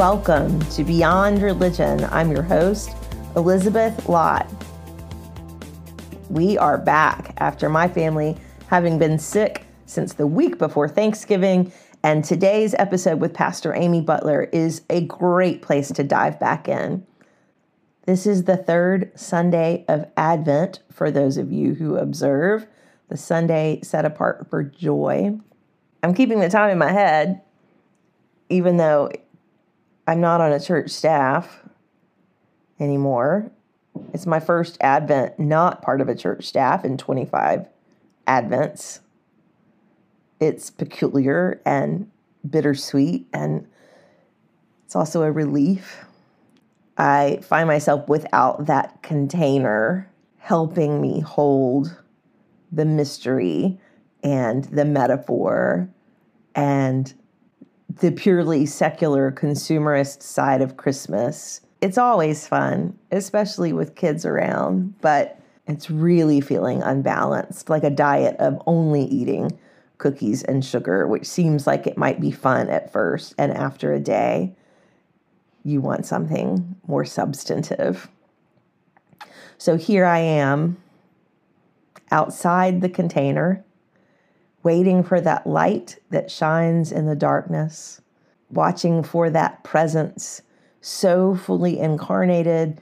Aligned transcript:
Welcome 0.00 0.60
to 0.70 0.82
Beyond 0.82 1.42
Religion. 1.42 2.04
I'm 2.04 2.32
your 2.32 2.42
host, 2.42 2.96
Elizabeth 3.36 4.08
Lott. 4.08 4.50
We 6.30 6.56
are 6.56 6.78
back 6.78 7.34
after 7.36 7.68
my 7.68 7.86
family 7.86 8.38
having 8.68 8.98
been 8.98 9.18
sick 9.18 9.66
since 9.84 10.14
the 10.14 10.26
week 10.26 10.56
before 10.56 10.88
Thanksgiving, 10.88 11.70
and 12.02 12.24
today's 12.24 12.74
episode 12.78 13.20
with 13.20 13.34
Pastor 13.34 13.74
Amy 13.74 14.00
Butler 14.00 14.44
is 14.54 14.80
a 14.88 15.02
great 15.04 15.60
place 15.60 15.92
to 15.92 16.02
dive 16.02 16.40
back 16.40 16.66
in. 16.66 17.06
This 18.06 18.26
is 18.26 18.44
the 18.44 18.56
third 18.56 19.12
Sunday 19.14 19.84
of 19.86 20.06
Advent 20.16 20.80
for 20.90 21.10
those 21.10 21.36
of 21.36 21.52
you 21.52 21.74
who 21.74 21.98
observe, 21.98 22.66
the 23.10 23.18
Sunday 23.18 23.80
set 23.82 24.06
apart 24.06 24.48
for 24.48 24.62
joy. 24.62 25.38
I'm 26.02 26.14
keeping 26.14 26.40
the 26.40 26.48
time 26.48 26.70
in 26.70 26.78
my 26.78 26.90
head, 26.90 27.42
even 28.48 28.78
though 28.78 29.10
I'm 30.06 30.20
not 30.20 30.40
on 30.40 30.52
a 30.52 30.60
church 30.60 30.90
staff 30.90 31.60
anymore. 32.78 33.50
It's 34.12 34.26
my 34.26 34.40
first 34.40 34.78
Advent 34.80 35.38
not 35.38 35.82
part 35.82 36.00
of 36.00 36.08
a 36.08 36.14
church 36.14 36.46
staff 36.46 36.84
in 36.84 36.96
25 36.96 37.66
Advents. 38.26 39.00
It's 40.40 40.70
peculiar 40.70 41.60
and 41.66 42.10
bittersweet, 42.48 43.26
and 43.32 43.66
it's 44.86 44.96
also 44.96 45.22
a 45.22 45.30
relief. 45.30 46.04
I 46.96 47.40
find 47.42 47.66
myself 47.66 48.08
without 48.08 48.66
that 48.66 49.02
container 49.02 50.10
helping 50.38 51.00
me 51.00 51.20
hold 51.20 51.96
the 52.72 52.84
mystery 52.84 53.78
and 54.22 54.64
the 54.64 54.84
metaphor 54.84 55.88
and 56.54 57.14
the 57.98 58.12
purely 58.12 58.66
secular 58.66 59.32
consumerist 59.32 60.22
side 60.22 60.62
of 60.62 60.76
Christmas. 60.76 61.60
It's 61.80 61.98
always 61.98 62.46
fun, 62.46 62.96
especially 63.10 63.72
with 63.72 63.96
kids 63.96 64.24
around, 64.24 65.00
but 65.00 65.40
it's 65.66 65.90
really 65.90 66.40
feeling 66.40 66.82
unbalanced, 66.82 67.68
like 67.68 67.82
a 67.82 67.90
diet 67.90 68.36
of 68.38 68.62
only 68.66 69.04
eating 69.04 69.58
cookies 69.98 70.42
and 70.44 70.64
sugar, 70.64 71.06
which 71.06 71.26
seems 71.26 71.66
like 71.66 71.86
it 71.86 71.98
might 71.98 72.20
be 72.20 72.30
fun 72.30 72.68
at 72.68 72.92
first. 72.92 73.34
And 73.38 73.52
after 73.52 73.92
a 73.92 74.00
day, 74.00 74.54
you 75.64 75.80
want 75.80 76.06
something 76.06 76.76
more 76.86 77.04
substantive. 77.04 78.08
So 79.58 79.76
here 79.76 80.06
I 80.06 80.18
am 80.18 80.76
outside 82.10 82.80
the 82.80 82.88
container 82.88 83.64
waiting 84.62 85.02
for 85.02 85.20
that 85.20 85.46
light 85.46 85.98
that 86.10 86.30
shines 86.30 86.92
in 86.92 87.06
the 87.06 87.16
darkness, 87.16 88.00
watching 88.50 89.02
for 89.02 89.30
that 89.30 89.62
presence 89.64 90.42
so 90.80 91.34
fully 91.34 91.78
incarnated. 91.78 92.80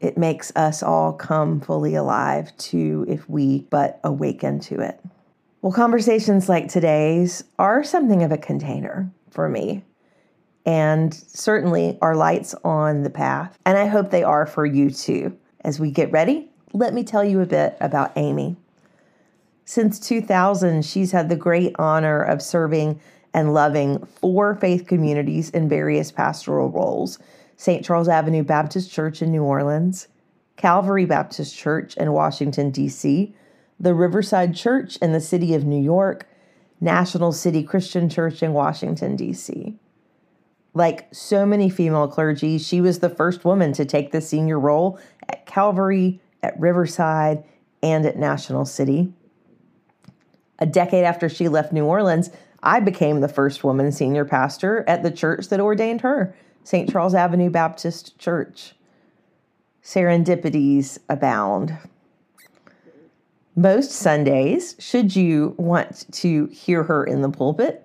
It 0.00 0.16
makes 0.16 0.52
us 0.54 0.82
all 0.82 1.12
come 1.12 1.60
fully 1.60 1.94
alive 1.94 2.56
too 2.56 3.04
if 3.08 3.28
we 3.28 3.66
but 3.70 4.00
awaken 4.04 4.60
to 4.60 4.80
it. 4.80 5.00
Well, 5.60 5.72
conversations 5.72 6.48
like 6.48 6.68
today's 6.68 7.42
are 7.58 7.82
something 7.82 8.22
of 8.22 8.30
a 8.30 8.38
container 8.38 9.10
for 9.30 9.48
me, 9.48 9.82
and 10.64 11.12
certainly 11.12 11.98
are 12.00 12.14
lights 12.14 12.54
on 12.62 13.02
the 13.02 13.10
path. 13.10 13.58
And 13.66 13.76
I 13.76 13.86
hope 13.86 14.10
they 14.10 14.22
are 14.22 14.46
for 14.46 14.64
you 14.64 14.90
too. 14.90 15.36
As 15.62 15.80
we 15.80 15.90
get 15.90 16.12
ready, 16.12 16.48
let 16.72 16.94
me 16.94 17.02
tell 17.02 17.24
you 17.24 17.40
a 17.40 17.46
bit 17.46 17.76
about 17.80 18.12
Amy. 18.16 18.56
Since 19.68 20.00
2000, 20.00 20.82
she's 20.82 21.12
had 21.12 21.28
the 21.28 21.36
great 21.36 21.76
honor 21.78 22.22
of 22.22 22.40
serving 22.40 22.98
and 23.34 23.52
loving 23.52 23.98
four 24.06 24.54
faith 24.54 24.86
communities 24.86 25.50
in 25.50 25.68
various 25.68 26.10
pastoral 26.10 26.70
roles 26.70 27.18
St. 27.58 27.84
Charles 27.84 28.08
Avenue 28.08 28.42
Baptist 28.42 28.90
Church 28.90 29.20
in 29.20 29.30
New 29.30 29.42
Orleans, 29.42 30.08
Calvary 30.56 31.04
Baptist 31.04 31.54
Church 31.54 31.98
in 31.98 32.12
Washington, 32.12 32.70
D.C., 32.70 33.34
the 33.78 33.92
Riverside 33.92 34.56
Church 34.56 34.96
in 35.02 35.12
the 35.12 35.20
city 35.20 35.52
of 35.52 35.66
New 35.66 35.82
York, 35.82 36.26
National 36.80 37.30
City 37.30 37.62
Christian 37.62 38.08
Church 38.08 38.42
in 38.42 38.54
Washington, 38.54 39.16
D.C. 39.16 39.76
Like 40.72 41.14
so 41.14 41.44
many 41.44 41.68
female 41.68 42.08
clergy, 42.08 42.56
she 42.56 42.80
was 42.80 43.00
the 43.00 43.10
first 43.10 43.44
woman 43.44 43.74
to 43.74 43.84
take 43.84 44.12
the 44.12 44.22
senior 44.22 44.58
role 44.58 44.98
at 45.28 45.44
Calvary, 45.44 46.22
at 46.42 46.58
Riverside, 46.58 47.44
and 47.82 48.06
at 48.06 48.16
National 48.16 48.64
City. 48.64 49.12
A 50.58 50.66
decade 50.66 51.04
after 51.04 51.28
she 51.28 51.48
left 51.48 51.72
New 51.72 51.84
Orleans, 51.84 52.30
I 52.62 52.80
became 52.80 53.20
the 53.20 53.28
first 53.28 53.62
woman 53.62 53.92
senior 53.92 54.24
pastor 54.24 54.84
at 54.88 55.02
the 55.02 55.10
church 55.10 55.48
that 55.48 55.60
ordained 55.60 56.00
her, 56.00 56.34
St. 56.64 56.90
Charles 56.90 57.14
Avenue 57.14 57.50
Baptist 57.50 58.18
Church. 58.18 58.74
Serendipities 59.82 60.98
abound. 61.08 61.78
Most 63.54 63.92
Sundays, 63.92 64.76
should 64.78 65.16
you 65.16 65.54
want 65.56 66.06
to 66.12 66.46
hear 66.46 66.82
her 66.84 67.04
in 67.04 67.22
the 67.22 67.30
pulpit, 67.30 67.84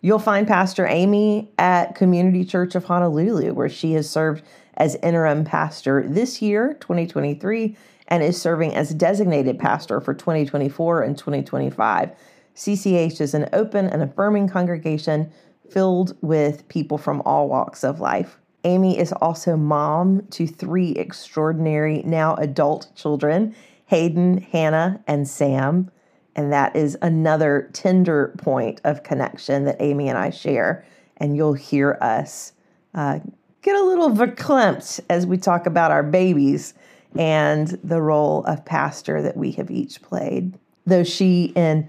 you'll 0.00 0.18
find 0.18 0.46
Pastor 0.46 0.86
Amy 0.86 1.50
at 1.58 1.94
Community 1.94 2.44
Church 2.44 2.74
of 2.74 2.84
Honolulu, 2.84 3.54
where 3.54 3.68
she 3.68 3.92
has 3.92 4.08
served 4.08 4.44
as 4.76 4.96
interim 4.96 5.44
pastor 5.44 6.04
this 6.06 6.40
year, 6.40 6.74
2023, 6.80 7.76
and 8.10 8.22
is 8.22 8.40
serving 8.40 8.74
as 8.74 8.92
designated 8.92 9.58
pastor 9.58 10.00
for 10.00 10.12
2024 10.12 11.02
and 11.02 11.16
2025. 11.16 12.10
CCH 12.56 13.20
is 13.20 13.32
an 13.32 13.48
open 13.52 13.86
and 13.86 14.02
affirming 14.02 14.48
congregation 14.48 15.30
filled 15.70 16.16
with 16.20 16.66
people 16.68 16.98
from 16.98 17.22
all 17.24 17.48
walks 17.48 17.84
of 17.84 18.00
life. 18.00 18.38
Amy 18.64 18.98
is 18.98 19.12
also 19.12 19.56
mom 19.56 20.26
to 20.30 20.46
three 20.46 20.90
extraordinary, 20.92 22.02
now 22.04 22.34
adult 22.36 22.90
children 22.94 23.54
Hayden, 23.86 24.38
Hannah, 24.38 25.02
and 25.08 25.26
Sam. 25.26 25.90
And 26.36 26.52
that 26.52 26.76
is 26.76 26.96
another 27.02 27.70
tender 27.72 28.32
point 28.38 28.80
of 28.84 29.02
connection 29.02 29.64
that 29.64 29.78
Amy 29.80 30.08
and 30.08 30.16
I 30.16 30.30
share. 30.30 30.84
And 31.16 31.36
you'll 31.36 31.54
hear 31.54 31.98
us 32.00 32.52
uh, 32.94 33.18
get 33.62 33.74
a 33.74 33.82
little 33.82 34.10
verklempt 34.10 35.00
as 35.10 35.26
we 35.26 35.38
talk 35.38 35.66
about 35.66 35.90
our 35.90 36.04
babies 36.04 36.74
and 37.16 37.68
the 37.82 38.00
role 38.00 38.44
of 38.44 38.64
pastor 38.64 39.22
that 39.22 39.36
we 39.36 39.52
have 39.52 39.70
each 39.70 40.00
played, 40.02 40.58
though 40.86 41.04
she 41.04 41.52
in 41.56 41.88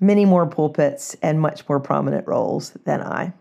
many 0.00 0.24
more 0.24 0.46
pulpits 0.46 1.16
and 1.22 1.40
much 1.40 1.68
more 1.68 1.80
prominent 1.80 2.26
roles 2.26 2.70
than 2.84 3.00
I. 3.00 3.32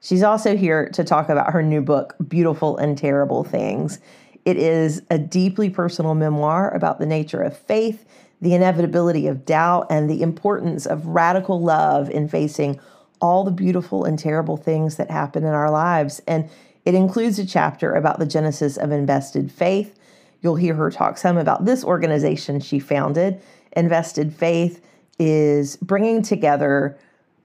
She's 0.00 0.22
also 0.22 0.56
here 0.56 0.88
to 0.90 1.02
talk 1.02 1.28
about 1.28 1.52
her 1.52 1.62
new 1.62 1.82
book, 1.82 2.14
Beautiful 2.28 2.76
and 2.76 2.96
Terrible 2.96 3.42
Things. 3.42 3.98
It 4.44 4.56
is 4.56 5.02
a 5.10 5.18
deeply 5.18 5.70
personal 5.70 6.14
memoir 6.14 6.72
about 6.72 7.00
the 7.00 7.06
nature 7.06 7.42
of 7.42 7.56
faith, 7.56 8.06
the 8.40 8.54
inevitability 8.54 9.26
of 9.26 9.44
doubt, 9.44 9.88
and 9.90 10.08
the 10.08 10.22
importance 10.22 10.86
of 10.86 11.06
radical 11.06 11.60
love 11.60 12.08
in 12.10 12.28
facing 12.28 12.78
all 13.20 13.42
the 13.42 13.50
beautiful 13.50 14.04
and 14.04 14.18
terrible 14.18 14.56
things 14.56 14.96
that 14.96 15.10
happen 15.10 15.42
in 15.42 15.52
our 15.52 15.70
lives. 15.70 16.22
And 16.28 16.48
it 16.84 16.94
includes 16.94 17.38
a 17.40 17.44
chapter 17.44 17.92
about 17.92 18.20
the 18.20 18.26
genesis 18.26 18.76
of 18.76 18.92
invested 18.92 19.50
faith, 19.50 19.98
You'll 20.40 20.56
hear 20.56 20.74
her 20.74 20.90
talk 20.90 21.18
some 21.18 21.36
about 21.36 21.64
this 21.64 21.84
organization 21.84 22.60
she 22.60 22.78
founded. 22.78 23.40
Invested 23.72 24.34
Faith 24.34 24.84
is 25.18 25.76
bringing 25.78 26.22
together 26.22 26.98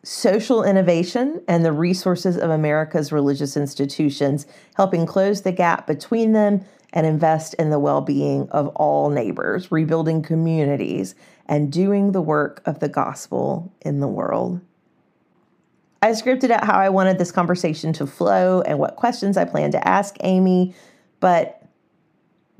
social 0.03 0.63
innovation 0.63 1.41
and 1.47 1.63
the 1.63 1.71
resources 1.71 2.37
of 2.37 2.49
America's 2.49 3.11
religious 3.11 3.55
institutions, 3.55 4.45
helping 4.75 5.05
close 5.05 5.41
the 5.41 5.51
gap 5.51 5.87
between 5.87 6.33
them 6.33 6.63
and 6.91 7.07
invest 7.07 7.53
in 7.55 7.69
the 7.69 7.79
well 7.79 8.01
being 8.01 8.47
of 8.49 8.67
all 8.69 9.09
neighbors, 9.09 9.71
rebuilding 9.71 10.21
communities, 10.21 11.15
and 11.47 11.71
doing 11.71 12.11
the 12.11 12.21
work 12.21 12.61
of 12.65 12.79
the 12.79 12.89
gospel 12.89 13.73
in 13.81 13.99
the 13.99 14.07
world. 14.07 14.61
I 16.01 16.11
scripted 16.11 16.51
out 16.51 16.65
how 16.65 16.77
I 16.77 16.89
wanted 16.89 17.17
this 17.17 17.31
conversation 17.31 17.93
to 17.93 18.05
flow 18.05 18.61
and 18.61 18.77
what 18.77 18.97
questions 18.97 19.37
I 19.37 19.45
plan 19.45 19.71
to 19.71 19.87
ask 19.87 20.17
Amy, 20.19 20.75
but 21.21 21.62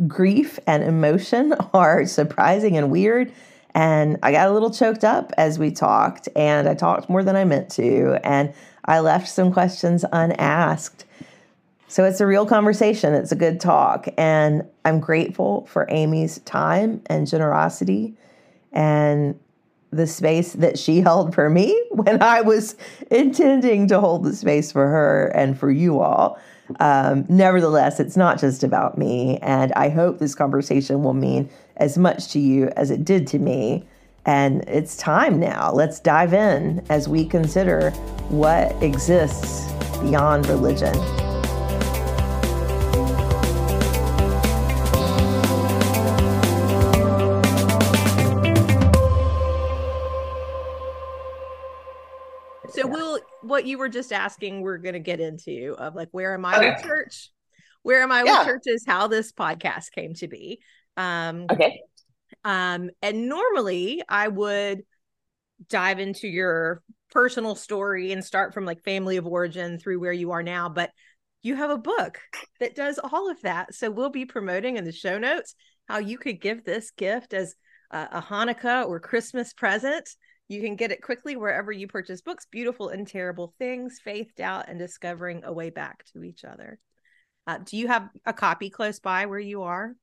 grief 0.08 0.60
and 0.68 0.84
emotion 0.84 1.54
are 1.74 2.06
surprising 2.06 2.78
and 2.78 2.92
weird. 2.92 3.32
And 3.76 4.18
I 4.22 4.32
got 4.32 4.50
a 4.50 4.52
little 4.52 4.70
choked 4.70 5.04
up 5.04 5.32
as 5.36 5.58
we 5.58 5.72
talked, 5.72 6.30
and 6.36 6.70
I 6.70 6.76
talked 6.76 7.10
more 7.10 7.24
than 7.24 7.36
I 7.36 7.44
meant 7.44 7.72
to, 7.72 8.20
and 8.24 8.54
I 8.86 9.00
left 9.00 9.28
some 9.28 9.52
questions 9.52 10.06
unasked. 10.12 11.06
So 11.88 12.04
it's 12.06 12.22
a 12.22 12.26
real 12.26 12.46
conversation. 12.46 13.14
It's 13.14 13.32
a 13.32 13.36
good 13.36 13.60
talk. 13.60 14.08
And 14.18 14.68
I'm 14.84 15.00
grateful 15.00 15.68
for 15.68 15.86
Amy's 15.90 16.40
time 16.40 17.02
and 17.06 17.28
generosity 17.28 18.16
and 18.72 19.40
the 19.92 20.08
space 20.08 20.54
that 20.54 20.80
she 20.80 21.02
held 21.02 21.36
for 21.36 21.50
me 21.50 21.80
when 21.92 22.22
I 22.22 22.42
was 22.42 22.76
intending 23.12 23.88
to 23.90 24.00
hold 24.00 24.24
the 24.24 24.36
space 24.36 24.72
for 24.72 24.88
her 24.88 25.28
and 25.36 25.58
for 25.58 25.70
you 25.70 26.00
all. 26.00 26.40
Um, 26.80 27.26
nevertheless, 27.30 28.00
it's 28.00 28.18
not 28.18 28.40
just 28.40 28.64
about 28.64 28.98
me. 28.98 29.38
And 29.42 29.72
I 29.74 29.90
hope 29.90 30.20
this 30.20 30.36
conversation 30.36 31.04
will 31.04 31.14
mean 31.14 31.50
as 31.78 31.98
much 31.98 32.30
to 32.30 32.40
you 32.40 32.70
as 32.76 32.92
it 32.92 33.04
did 33.04 33.28
to 33.28 33.40
me. 33.40 33.86
And 34.26 34.64
it's 34.68 34.96
time 34.96 35.40
now. 35.40 35.72
Let's 35.74 36.00
dive 36.00 36.34
in 36.34 36.86
as 36.90 37.10
we 37.10 37.26
consider 37.26 37.92
what 38.30 38.72
exists 38.82 39.72
beyond 40.02 40.48
religion. 40.48 40.94
What 53.54 53.68
you 53.68 53.78
were 53.78 53.90
just 53.90 54.12
asking, 54.12 54.62
we're 54.62 54.80
gonna 54.80 55.00
get 55.00 55.20
into 55.20 55.76
of 55.78 55.94
like 55.94 56.10
where 56.10 56.34
am 56.34 56.44
I 56.44 56.58
okay. 56.58 56.70
with 56.72 56.84
church? 56.84 57.30
Where 57.84 58.02
am 58.02 58.12
I 58.12 58.24
yeah. 58.24 58.40
with 58.40 58.48
church 58.48 58.64
is 58.66 58.84
how 58.88 59.06
this 59.06 59.32
podcast 59.32 59.92
came 59.92 60.16
to 60.16 60.28
be. 60.28 60.60
Um 60.98 61.46
okay. 61.52 61.82
Um, 62.44 62.90
and 63.04 63.30
normally 63.30 64.02
I 64.10 64.28
would 64.28 64.82
dive 65.70 66.00
into 66.00 66.28
your 66.28 66.82
personal 67.12 67.54
story 67.54 68.12
and 68.12 68.26
start 68.26 68.56
from 68.56 68.66
like 68.66 68.84
family 68.84 69.18
of 69.18 69.28
origin 69.28 69.78
through 69.78 70.00
where 70.00 70.12
you 70.12 70.32
are 70.32 70.42
now, 70.42 70.68
but 70.68 70.90
you 71.44 71.56
have 71.56 71.70
a 71.70 71.78
book 71.78 72.20
that 72.60 72.76
does 72.76 73.00
all 73.00 73.30
of 73.30 73.40
that. 73.44 73.76
So 73.76 73.92
we'll 73.92 74.10
be 74.10 74.26
promoting 74.26 74.78
in 74.78 74.84
the 74.84 74.92
show 74.92 75.20
notes 75.20 75.54
how 75.88 76.00
you 76.00 76.18
could 76.18 76.42
give 76.42 76.64
this 76.64 76.90
gift 76.90 77.34
as 77.36 77.54
a, 77.92 78.08
a 78.14 78.22
Hanukkah 78.22 78.88
or 78.88 79.00
Christmas 79.00 79.54
present 79.54 80.10
you 80.54 80.62
can 80.62 80.76
get 80.76 80.92
it 80.92 81.02
quickly 81.02 81.36
wherever 81.36 81.72
you 81.72 81.88
purchase 81.88 82.22
books 82.22 82.48
Beautiful 82.52 82.90
and 82.90 83.08
Terrible 83.08 83.54
Things, 83.60 84.00
Faith, 84.04 84.32
Doubt, 84.36 84.66
and 84.68 84.80
Discovering 84.80 85.44
a 85.44 85.54
Way 85.54 85.70
Back 85.70 86.06
to 86.14 86.24
Each 86.24 86.46
Other. 86.46 86.80
Uh, 87.46 87.58
do 87.58 87.78
you 87.78 87.88
have 87.88 88.10
a 88.26 88.34
copy 88.34 88.70
close 88.70 89.00
by 89.00 89.26
where 89.26 89.40
you 89.40 89.64
are? 89.64 89.94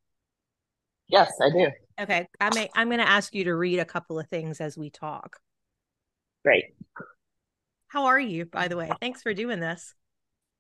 Yes, 1.09 1.33
I 1.43 1.51
do. 1.51 1.69
Okay. 2.01 2.27
I 2.41 2.55
may, 2.55 2.69
I'm 2.75 2.89
going 2.89 3.01
to 3.01 3.09
ask 3.09 3.35
you 3.35 3.45
to 3.45 3.55
read 3.55 3.79
a 3.79 3.85
couple 3.85 4.19
of 4.19 4.29
things 4.29 4.61
as 4.61 4.77
we 4.77 4.91
talk. 4.91 5.39
Great. 6.45 6.65
How 7.89 8.07
are 8.07 8.21
you, 8.21 8.47
by 8.47 8.69
the 8.69 8.77
way? 8.77 8.91
Thanks 9.01 9.23
for 9.23 9.35
doing 9.35 9.61
this. 9.61 9.95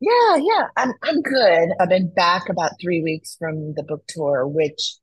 Yeah, 0.00 0.36
yeah, 0.36 0.66
I'm 0.76 0.94
I'm 1.02 1.20
good. 1.20 1.68
I've 1.78 1.90
been 1.90 2.12
back 2.12 2.48
about 2.48 2.72
three 2.80 3.02
weeks 3.02 3.36
from 3.38 3.74
the 3.74 3.82
book 3.82 4.02
tour, 4.08 4.46
which, 4.48 4.94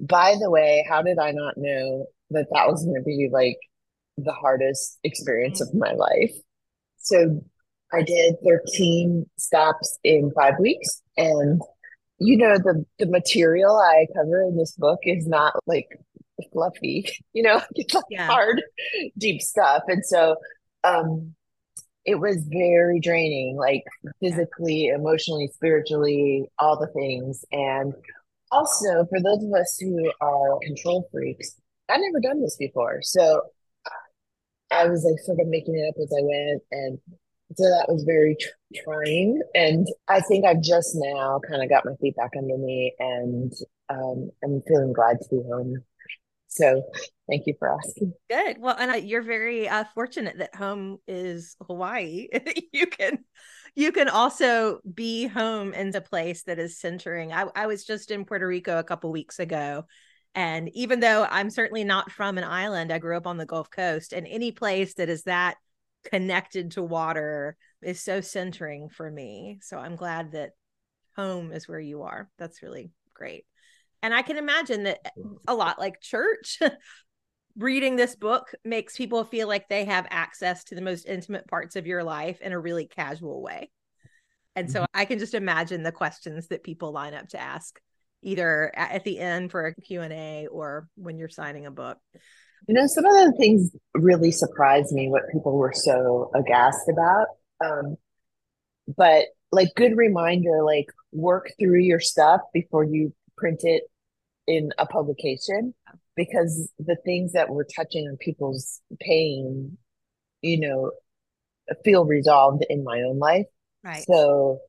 by 0.00 0.36
the 0.40 0.50
way, 0.50 0.86
how 0.88 1.02
did 1.02 1.18
I 1.18 1.32
not 1.32 1.58
know 1.58 2.06
that 2.30 2.46
that 2.52 2.66
was 2.66 2.82
going 2.82 2.96
to 2.96 3.02
be 3.02 3.28
like 3.30 3.58
the 4.24 4.32
hardest 4.32 4.98
experience 5.04 5.60
of 5.60 5.72
my 5.74 5.92
life. 5.92 6.34
So 6.98 7.40
I 7.92 8.02
did 8.02 8.36
13 8.44 9.26
stops 9.38 9.98
in 10.04 10.30
five 10.34 10.54
weeks. 10.58 11.02
And, 11.16 11.60
you 12.18 12.36
know, 12.36 12.58
the, 12.58 12.84
the 12.98 13.06
material 13.06 13.76
I 13.76 14.06
cover 14.14 14.42
in 14.42 14.56
this 14.56 14.72
book 14.72 15.00
is 15.04 15.26
not 15.26 15.54
like 15.66 15.88
fluffy, 16.52 17.08
you 17.32 17.42
know, 17.42 17.60
it's 17.74 17.94
like 17.94 18.04
yeah. 18.10 18.26
hard, 18.26 18.62
deep 19.16 19.40
stuff. 19.40 19.82
And 19.88 20.04
so, 20.04 20.36
um, 20.84 21.34
it 22.04 22.18
was 22.18 22.42
very 22.48 23.00
draining, 23.00 23.56
like 23.56 23.84
physically, 24.18 24.86
emotionally, 24.86 25.50
spiritually, 25.52 26.48
all 26.58 26.78
the 26.78 26.86
things. 26.86 27.44
And 27.52 27.92
also 28.50 29.04
for 29.10 29.20
those 29.20 29.44
of 29.44 29.52
us 29.52 29.76
who 29.78 30.10
are 30.22 30.58
control 30.62 31.06
freaks, 31.12 31.54
I've 31.88 32.00
never 32.00 32.20
done 32.20 32.40
this 32.40 32.56
before. 32.56 33.00
So 33.02 33.42
I 34.70 34.86
was 34.88 35.04
like 35.04 35.18
sort 35.24 35.40
of 35.40 35.48
making 35.48 35.76
it 35.76 35.88
up 35.88 35.94
as 36.02 36.12
I 36.12 36.22
went. 36.22 36.62
And 36.70 36.98
so 37.56 37.64
that 37.64 37.86
was 37.88 38.04
very 38.04 38.36
tr- 38.38 38.82
trying. 38.84 39.40
And 39.54 39.86
I 40.08 40.20
think 40.20 40.44
I've 40.44 40.62
just 40.62 40.90
now 40.94 41.40
kind 41.48 41.62
of 41.62 41.68
got 41.68 41.84
my 41.84 41.94
feet 42.00 42.16
back 42.16 42.32
under 42.36 42.58
me 42.58 42.94
and 42.98 43.52
um, 43.88 44.30
I'm 44.44 44.62
feeling 44.66 44.92
glad 44.92 45.18
to 45.20 45.28
be 45.30 45.42
home. 45.48 45.82
So 46.48 46.82
thank 47.28 47.46
you 47.46 47.54
for 47.58 47.72
asking. 47.72 48.12
Good. 48.30 48.56
Well, 48.58 48.76
and 48.78 49.06
you're 49.06 49.22
very 49.22 49.68
uh, 49.68 49.84
fortunate 49.94 50.38
that 50.38 50.54
home 50.54 50.98
is 51.06 51.56
Hawaii. 51.66 52.28
you 52.72 52.86
can 52.86 53.18
you 53.74 53.92
can 53.92 54.08
also 54.08 54.80
be 54.92 55.26
home 55.26 55.74
in 55.74 55.94
a 55.94 56.00
place 56.00 56.42
that 56.44 56.58
is 56.58 56.78
centering. 56.78 57.32
I, 57.32 57.46
I 57.54 57.66
was 57.66 57.84
just 57.84 58.10
in 58.10 58.24
Puerto 58.24 58.46
Rico 58.46 58.78
a 58.78 58.84
couple 58.84 59.12
weeks 59.12 59.38
ago 59.38 59.84
and 60.34 60.68
even 60.74 61.00
though 61.00 61.26
I'm 61.28 61.50
certainly 61.50 61.84
not 61.84 62.12
from 62.12 62.38
an 62.38 62.44
island, 62.44 62.92
I 62.92 62.98
grew 62.98 63.16
up 63.16 63.26
on 63.26 63.38
the 63.38 63.46
Gulf 63.46 63.70
Coast, 63.70 64.12
and 64.12 64.26
any 64.26 64.52
place 64.52 64.94
that 64.94 65.08
is 65.08 65.24
that 65.24 65.56
connected 66.04 66.72
to 66.72 66.82
water 66.82 67.56
is 67.82 68.00
so 68.00 68.20
centering 68.20 68.88
for 68.88 69.10
me. 69.10 69.58
So 69.62 69.78
I'm 69.78 69.96
glad 69.96 70.32
that 70.32 70.50
home 71.16 71.52
is 71.52 71.68
where 71.68 71.80
you 71.80 72.02
are. 72.02 72.30
That's 72.38 72.62
really 72.62 72.90
great. 73.14 73.44
And 74.02 74.14
I 74.14 74.22
can 74.22 74.36
imagine 74.36 74.84
that 74.84 75.00
a 75.46 75.54
lot 75.54 75.78
like 75.78 76.00
church, 76.00 76.58
reading 77.56 77.96
this 77.96 78.14
book 78.14 78.54
makes 78.64 78.96
people 78.96 79.24
feel 79.24 79.48
like 79.48 79.68
they 79.68 79.84
have 79.84 80.06
access 80.10 80.62
to 80.64 80.76
the 80.76 80.80
most 80.80 81.06
intimate 81.06 81.48
parts 81.48 81.74
of 81.74 81.86
your 81.86 82.04
life 82.04 82.40
in 82.40 82.52
a 82.52 82.60
really 82.60 82.86
casual 82.86 83.42
way. 83.42 83.70
And 84.54 84.70
so 84.70 84.80
mm-hmm. 84.80 85.00
I 85.00 85.04
can 85.04 85.18
just 85.18 85.34
imagine 85.34 85.82
the 85.82 85.92
questions 85.92 86.48
that 86.48 86.62
people 86.62 86.92
line 86.92 87.14
up 87.14 87.28
to 87.30 87.40
ask 87.40 87.80
either 88.22 88.72
at 88.74 89.04
the 89.04 89.18
end 89.18 89.50
for 89.50 89.66
a 89.66 89.74
q&a 89.74 90.46
or 90.50 90.88
when 90.96 91.18
you're 91.18 91.28
signing 91.28 91.66
a 91.66 91.70
book. 91.70 91.98
You 92.66 92.74
know 92.74 92.86
some 92.86 93.04
of 93.04 93.12
the 93.12 93.34
things 93.38 93.70
really 93.94 94.30
surprised 94.30 94.92
me 94.92 95.08
what 95.08 95.22
people 95.32 95.56
were 95.56 95.72
so 95.74 96.30
aghast 96.34 96.88
about 96.90 97.26
um, 97.64 97.96
but 98.96 99.26
like 99.52 99.68
good 99.76 99.96
reminder 99.96 100.62
like 100.64 100.86
work 101.12 101.50
through 101.58 101.80
your 101.80 102.00
stuff 102.00 102.40
before 102.52 102.84
you 102.84 103.14
print 103.36 103.60
it 103.62 103.84
in 104.46 104.70
a 104.78 104.86
publication 104.86 105.74
because 106.16 106.70
the 106.78 106.96
things 107.04 107.32
that 107.32 107.48
were 107.48 107.66
touching 107.76 108.06
on 108.08 108.16
people's 108.16 108.80
pain 109.00 109.78
you 110.42 110.60
know 110.60 110.90
feel 111.84 112.04
resolved 112.04 112.64
in 112.68 112.84
my 112.84 113.02
own 113.02 113.18
life. 113.18 113.46
Right. 113.84 114.04
So 114.06 114.60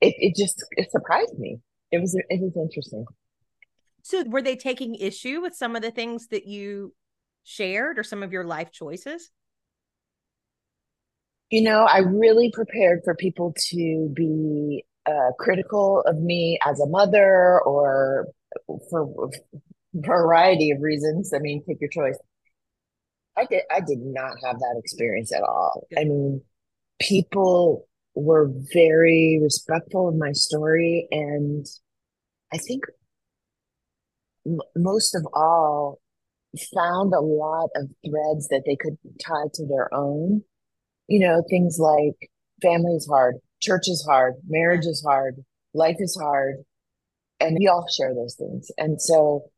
it, 0.00 0.14
it 0.18 0.36
just 0.36 0.64
it 0.72 0.90
surprised 0.90 1.38
me 1.38 1.58
it 1.96 2.00
was 2.00 2.14
it 2.14 2.40
was 2.40 2.56
interesting. 2.56 3.04
So 4.02 4.22
were 4.24 4.42
they 4.42 4.56
taking 4.56 4.94
issue 4.94 5.40
with 5.40 5.54
some 5.54 5.74
of 5.74 5.82
the 5.82 5.90
things 5.90 6.28
that 6.28 6.46
you 6.46 6.94
shared 7.42 7.98
or 7.98 8.04
some 8.04 8.22
of 8.22 8.32
your 8.32 8.44
life 8.44 8.70
choices? 8.70 9.30
You 11.50 11.62
know, 11.62 11.84
I 11.84 11.98
really 11.98 12.50
prepared 12.52 13.00
for 13.04 13.14
people 13.14 13.54
to 13.70 14.12
be 14.14 14.84
uh, 15.06 15.30
critical 15.38 16.02
of 16.06 16.16
me 16.18 16.58
as 16.66 16.80
a 16.80 16.86
mother 16.86 17.60
or 17.60 18.28
for 18.90 19.26
a 19.26 19.28
variety 19.94 20.70
of 20.70 20.80
reasons. 20.80 21.32
I 21.34 21.38
mean, 21.38 21.62
take 21.66 21.80
your 21.80 21.90
choice. 21.90 22.18
I 23.36 23.44
did 23.46 23.62
I 23.70 23.80
did 23.80 24.00
not 24.00 24.32
have 24.44 24.58
that 24.58 24.80
experience 24.82 25.32
at 25.32 25.42
all. 25.42 25.86
I 25.96 26.04
mean, 26.04 26.42
people 27.00 27.88
were 28.14 28.50
very 28.72 29.38
respectful 29.42 30.08
of 30.08 30.16
my 30.16 30.32
story 30.32 31.06
and 31.10 31.66
i 32.52 32.58
think 32.58 32.84
m- 34.46 34.58
most 34.76 35.14
of 35.14 35.26
all 35.34 36.00
found 36.74 37.14
a 37.14 37.20
lot 37.20 37.70
of 37.76 37.88
threads 38.06 38.48
that 38.48 38.62
they 38.66 38.76
could 38.76 38.98
tie 39.24 39.48
to 39.54 39.66
their 39.66 39.92
own. 39.94 40.42
You 41.08 41.20
know 41.20 41.42
things 41.50 41.78
like 41.78 42.30
family 42.62 42.94
is 42.94 43.06
hard 43.06 43.36
church 43.60 43.88
is 43.88 44.04
hard 44.08 44.34
marriage 44.48 44.86
is 44.86 45.02
hard 45.06 45.44
life 45.74 45.96
is 46.00 46.18
hard 46.20 46.56
and 47.40 47.56
we 47.58 47.68
all 47.68 47.86
share 47.88 48.14
those 48.14 48.36
things. 48.36 48.70
And 48.78 49.00
so 49.00 49.50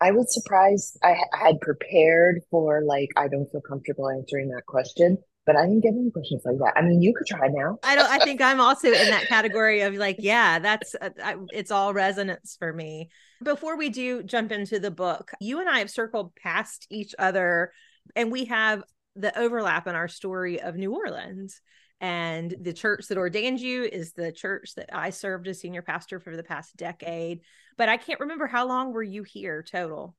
i 0.00 0.10
was 0.10 0.32
surprised 0.34 0.98
i, 1.02 1.14
I 1.32 1.46
had 1.46 1.60
prepared 1.60 2.40
for 2.50 2.82
like 2.84 3.10
i 3.16 3.28
don't 3.28 3.50
feel 3.50 3.60
comfortable 3.60 4.10
answering 4.10 4.48
that 4.50 4.66
question 4.66 5.18
but 5.46 5.56
I 5.56 5.62
didn't 5.62 5.80
get 5.80 5.92
any 5.92 6.10
questions 6.10 6.42
like 6.44 6.58
that. 6.58 6.72
I 6.76 6.82
mean, 6.82 7.02
you 7.02 7.14
could 7.14 7.26
try 7.26 7.48
now. 7.48 7.78
I 7.82 7.94
don't. 7.94 8.10
I 8.10 8.18
think 8.18 8.40
I'm 8.40 8.60
also 8.60 8.88
in 8.88 9.10
that 9.10 9.26
category 9.26 9.82
of 9.82 9.94
like, 9.94 10.16
yeah, 10.18 10.58
that's 10.58 10.94
uh, 11.00 11.10
I, 11.22 11.36
it's 11.52 11.70
all 11.70 11.92
resonance 11.92 12.56
for 12.58 12.72
me. 12.72 13.10
Before 13.42 13.76
we 13.76 13.90
do 13.90 14.22
jump 14.22 14.52
into 14.52 14.78
the 14.78 14.90
book, 14.90 15.32
you 15.40 15.60
and 15.60 15.68
I 15.68 15.80
have 15.80 15.90
circled 15.90 16.34
past 16.36 16.86
each 16.90 17.14
other, 17.18 17.72
and 18.16 18.32
we 18.32 18.46
have 18.46 18.82
the 19.16 19.36
overlap 19.38 19.86
in 19.86 19.94
our 19.94 20.08
story 20.08 20.60
of 20.60 20.76
New 20.76 20.94
Orleans. 20.94 21.60
And 22.00 22.54
the 22.60 22.72
church 22.72 23.06
that 23.08 23.16
ordained 23.16 23.60
you 23.60 23.84
is 23.84 24.12
the 24.12 24.32
church 24.32 24.74
that 24.74 24.90
I 24.92 25.10
served 25.10 25.46
as 25.48 25.60
senior 25.60 25.80
pastor 25.80 26.20
for 26.20 26.36
the 26.36 26.42
past 26.42 26.76
decade. 26.76 27.40
But 27.78 27.88
I 27.88 27.96
can't 27.96 28.20
remember 28.20 28.46
how 28.46 28.66
long 28.66 28.92
were 28.92 29.02
you 29.02 29.22
here 29.22 29.62
total. 29.62 30.14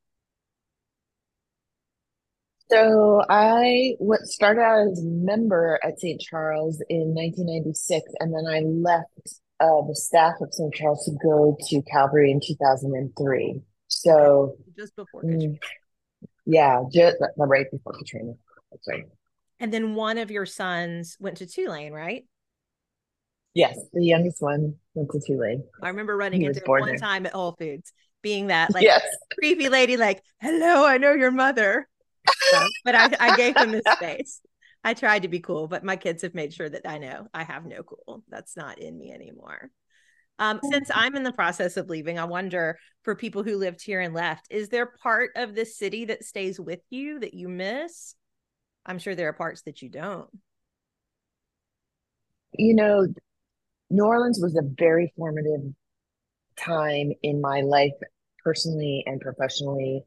So 2.72 3.22
I 3.30 3.94
what 4.00 4.22
started 4.22 4.62
out 4.62 4.88
as 4.92 5.00
a 5.00 5.06
member 5.06 5.80
at 5.84 6.00
St. 6.00 6.20
Charles 6.20 6.82
in 6.90 7.14
1996, 7.14 8.12
and 8.20 8.34
then 8.34 8.46
I 8.48 8.62
left 8.62 9.40
uh, 9.60 9.86
the 9.88 9.96
staff 9.96 10.36
of 10.42 10.54
St. 10.54 10.74
Charles 10.74 11.06
to 11.06 11.12
go 11.24 11.58
to 11.70 11.82
Calvary 11.84 12.32
in 12.32 12.40
2003. 12.46 13.62
So 13.88 14.58
just 14.76 14.96
before 14.96 15.24
mm, 15.24 15.32
Katrina. 15.32 15.58
yeah, 16.46 16.82
just 16.92 17.18
right 17.38 17.70
before 17.72 17.94
Katrina. 17.94 18.34
That's 18.72 18.88
right. 18.88 19.06
And 19.60 19.72
then 19.72 19.96
one 19.96 20.18
of 20.18 20.32
your 20.32 20.46
sons 20.46 21.18
went 21.20 21.38
to 21.38 21.46
Tulane, 21.46 21.94
right? 21.94 22.26
Yes, 23.54 23.80
the 23.94 24.04
youngest 24.04 24.42
one 24.42 24.76
went 24.96 25.12
to 25.12 25.20
Tulane. 25.26 25.64
I 25.82 25.90
remember 25.90 26.18
running 26.18 26.42
into 26.42 26.60
him 26.60 26.66
one 26.66 26.86
there. 26.88 26.98
time 26.98 27.26
at 27.26 27.32
Whole 27.32 27.54
Foods, 27.54 27.94
being 28.22 28.48
that 28.48 28.74
like 28.74 28.84
yes. 28.84 29.02
creepy 29.40 29.70
lady, 29.70 29.98
like, 29.98 30.22
"Hello, 30.42 30.86
I 30.86 30.98
know 30.98 31.14
your 31.14 31.32
mother." 31.32 31.88
But 32.84 32.96
I, 32.96 33.10
I 33.20 33.38
gave 33.38 33.58
him 33.58 33.74
his 33.74 33.84
space. 33.96 34.42
I 34.84 34.94
tried 34.94 35.24
to 35.24 35.28
be 35.28 35.40
cool, 35.40 35.68
but 35.68 35.84
my 35.84 35.96
kids 35.96 36.22
have 36.22 36.36
made 36.36 36.54
sure 36.54 36.70
that 36.70 36.88
I 36.88 37.00
know 37.00 37.28
I 37.34 37.44
have 37.44 37.66
no 37.66 37.82
cool. 37.84 38.24
That's 38.30 38.56
not 38.56 38.80
in 38.80 38.98
me 38.98 39.12
anymore. 39.12 39.72
Um, 40.38 40.60
since 40.70 40.92
I'm 40.94 41.16
in 41.16 41.24
the 41.24 41.32
process 41.32 41.78
of 41.78 41.90
leaving, 41.90 42.20
I 42.20 42.26
wonder 42.26 42.78
for 43.04 43.16
people 43.16 43.44
who 43.44 43.58
lived 43.58 43.82
here 43.82 44.02
and 44.02 44.14
left, 44.14 44.48
is 44.50 44.70
there 44.70 44.86
part 44.86 45.32
of 45.36 45.56
the 45.56 45.66
city 45.66 46.06
that 46.06 46.24
stays 46.24 46.60
with 46.60 46.82
you 46.90 47.20
that 47.20 47.34
you 47.34 47.48
miss? 47.48 48.16
I'm 48.86 49.00
sure 49.00 49.16
there 49.16 49.30
are 49.30 49.34
parts 49.34 49.62
that 49.64 49.82
you 49.82 49.90
don't. 49.90 50.28
You 52.58 52.76
know, 52.76 53.08
New 53.90 54.06
Orleans 54.06 54.40
was 54.42 54.56
a 54.56 54.62
very 54.62 55.14
formative 55.18 55.62
time 56.58 57.12
in 57.24 57.42
my 57.42 57.62
life, 57.62 57.94
personally 58.44 59.04
and 59.06 59.20
professionally. 59.22 60.04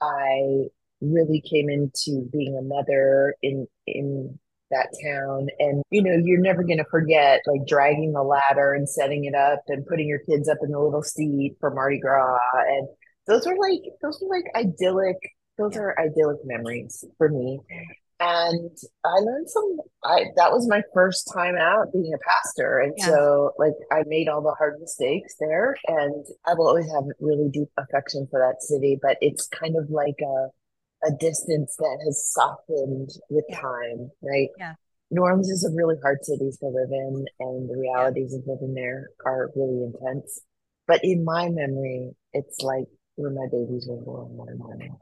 I 0.00 0.66
really 1.00 1.40
came 1.40 1.68
into 1.68 2.28
being 2.32 2.56
a 2.56 2.62
mother 2.62 3.34
in 3.42 3.66
in 3.86 4.38
that 4.70 4.88
town 5.02 5.48
and 5.58 5.82
you 5.90 6.02
know 6.02 6.14
you're 6.22 6.40
never 6.40 6.62
going 6.62 6.78
to 6.78 6.84
forget 6.90 7.40
like 7.46 7.66
dragging 7.66 8.12
the 8.12 8.22
ladder 8.22 8.74
and 8.74 8.88
setting 8.88 9.24
it 9.24 9.34
up 9.34 9.62
and 9.68 9.86
putting 9.86 10.06
your 10.06 10.18
kids 10.28 10.48
up 10.48 10.58
in 10.62 10.70
the 10.70 10.78
little 10.78 11.02
seat 11.02 11.56
for 11.58 11.70
mardi 11.70 11.98
gras 11.98 12.38
and 12.68 12.86
those 13.26 13.46
were 13.46 13.56
like 13.56 13.80
those 14.02 14.18
were 14.20 14.36
like 14.36 14.44
idyllic 14.54 15.16
those 15.56 15.74
yeah. 15.74 15.80
are 15.80 16.00
idyllic 16.00 16.38
memories 16.44 17.02
for 17.16 17.30
me 17.30 17.58
and 18.20 18.76
I 19.04 19.20
learned 19.20 19.48
some. 19.48 19.78
I 20.04 20.24
that 20.36 20.50
was 20.50 20.66
my 20.68 20.82
first 20.92 21.30
time 21.32 21.56
out 21.56 21.92
being 21.92 22.12
a 22.12 22.18
pastor, 22.18 22.80
and 22.80 22.92
yeah. 22.96 23.06
so 23.06 23.52
like 23.58 23.74
I 23.92 24.02
made 24.06 24.28
all 24.28 24.42
the 24.42 24.54
hard 24.58 24.80
mistakes 24.80 25.34
there, 25.38 25.76
and 25.86 26.26
I 26.46 26.54
will 26.54 26.66
always 26.66 26.90
have 26.92 27.04
really 27.20 27.48
deep 27.48 27.68
affection 27.76 28.26
for 28.30 28.40
that 28.40 28.62
city. 28.62 28.98
But 29.00 29.18
it's 29.20 29.46
kind 29.46 29.76
of 29.76 29.90
like 29.90 30.16
a 30.20 30.48
a 31.04 31.10
distance 31.18 31.76
that 31.78 31.98
has 32.04 32.32
softened 32.32 33.10
with 33.30 33.44
yeah. 33.48 33.60
time, 33.60 34.10
right? 34.22 34.48
Yeah. 34.58 34.74
New 35.10 35.22
Orleans 35.22 35.48
is 35.48 35.64
a 35.64 35.74
really 35.74 35.96
hard 36.02 36.18
city 36.22 36.50
to 36.60 36.66
live 36.66 36.90
in, 36.90 37.24
and 37.40 37.70
the 37.70 37.76
realities 37.76 38.34
of 38.34 38.42
living 38.46 38.74
there 38.74 39.08
are 39.24 39.50
really 39.56 39.84
intense. 39.84 40.40
But 40.86 41.00
in 41.02 41.24
my 41.24 41.48
memory, 41.48 42.10
it's 42.32 42.60
like 42.60 42.84
where 43.14 43.30
my 43.30 43.46
babies 43.50 43.86
were 43.88 44.02
born. 44.02 44.96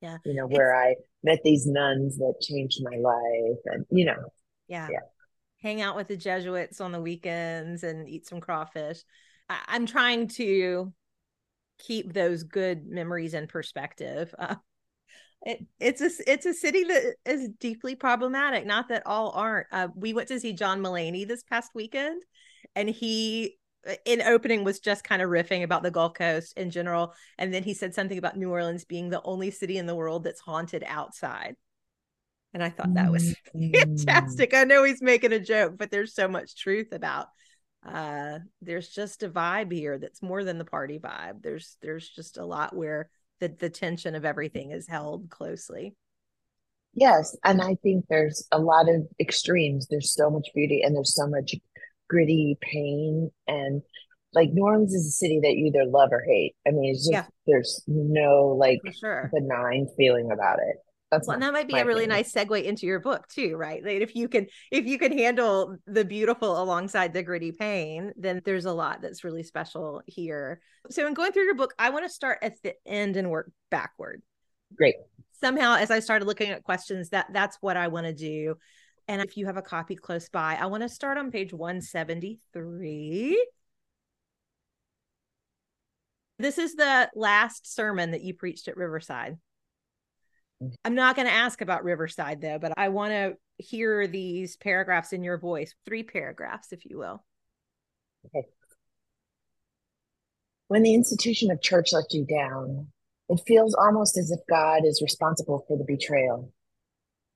Yeah. 0.00 0.16
You 0.24 0.34
know, 0.34 0.46
where 0.46 0.72
it's, 0.90 1.00
I 1.00 1.02
met 1.22 1.40
these 1.44 1.66
nuns 1.66 2.16
that 2.18 2.34
changed 2.40 2.80
my 2.82 2.96
life 2.96 3.58
and, 3.66 3.84
you 3.90 4.06
know. 4.06 4.32
Yeah. 4.68 4.88
Yeah. 4.90 5.00
Hang 5.62 5.82
out 5.82 5.96
with 5.96 6.08
the 6.08 6.16
Jesuits 6.16 6.80
on 6.80 6.92
the 6.92 7.00
weekends 7.00 7.82
and 7.82 8.08
eat 8.08 8.26
some 8.26 8.40
crawfish. 8.40 9.02
I, 9.48 9.76
am 9.76 9.84
trying 9.84 10.28
to 10.28 10.92
keep 11.78 12.12
those 12.12 12.44
good 12.44 12.86
memories 12.86 13.34
in 13.34 13.46
perspective. 13.46 14.34
Uh, 14.38 14.54
it, 15.42 15.64
it's 15.78 16.00
a 16.00 16.10
it's 16.30 16.46
a 16.46 16.54
city 16.54 16.84
that 16.84 17.14
is 17.24 17.48
deeply 17.58 17.94
problematic. 17.94 18.66
Not 18.66 18.88
that 18.88 19.02
all 19.06 19.30
aren't. 19.30 19.66
Uh, 19.72 19.88
we 19.94 20.12
went 20.12 20.28
to 20.28 20.40
see 20.40 20.52
John 20.52 20.80
Mulaney 20.82 21.26
this 21.26 21.42
past 21.42 21.70
weekend, 21.74 22.22
and 22.74 22.88
he 22.88 23.58
in 24.04 24.20
opening 24.20 24.64
was 24.64 24.78
just 24.78 25.04
kind 25.04 25.22
of 25.22 25.30
riffing 25.30 25.62
about 25.62 25.82
the 25.82 25.90
Gulf 25.90 26.14
Coast 26.14 26.52
in 26.58 26.70
general. 26.70 27.14
And 27.38 27.52
then 27.52 27.62
he 27.62 27.74
said 27.74 27.94
something 27.94 28.18
about 28.18 28.36
New 28.36 28.50
Orleans 28.50 28.84
being 28.84 29.08
the 29.08 29.22
only 29.22 29.50
city 29.50 29.78
in 29.78 29.86
the 29.86 29.94
world 29.94 30.24
that's 30.24 30.40
haunted 30.40 30.84
outside. 30.86 31.56
And 32.52 32.62
I 32.62 32.68
thought 32.68 32.94
that 32.94 33.10
was 33.10 33.34
mm-hmm. 33.56 33.70
fantastic. 34.06 34.52
I 34.54 34.64
know 34.64 34.84
he's 34.84 35.00
making 35.00 35.32
a 35.32 35.40
joke, 35.40 35.74
but 35.78 35.90
there's 35.90 36.14
so 36.14 36.28
much 36.28 36.56
truth 36.56 36.92
about 36.92 37.28
uh 37.82 38.40
there's 38.60 38.90
just 38.90 39.22
a 39.22 39.30
vibe 39.30 39.72
here 39.72 39.96
that's 39.96 40.20
more 40.20 40.44
than 40.44 40.58
the 40.58 40.66
party 40.66 40.98
vibe. 40.98 41.42
There's 41.42 41.78
there's 41.80 42.06
just 42.06 42.36
a 42.36 42.44
lot 42.44 42.76
where 42.76 43.08
the 43.40 43.48
the 43.48 43.70
tension 43.70 44.14
of 44.14 44.24
everything 44.24 44.70
is 44.70 44.86
held 44.86 45.30
closely. 45.30 45.94
Yes, 46.92 47.36
and 47.44 47.62
I 47.62 47.76
think 47.82 48.04
there's 48.08 48.46
a 48.50 48.58
lot 48.58 48.88
of 48.88 49.06
extremes. 49.20 49.86
There's 49.88 50.12
so 50.14 50.28
much 50.28 50.48
beauty 50.54 50.82
and 50.82 50.94
there's 50.94 51.14
so 51.14 51.28
much 51.28 51.54
gritty 52.08 52.58
pain 52.60 53.30
and 53.46 53.82
like 54.32 54.50
New 54.52 54.64
Orleans 54.64 54.94
is 54.94 55.06
a 55.06 55.10
city 55.10 55.40
that 55.42 55.56
you 55.56 55.66
either 55.66 55.84
love 55.84 56.10
or 56.12 56.22
hate. 56.22 56.54
I 56.66 56.70
mean, 56.70 56.90
it's 56.90 57.04
just 57.04 57.12
yeah. 57.12 57.24
there's 57.46 57.82
no 57.86 58.56
like 58.58 58.80
sure. 58.98 59.30
benign 59.32 59.88
feeling 59.96 60.30
about 60.30 60.58
it. 60.58 60.76
That's 61.10 61.26
well, 61.26 61.34
and 61.34 61.42
that 61.42 61.52
might 61.52 61.66
be 61.66 61.74
a 61.74 61.84
really 61.84 62.04
opinion. 62.04 62.18
nice 62.18 62.32
segue 62.32 62.62
into 62.62 62.86
your 62.86 63.00
book 63.00 63.26
too, 63.26 63.56
right? 63.56 63.84
Like 63.84 64.00
if 64.00 64.14
you 64.14 64.28
can 64.28 64.46
if 64.70 64.86
you 64.86 64.96
can 64.96 65.16
handle 65.16 65.76
the 65.86 66.04
beautiful 66.04 66.62
alongside 66.62 67.12
the 67.12 67.24
gritty 67.24 67.50
pain, 67.50 68.12
then 68.16 68.40
there's 68.44 68.64
a 68.64 68.72
lot 68.72 69.02
that's 69.02 69.24
really 69.24 69.42
special 69.42 70.02
here. 70.06 70.60
So 70.90 71.04
in 71.06 71.14
going 71.14 71.32
through 71.32 71.46
your 71.46 71.56
book, 71.56 71.74
I 71.78 71.90
want 71.90 72.04
to 72.04 72.08
start 72.08 72.38
at 72.42 72.62
the 72.62 72.74
end 72.86 73.16
and 73.16 73.28
work 73.28 73.50
backward. 73.70 74.22
Great. 74.76 74.94
Somehow 75.40 75.74
as 75.74 75.90
I 75.90 75.98
started 75.98 76.26
looking 76.26 76.50
at 76.50 76.62
questions, 76.62 77.08
that 77.08 77.26
that's 77.32 77.58
what 77.60 77.76
I 77.76 77.88
want 77.88 78.06
to 78.06 78.14
do. 78.14 78.54
And 79.08 79.20
if 79.20 79.36
you 79.36 79.46
have 79.46 79.56
a 79.56 79.62
copy 79.62 79.96
close 79.96 80.28
by, 80.28 80.56
I 80.60 80.66
want 80.66 80.84
to 80.84 80.88
start 80.88 81.18
on 81.18 81.32
page 81.32 81.52
173. 81.52 83.46
This 86.38 86.58
is 86.58 86.76
the 86.76 87.10
last 87.16 87.74
sermon 87.74 88.12
that 88.12 88.22
you 88.22 88.32
preached 88.34 88.68
at 88.68 88.76
Riverside. 88.76 89.38
Mm-hmm. 90.62 90.74
I'm 90.84 90.94
not 90.94 91.16
going 91.16 91.28
to 91.28 91.34
ask 91.34 91.60
about 91.60 91.84
Riverside 91.84 92.40
though, 92.40 92.58
but 92.58 92.72
I 92.76 92.88
want 92.88 93.12
to 93.12 93.36
hear 93.58 94.06
these 94.06 94.56
paragraphs 94.56 95.12
in 95.12 95.22
your 95.22 95.38
voice, 95.38 95.74
three 95.84 96.02
paragraphs, 96.02 96.72
if 96.72 96.84
you 96.84 96.98
will. 96.98 97.24
Okay. 98.26 98.46
When 100.68 100.82
the 100.82 100.94
institution 100.94 101.50
of 101.50 101.62
church 101.62 101.92
lets 101.92 102.14
you 102.14 102.24
down, 102.24 102.88
it 103.28 103.40
feels 103.46 103.74
almost 103.74 104.18
as 104.18 104.30
if 104.30 104.40
God 104.48 104.84
is 104.84 105.02
responsible 105.02 105.64
for 105.66 105.76
the 105.76 105.84
betrayal. 105.84 106.52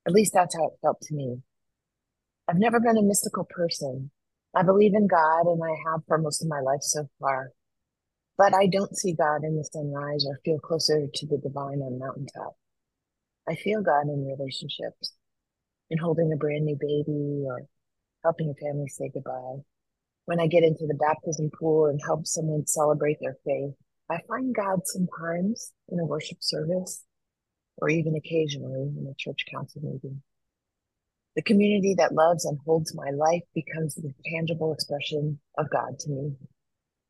At 0.07 0.13
least 0.13 0.33
that's 0.35 0.55
how 0.55 0.67
it 0.67 0.79
felt 0.83 1.01
to 1.03 1.15
me. 1.15 1.43
I've 2.49 2.59
never 2.59 2.79
been 2.79 2.99
a 2.99 3.03
mystical 3.03 3.45
person. 3.45 4.11
I 4.55 4.63
believe 4.63 4.95
in 4.95 5.07
God, 5.07 5.47
and 5.47 5.61
I 5.65 5.75
have 5.91 6.03
for 6.07 6.19
most 6.19 6.43
of 6.43 6.49
my 6.49 6.61
life 6.61 6.83
so 6.83 7.09
far. 7.21 7.53
But 8.37 8.55
I 8.55 8.67
don't 8.67 8.97
see 8.97 9.15
God 9.15 9.45
in 9.45 9.57
the 9.57 9.65
sunrise 9.65 10.27
or 10.29 10.41
feel 10.45 10.59
closer 10.59 11.07
to 11.13 11.27
the 11.27 11.39
divine 11.39 11.81
on 11.81 11.99
mountaintop. 11.99 12.55
I 13.49 13.55
feel 13.55 13.83
God 13.83 14.09
in 14.09 14.27
relationships, 14.27 15.15
in 15.91 15.99
holding 15.99 16.33
a 16.33 16.37
brand 16.37 16.65
new 16.65 16.77
baby 16.77 17.45
or 17.47 17.61
helping 18.23 18.51
a 18.51 18.55
family 18.55 18.89
say 18.89 19.11
goodbye. 19.13 19.59
When 20.25 20.41
I 20.41 20.47
get 20.47 20.65
into 20.65 20.87
the 20.87 20.95
baptism 20.95 21.51
pool 21.59 21.87
and 21.87 22.01
help 22.03 22.27
someone 22.27 22.67
celebrate 22.67 23.19
their 23.21 23.37
faith, 23.45 23.75
I 24.11 24.21
find 24.27 24.55
God 24.55 24.81
sometimes 24.87 25.73
in 25.89 26.01
a 26.01 26.05
worship 26.07 26.39
service 26.41 27.05
or 27.77 27.91
even 27.91 28.15
occasionally 28.17 28.83
in 28.83 29.07
a 29.11 29.15
church 29.19 29.45
council 29.51 29.83
meeting. 29.83 30.23
The 31.37 31.43
community 31.43 31.95
that 31.99 32.15
loves 32.15 32.45
and 32.45 32.59
holds 32.65 32.95
my 32.95 33.11
life 33.11 33.43
becomes 33.55 33.95
the 33.95 34.15
tangible 34.25 34.73
expression 34.73 35.41
of 35.59 35.69
God 35.69 35.99
to 36.01 36.11
me. 36.11 36.33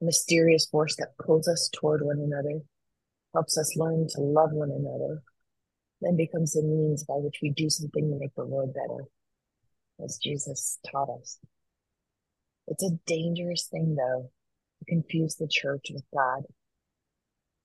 A 0.00 0.05
mysterious 0.05 0.67
force 0.67 0.97
that 0.97 1.17
pulls 1.19 1.47
us 1.47 1.71
toward 1.73 2.03
one 2.03 2.19
another, 2.19 2.61
helps 3.35 3.59
us 3.59 3.76
learn 3.76 4.09
to 4.09 4.21
love 4.21 4.53
one 4.53 4.71
another, 4.71 5.23
then 6.04 6.16
becomes 6.16 6.52
the 6.52 6.62
means 6.62 7.04
by 7.04 7.14
which 7.14 7.38
we 7.42 7.50
do 7.50 7.70
something 7.70 8.11
to 8.11 8.18
make 8.18 8.34
the 8.34 8.44
world 8.44 8.75
better, 8.75 9.04
as 10.04 10.18
Jesus 10.23 10.78
taught 10.90 11.08
us. 11.11 11.38
It's 12.68 12.84
a 12.84 12.99
dangerous 13.06 13.66
thing, 13.70 13.96
though, 13.96 14.30
to 14.78 14.84
confuse 14.84 15.37
the 15.37 15.49
church 15.49 15.90
with 15.92 16.04
God. 16.14 16.44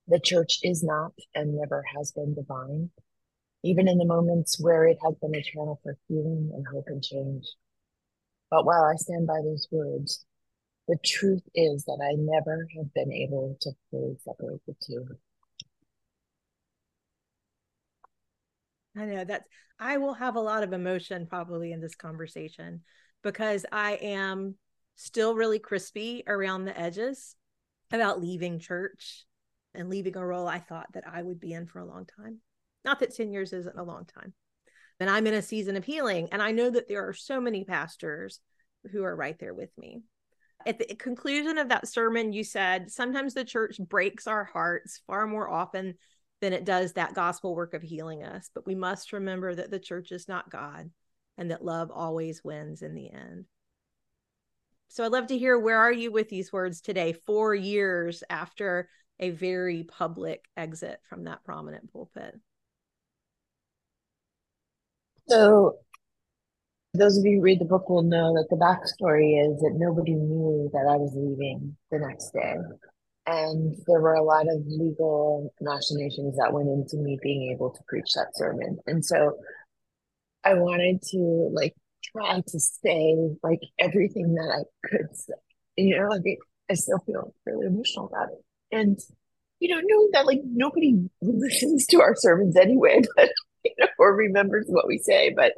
The 0.07 0.19
church 0.19 0.59
is 0.63 0.83
not 0.83 1.11
and 1.35 1.55
never 1.55 1.83
has 1.95 2.11
been 2.11 2.33
divine 2.33 2.89
even 3.63 3.87
in 3.87 3.97
the 3.97 4.05
moments 4.05 4.59
where 4.59 4.85
it 4.85 4.97
has 5.03 5.15
been 5.15 5.35
a 5.35 5.43
channel 5.43 5.79
for 5.83 5.97
healing 6.07 6.51
and 6.53 6.65
hope 6.67 6.85
and 6.87 7.03
change. 7.03 7.45
But 8.49 8.65
while 8.65 8.83
I 8.83 8.95
stand 8.95 9.27
by 9.27 9.41
those 9.43 9.67
words, 9.71 10.25
the 10.87 10.97
truth 11.05 11.43
is 11.53 11.83
that 11.85 11.99
I 12.01 12.15
never 12.17 12.67
have 12.77 12.93
been 12.93 13.11
able 13.11 13.57
to 13.61 13.71
fully 13.91 14.17
separate 14.23 14.61
the 14.65 14.75
two. 14.81 15.07
I 18.97 19.05
know 19.05 19.23
that's, 19.23 19.47
I 19.79 19.97
will 19.97 20.13
have 20.13 20.35
a 20.35 20.41
lot 20.41 20.63
of 20.63 20.73
emotion 20.73 21.27
probably 21.27 21.71
in 21.71 21.79
this 21.79 21.95
conversation 21.95 22.81
because 23.23 23.65
I 23.71 23.93
am 23.93 24.55
still 24.95 25.35
really 25.35 25.59
crispy 25.59 26.23
around 26.27 26.65
the 26.65 26.77
edges 26.79 27.35
about 27.91 28.21
leaving 28.21 28.59
church 28.59 29.25
and 29.73 29.89
leaving 29.89 30.17
a 30.17 30.25
role 30.25 30.47
I 30.47 30.59
thought 30.59 30.87
that 30.93 31.07
I 31.07 31.21
would 31.21 31.39
be 31.39 31.53
in 31.53 31.67
for 31.67 31.79
a 31.79 31.85
long 31.85 32.05
time. 32.05 32.39
Not 32.83 32.99
that 32.99 33.15
10 33.15 33.31
years 33.31 33.53
isn't 33.53 33.77
a 33.77 33.83
long 33.83 34.05
time. 34.05 34.33
And 34.99 35.09
I'm 35.09 35.27
in 35.27 35.33
a 35.33 35.41
season 35.41 35.77
of 35.77 35.85
healing. 35.85 36.29
And 36.31 36.41
I 36.41 36.51
know 36.51 36.69
that 36.69 36.87
there 36.87 37.07
are 37.07 37.13
so 37.13 37.39
many 37.39 37.63
pastors 37.63 38.39
who 38.91 39.03
are 39.03 39.15
right 39.15 39.37
there 39.39 39.53
with 39.53 39.69
me. 39.77 40.03
At 40.65 40.79
the 40.79 40.95
conclusion 40.95 41.57
of 41.57 41.69
that 41.69 41.87
sermon, 41.87 42.33
you 42.33 42.43
said 42.43 42.91
sometimes 42.91 43.33
the 43.33 43.45
church 43.45 43.79
breaks 43.79 44.27
our 44.27 44.43
hearts 44.43 45.01
far 45.07 45.25
more 45.25 45.49
often 45.49 45.95
than 46.41 46.53
it 46.53 46.65
does 46.65 46.93
that 46.93 47.13
gospel 47.13 47.55
work 47.55 47.73
of 47.73 47.81
healing 47.81 48.23
us. 48.23 48.49
But 48.53 48.65
we 48.65 48.75
must 48.75 49.13
remember 49.13 49.53
that 49.53 49.71
the 49.71 49.79
church 49.79 50.11
is 50.11 50.27
not 50.27 50.49
God 50.49 50.89
and 51.37 51.51
that 51.51 51.63
love 51.63 51.91
always 51.91 52.43
wins 52.43 52.81
in 52.81 52.93
the 52.95 53.11
end. 53.11 53.45
So 54.87 55.05
I'd 55.05 55.11
love 55.11 55.27
to 55.27 55.37
hear 55.37 55.57
where 55.59 55.77
are 55.77 55.91
you 55.91 56.11
with 56.11 56.29
these 56.29 56.51
words 56.51 56.81
today, 56.81 57.13
four 57.13 57.53
years 57.53 58.23
after 58.29 58.89
a 59.19 59.29
very 59.29 59.83
public 59.83 60.45
exit 60.57 60.99
from 61.07 61.25
that 61.25 61.43
prominent 61.43 61.91
pulpit? 61.91 62.39
So 65.27 65.77
Those 66.95 67.17
of 67.17 67.25
you 67.25 67.37
who 67.37 67.41
read 67.41 67.59
the 67.59 67.65
book 67.65 67.87
will 67.87 68.01
know 68.01 68.33
that 68.33 68.47
the 68.49 68.55
backstory 68.55 69.39
is 69.45 69.61
that 69.61 69.75
nobody 69.75 70.15
knew 70.15 70.69
that 70.73 70.87
I 70.89 70.95
was 70.95 71.13
leaving 71.15 71.77
the 71.91 71.99
next 71.99 72.31
day. 72.31 72.55
And 73.25 73.75
there 73.85 74.01
were 74.01 74.15
a 74.15 74.23
lot 74.23 74.47
of 74.47 74.65
legal 74.65 75.53
machinations 75.61 76.37
that 76.37 76.51
went 76.51 76.69
into 76.69 76.97
me 76.97 77.19
being 77.21 77.51
able 77.53 77.69
to 77.71 77.79
preach 77.87 78.13
that 78.15 78.35
sermon. 78.35 78.79
And 78.87 79.05
so 79.05 79.37
I 80.43 80.55
wanted 80.55 81.01
to 81.11 81.49
like 81.53 81.75
try 82.11 82.41
to 82.41 82.59
say 82.59 83.15
like 83.43 83.59
everything 83.77 84.35
that 84.35 84.49
I 84.49 84.87
could 84.87 85.15
say. 85.15 85.33
You 85.77 85.99
know, 85.99 86.07
like 86.07 86.39
I 86.69 86.73
still 86.73 86.99
feel 87.05 87.33
really 87.45 87.67
emotional 87.67 88.07
about 88.07 88.29
it. 88.29 88.43
And, 88.71 88.97
you 89.59 89.69
know, 89.69 89.81
knowing 89.83 90.09
that 90.13 90.25
like 90.25 90.41
nobody 90.43 90.95
listens 91.21 91.85
to 91.87 92.01
our 92.01 92.15
sermons 92.15 92.55
anyway, 92.55 93.01
but 93.15 93.29
you 93.63 93.73
know, 93.77 93.87
or 93.99 94.15
remembers 94.15 94.65
what 94.67 94.87
we 94.87 94.97
say, 94.97 95.31
but 95.35 95.53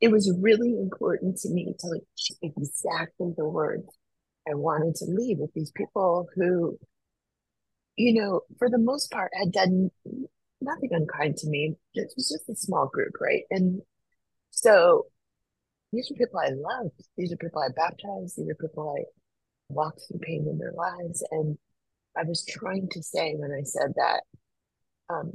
it 0.00 0.10
was 0.10 0.32
really 0.40 0.76
important 0.76 1.38
to 1.38 1.50
me 1.50 1.74
to 1.78 1.86
like 1.86 2.02
exactly 2.42 3.32
the 3.36 3.46
words 3.46 3.86
I 4.48 4.54
wanted 4.54 4.94
to 4.96 5.06
leave 5.06 5.38
with 5.38 5.52
these 5.54 5.72
people 5.72 6.28
who, 6.34 6.78
you 7.96 8.14
know, 8.14 8.42
for 8.58 8.70
the 8.70 8.78
most 8.78 9.10
part 9.10 9.30
had 9.34 9.52
done 9.52 9.90
nothing 10.60 10.90
unkind 10.92 11.36
to 11.38 11.48
me. 11.48 11.74
It 11.94 12.12
was 12.16 12.28
just 12.28 12.48
a 12.48 12.56
small 12.56 12.86
group, 12.86 13.14
right? 13.20 13.42
And 13.50 13.82
so 14.50 15.06
these 15.92 16.10
are 16.10 16.14
people 16.14 16.40
I 16.40 16.50
loved. 16.50 17.02
These 17.16 17.32
are 17.32 17.36
people 17.36 17.62
I 17.62 17.68
baptized. 17.74 18.36
These 18.36 18.48
are 18.48 18.54
people 18.54 18.94
I 18.98 19.04
walked 19.68 20.02
through 20.08 20.20
pain 20.20 20.46
in 20.48 20.58
their 20.58 20.72
lives. 20.72 21.24
And 21.30 21.58
I 22.16 22.24
was 22.24 22.44
trying 22.44 22.88
to 22.90 23.02
say 23.02 23.34
when 23.36 23.52
I 23.52 23.62
said 23.62 23.92
that, 23.96 24.22
um, 25.08 25.32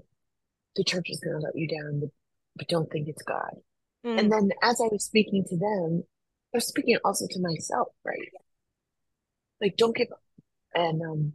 the 0.75 0.84
church 0.84 1.10
is 1.10 1.20
going 1.20 1.39
to 1.39 1.46
let 1.46 1.56
you 1.56 1.68
down, 1.68 2.00
but, 2.00 2.10
but 2.56 2.68
don't 2.68 2.89
think 2.91 3.08
it's 3.08 3.24
God. 3.24 3.56
Mm. 4.06 4.20
And 4.20 4.32
then 4.32 4.50
as 4.63 4.80
I 4.82 4.88
was 4.91 5.06
speaking 5.06 5.44
to 5.50 5.58
them, 5.58 6.03
I 6.53 6.58
was 6.58 6.68
speaking 6.68 6.98
also 7.03 7.25
to 7.30 7.39
myself, 7.39 7.89
right? 8.03 8.18
Like, 9.62 9.77
don't 9.77 9.96
give 9.96 10.12
up. 10.12 10.20
And 10.74 11.01
um, 11.01 11.34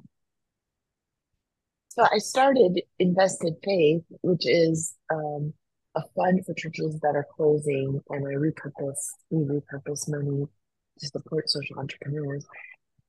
so 1.88 2.04
I 2.12 2.18
started 2.18 2.82
Invested 2.98 3.54
Faith, 3.64 4.02
which 4.22 4.46
is 4.46 4.94
um, 5.10 5.54
a 5.94 6.02
fund 6.14 6.44
for 6.44 6.54
churches 6.54 6.98
that 7.00 7.14
are 7.16 7.26
closing, 7.36 8.00
and 8.10 8.26
I 8.26 8.32
repurpose, 8.32 9.00
we 9.30 9.44
repurpose 9.44 10.08
money 10.08 10.46
to 10.98 11.06
support 11.06 11.48
social 11.48 11.78
entrepreneurs. 11.78 12.44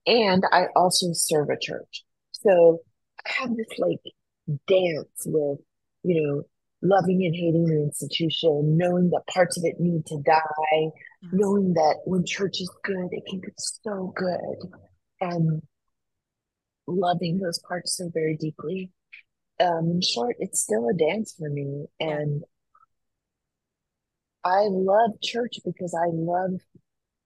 And 0.06 0.44
I 0.52 0.68
also 0.76 1.08
serve 1.12 1.50
a 1.50 1.60
church. 1.60 2.06
So 2.32 2.80
I 3.26 3.32
have 3.42 3.56
this 3.58 3.68
like 3.78 4.00
dance 4.68 5.24
with, 5.26 5.60
you 6.04 6.22
know, 6.22 6.44
loving 6.82 7.26
and 7.26 7.36
hating 7.36 7.66
the 7.66 7.82
institution, 7.84 8.78
knowing 8.78 9.10
that 9.10 9.28
parts 9.28 9.58
of 9.58 9.66
it 9.66 9.80
need 9.80 10.06
to 10.06 10.22
die, 10.24 10.92
knowing 11.32 11.74
that 11.74 11.98
when 12.06 12.26
church 12.26 12.62
is 12.62 12.72
good, 12.84 13.10
it 13.12 13.24
can 13.30 13.40
be 13.40 13.48
so 13.58 14.14
good, 14.16 14.72
and 15.22 15.62
loving 16.88 17.40
those 17.40 17.60
parts 17.60 17.98
so 17.98 18.10
very 18.14 18.36
deeply. 18.38 18.92
Um, 19.60 19.92
in 19.92 20.02
short, 20.02 20.36
it's 20.40 20.62
still 20.62 20.88
a 20.88 20.94
dance 20.94 21.34
for 21.38 21.50
me, 21.50 21.86
and 22.00 22.44
I 24.44 24.68
love 24.70 25.12
church 25.22 25.60
because 25.66 25.94
I 25.94 26.08
love 26.12 26.62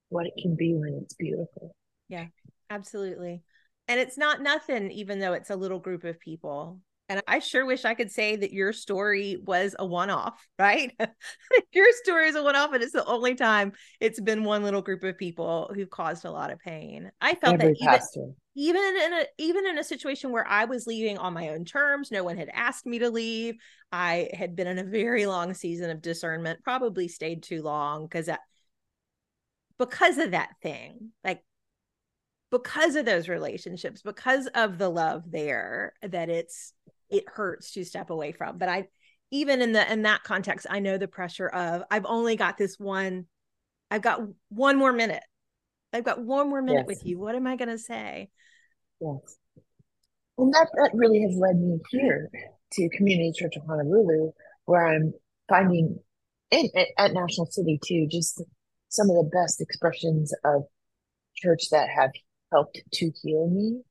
what 0.10 0.26
it 0.26 0.34
can 0.42 0.56
be 0.56 0.74
when 0.74 1.00
it's 1.04 1.14
beautiful. 1.14 1.76
Yeah, 2.08 2.28
absolutely. 2.70 3.44
And 3.88 4.00
it's 4.00 4.18
not 4.18 4.42
nothing, 4.42 4.92
even 4.92 5.20
though 5.20 5.34
it's 5.34 5.50
a 5.50 5.56
little 5.56 5.80
group 5.80 6.04
of 6.04 6.20
people. 6.20 6.80
And 7.12 7.22
I 7.28 7.40
sure 7.40 7.66
wish 7.66 7.84
I 7.84 7.94
could 7.94 8.10
say 8.10 8.38
that 8.38 8.54
your 8.54 8.72
story 8.72 9.38
was 9.44 9.76
a 9.78 9.86
one 9.86 10.10
off, 10.10 10.48
right? 10.60 10.94
your 11.74 11.88
story 12.04 12.30
is 12.30 12.36
a 12.36 12.44
one 12.44 12.56
off, 12.56 12.72
and 12.72 12.82
it's 12.82 12.94
the 12.94 13.06
only 13.06 13.36
time 13.36 13.74
it's 14.00 14.22
been 14.22 14.46
one 14.46 14.64
little 14.64 14.82
group 14.82 15.04
of 15.04 15.18
people 15.18 15.70
who've 15.76 15.90
caused 15.90 16.24
a 16.24 16.32
lot 16.32 16.52
of 16.52 16.60
pain. 16.60 17.12
I 17.20 17.36
felt 17.36 17.56
Every 17.56 17.76
that 17.82 18.02
even, 18.56 18.80
even 18.80 18.96
in 18.96 19.14
a 19.14 19.26
even 19.38 19.68
in 19.68 19.78
a 19.78 19.84
situation 19.84 20.32
where 20.32 20.48
I 20.48 20.64
was 20.64 20.88
leaving 20.88 21.18
on 21.18 21.34
my 21.34 21.50
own 21.50 21.66
terms, 21.66 22.12
no 22.12 22.24
one 22.24 22.38
had 22.38 22.50
asked 22.54 22.86
me 22.86 23.00
to 23.00 23.10
leave. 23.10 23.56
I 23.92 24.30
had 24.34 24.56
been 24.56 24.68
in 24.68 24.80
a 24.80 24.86
very 24.86 25.26
long 25.26 25.54
season 25.54 25.90
of 25.90 26.02
discernment, 26.02 26.64
probably 26.64 27.10
stayed 27.10 27.44
too 27.44 27.62
long 27.62 28.06
because 28.06 28.28
that 28.28 28.40
because 29.78 30.18
of 30.18 30.32
that 30.32 30.52
thing. 30.64 31.12
Like 31.26 31.44
because 32.52 32.96
of 32.96 33.06
those 33.06 33.30
relationships, 33.30 34.02
because 34.02 34.48
of 34.56 34.78
the 34.78 34.90
love 34.90 35.24
there, 35.30 35.94
that 36.02 36.30
it's 36.30 36.74
it 37.12 37.26
hurts 37.28 37.72
to 37.74 37.84
step 37.84 38.10
away 38.10 38.32
from. 38.32 38.58
But 38.58 38.70
I 38.70 38.88
even 39.32 39.62
in 39.62 39.72
the 39.72 39.92
in 39.92 40.04
that 40.04 40.24
context, 40.24 40.68
I 40.70 40.80
know 40.80 40.98
the 40.98 41.08
pressure 41.08 41.48
of 41.48 41.84
I've 41.92 42.06
only 42.06 42.36
got 42.36 42.58
this 42.58 42.80
one, 42.80 43.26
I've 43.90 44.02
got 44.02 44.22
one 44.50 44.78
more 44.78 44.94
minute. 44.94 45.24
I've 45.94 46.06
got 46.06 46.24
one 46.24 46.50
more 46.50 46.62
minute 46.62 46.86
yes. 46.88 46.98
with 46.98 47.06
you. 47.06 47.20
What 47.20 47.36
am 47.36 47.48
I 47.48 47.56
gonna 47.56 47.78
say? 47.78 48.30
Yes. 49.00 49.38
And 50.38 50.54
that 50.54 50.68
that 50.76 50.92
really 50.94 51.22
has 51.22 51.36
led 51.38 51.58
me 51.58 51.80
here 51.90 52.30
to 52.74 52.90
Community 52.96 53.34
Church 53.36 53.56
of 53.58 53.64
Honolulu, 53.68 54.32
where 54.66 54.88
I'm 54.88 55.14
finding 55.50 56.00
and 56.52 56.70
at 56.98 57.14
National 57.14 57.46
City 57.46 57.80
too, 57.86 58.08
just 58.10 58.42
some 58.90 59.10
of 59.10 59.16
the 59.16 59.30
best 59.34 59.62
expressions 59.62 60.34
of 60.44 60.64
church 61.36 61.70
that 61.72 61.90
have 61.90 62.12
helped 62.52 62.82
to 62.94 63.12
heal 63.22 63.50
me 63.50 63.82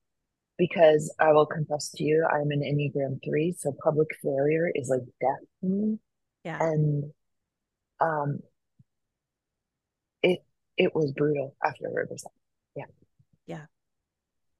because 0.60 1.12
I 1.18 1.32
will 1.32 1.46
confess 1.46 1.88
to 1.92 2.04
you, 2.04 2.22
I'm 2.30 2.50
an 2.50 2.60
Enneagram 2.60 3.18
three, 3.24 3.56
so 3.58 3.74
public 3.82 4.08
failure 4.22 4.70
is 4.74 4.90
like 4.90 5.00
death 5.18 5.48
to 5.62 5.66
me. 5.66 5.98
Yeah. 6.44 6.58
And 6.60 7.04
um 7.98 8.40
it 10.22 10.40
it 10.76 10.94
was 10.94 11.12
brutal 11.12 11.56
after 11.64 11.88
Riverside. 11.90 12.30
Yeah. 12.76 12.84
Yeah. 13.46 13.64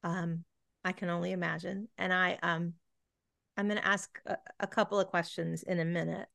Um, 0.03 0.45
I 0.83 0.93
can 0.93 1.11
only 1.11 1.33
imagine. 1.33 1.89
And 1.99 2.15
I 2.15 2.39
um 2.43 2.73
I'm 3.59 3.69
gonna 3.69 3.83
ask 3.85 4.09
a, 4.25 4.39
a 4.59 4.67
couple 4.67 4.99
of 4.99 5.09
questions 5.09 5.63
in 5.63 5.81
a 5.81 5.85
minute 5.85 6.29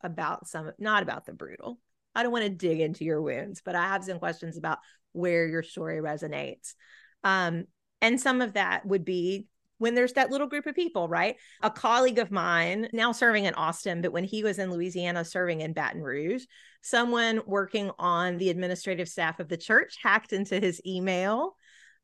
about 0.00 0.46
some 0.46 0.70
not 0.78 1.02
about 1.02 1.26
the 1.26 1.32
brutal. 1.32 1.80
I 2.14 2.22
don't 2.22 2.30
want 2.32 2.44
to 2.44 2.50
dig 2.50 2.78
into 2.80 3.04
your 3.04 3.20
wounds, 3.20 3.62
but 3.64 3.74
I 3.74 3.88
have 3.88 4.04
some 4.04 4.20
questions 4.20 4.56
about 4.56 4.78
where 5.10 5.44
your 5.48 5.64
story 5.64 5.98
resonates. 5.98 6.74
Um, 7.24 7.64
and 8.00 8.20
some 8.20 8.40
of 8.40 8.54
that 8.54 8.86
would 8.86 9.04
be 9.04 9.46
when 9.78 9.94
there's 9.94 10.14
that 10.14 10.30
little 10.30 10.48
group 10.48 10.66
of 10.66 10.74
people, 10.74 11.08
right? 11.08 11.36
A 11.62 11.70
colleague 11.70 12.18
of 12.18 12.30
mine 12.30 12.88
now 12.92 13.12
serving 13.12 13.44
in 13.44 13.54
Austin, 13.54 14.02
but 14.02 14.12
when 14.12 14.24
he 14.24 14.42
was 14.42 14.58
in 14.58 14.72
Louisiana 14.72 15.24
serving 15.24 15.60
in 15.60 15.72
Baton 15.72 16.02
Rouge, 16.02 16.44
someone 16.82 17.40
working 17.46 17.90
on 17.98 18.38
the 18.38 18.50
administrative 18.50 19.08
staff 19.08 19.40
of 19.40 19.48
the 19.48 19.56
church 19.56 19.96
hacked 20.02 20.32
into 20.32 20.58
his 20.58 20.82
email. 20.84 21.54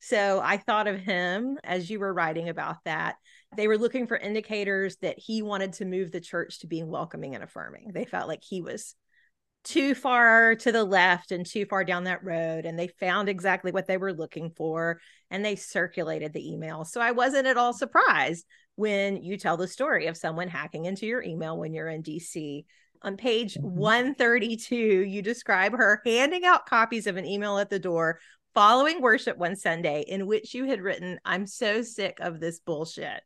So 0.00 0.40
I 0.42 0.59
thought 0.59 0.87
of 0.87 1.00
him 1.00 1.59
as 1.64 1.90
you 1.90 1.98
were 1.98 2.12
writing 2.12 2.48
about 2.48 2.76
that. 2.85 3.16
They 3.57 3.68
were 3.68 3.78
looking 3.78 4.07
for 4.07 4.16
indicators 4.16 4.96
that 5.02 5.18
he 5.18 5.42
wanted 5.42 5.74
to 5.74 5.85
move 5.85 6.11
the 6.11 6.20
church 6.20 6.61
to 6.61 6.66
being 6.66 6.88
welcoming 6.88 7.35
and 7.35 7.42
affirming. 7.42 7.90
They 7.92 8.04
felt 8.04 8.28
like 8.28 8.42
he 8.42 8.61
was 8.61 8.94
too 9.64 9.94
far 9.94 10.55
to 10.55 10.70
the 10.70 10.85
left 10.85 11.33
and 11.33 11.46
too 11.46 11.64
far 11.64 11.85
down 11.85 12.05
that 12.05 12.22
road 12.22 12.66
and 12.66 12.79
they 12.79 12.88
found 13.00 13.29
exactly 13.29 13.72
what 13.72 13.87
they 13.87 13.96
were 13.96 14.12
looking 14.12 14.50
for 14.50 15.00
and 15.31 15.42
they 15.42 15.57
circulated 15.57 16.33
the 16.33 16.53
email 16.53 16.85
so 16.85 17.00
i 17.00 17.11
wasn't 17.11 17.46
at 17.46 17.57
all 17.57 17.72
surprised 17.72 18.44
when 18.77 19.22
you 19.22 19.38
tell 19.38 19.57
the 19.57 19.66
story 19.66 20.07
of 20.07 20.16
someone 20.16 20.48
hacking 20.48 20.85
into 20.85 21.07
your 21.07 21.22
email 21.22 21.57
when 21.57 21.72
you're 21.72 21.88
in 21.88 22.03
dc 22.03 22.64
on 23.03 23.16
page 23.16 23.55
mm-hmm. 23.55 23.77
132 23.77 24.77
you 24.77 25.22
describe 25.22 25.72
her 25.72 26.03
handing 26.05 26.44
out 26.44 26.66
copies 26.66 27.07
of 27.07 27.16
an 27.16 27.24
email 27.24 27.59
at 27.59 27.70
the 27.70 27.79
door 27.79 28.20
following 28.53 29.00
worship 29.00 29.38
one 29.38 29.57
sunday 29.57 30.05
in 30.07 30.27
which 30.27 30.53
you 30.53 30.66
had 30.66 30.83
written 30.83 31.18
i'm 31.24 31.46
so 31.46 31.81
sick 31.81 32.18
of 32.20 32.38
this 32.38 32.61
bullshit 32.61 33.22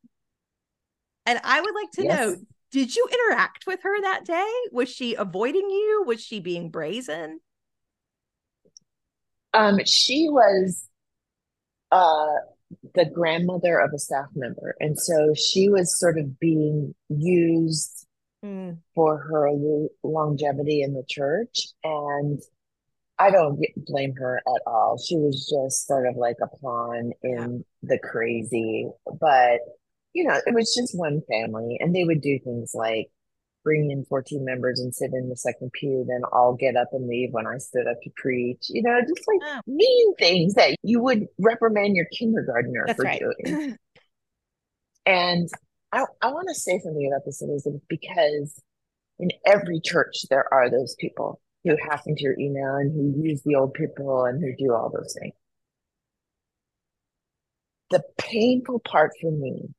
and 1.27 1.40
i 1.42 1.61
would 1.61 1.74
like 1.74 1.90
to 1.90 2.05
yes. 2.05 2.16
know 2.16 2.37
did 2.70 2.94
you 2.94 3.09
interact 3.11 3.66
with 3.66 3.83
her 3.83 4.00
that 4.02 4.24
day? 4.24 4.52
Was 4.72 4.88
she 4.88 5.14
avoiding 5.14 5.70
you? 5.70 6.04
Was 6.07 6.22
she 6.22 6.40
being 6.40 6.70
brazen? 6.70 7.40
Um, 9.54 9.78
she 9.87 10.28
was 10.28 10.87
uh 11.90 12.26
the 12.94 13.07
grandmother 13.07 13.78
of 13.78 13.92
a 13.94 13.98
staff 13.98 14.26
member, 14.35 14.76
and 14.81 14.98
so 14.98 15.33
she 15.35 15.68
was 15.68 15.98
sort 15.98 16.18
of 16.18 16.38
being 16.38 16.94
used 17.09 18.07
mm. 18.44 18.76
for 18.94 19.16
her 19.16 19.50
longevity 20.02 20.83
in 20.83 20.92
the 20.92 21.04
church, 21.09 21.68
and 21.83 22.40
I 23.18 23.31
don't 23.31 23.59
blame 23.76 24.14
her 24.16 24.37
at 24.37 24.62
all. 24.66 24.98
She 24.98 25.16
was 25.16 25.48
just 25.48 25.87
sort 25.87 26.07
of 26.07 26.16
like 26.16 26.37
a 26.42 26.57
pawn 26.59 27.12
in 27.22 27.64
yeah. 27.83 27.94
the 27.94 27.98
crazy, 27.98 28.88
but 29.18 29.61
you 30.18 30.24
know, 30.24 30.40
it 30.44 30.54
was 30.54 30.74
just 30.74 30.98
one 30.98 31.22
family, 31.31 31.76
and 31.81 31.94
they 31.94 32.04
would 32.04 32.20
do 32.20 32.40
things 32.44 32.72
like 32.74 33.09
bring 33.64 33.90
in 33.90 34.04
14 34.07 34.44
members 34.44 34.81
and 34.81 34.94
sit 34.94 35.11
in 35.12 35.28
the 35.28 35.37
second 35.37 35.70
pew, 35.72 36.04
then 36.09 36.22
all 36.33 36.54
get 36.54 36.76
up 36.76 36.88
and 36.92 37.07
leave 37.07 37.31
when 37.33 37.46
I 37.46 37.59
stood 37.59 37.87
up 37.87 38.00
to 38.02 38.11
preach. 38.16 38.66
You 38.68 38.83
know, 38.83 39.00
just 39.02 39.28
like 39.28 39.40
oh. 39.44 39.61
mean 39.66 40.14
things 40.16 40.54
that 40.54 40.76
you 40.83 41.00
would 41.02 41.26
reprimand 41.38 41.94
your 41.94 42.07
kindergartner 42.07 42.85
That's 42.87 42.96
for 42.96 43.04
right. 43.04 43.22
doing. 43.44 43.76
and 45.07 45.48
I, 45.92 46.04
I 46.22 46.33
want 46.33 46.48
to 46.48 46.54
say 46.54 46.81
something 46.83 47.11
about 47.12 47.24
this, 47.24 47.42
Elizabeth, 47.42 47.83
because 47.88 48.61
in 49.18 49.31
every 49.46 49.81
church 49.81 50.22
there 50.31 50.52
are 50.52 50.70
those 50.70 50.96
people. 50.98 51.40
who 51.64 51.76
hack 51.88 52.02
into 52.07 52.22
your 52.22 52.38
email 52.38 52.74
and 52.74 52.92
who 52.92 53.22
use 53.22 53.42
the 53.44 53.54
old 53.54 53.74
people 53.74 54.24
and 54.24 54.42
who 54.42 54.54
do 54.57 54.72
all 54.72 54.90
those 54.90 55.14
things. 55.20 55.35
The 57.90 58.02
painful 58.18 58.81
part 58.81 59.12
for 59.20 59.31
me 59.31 59.74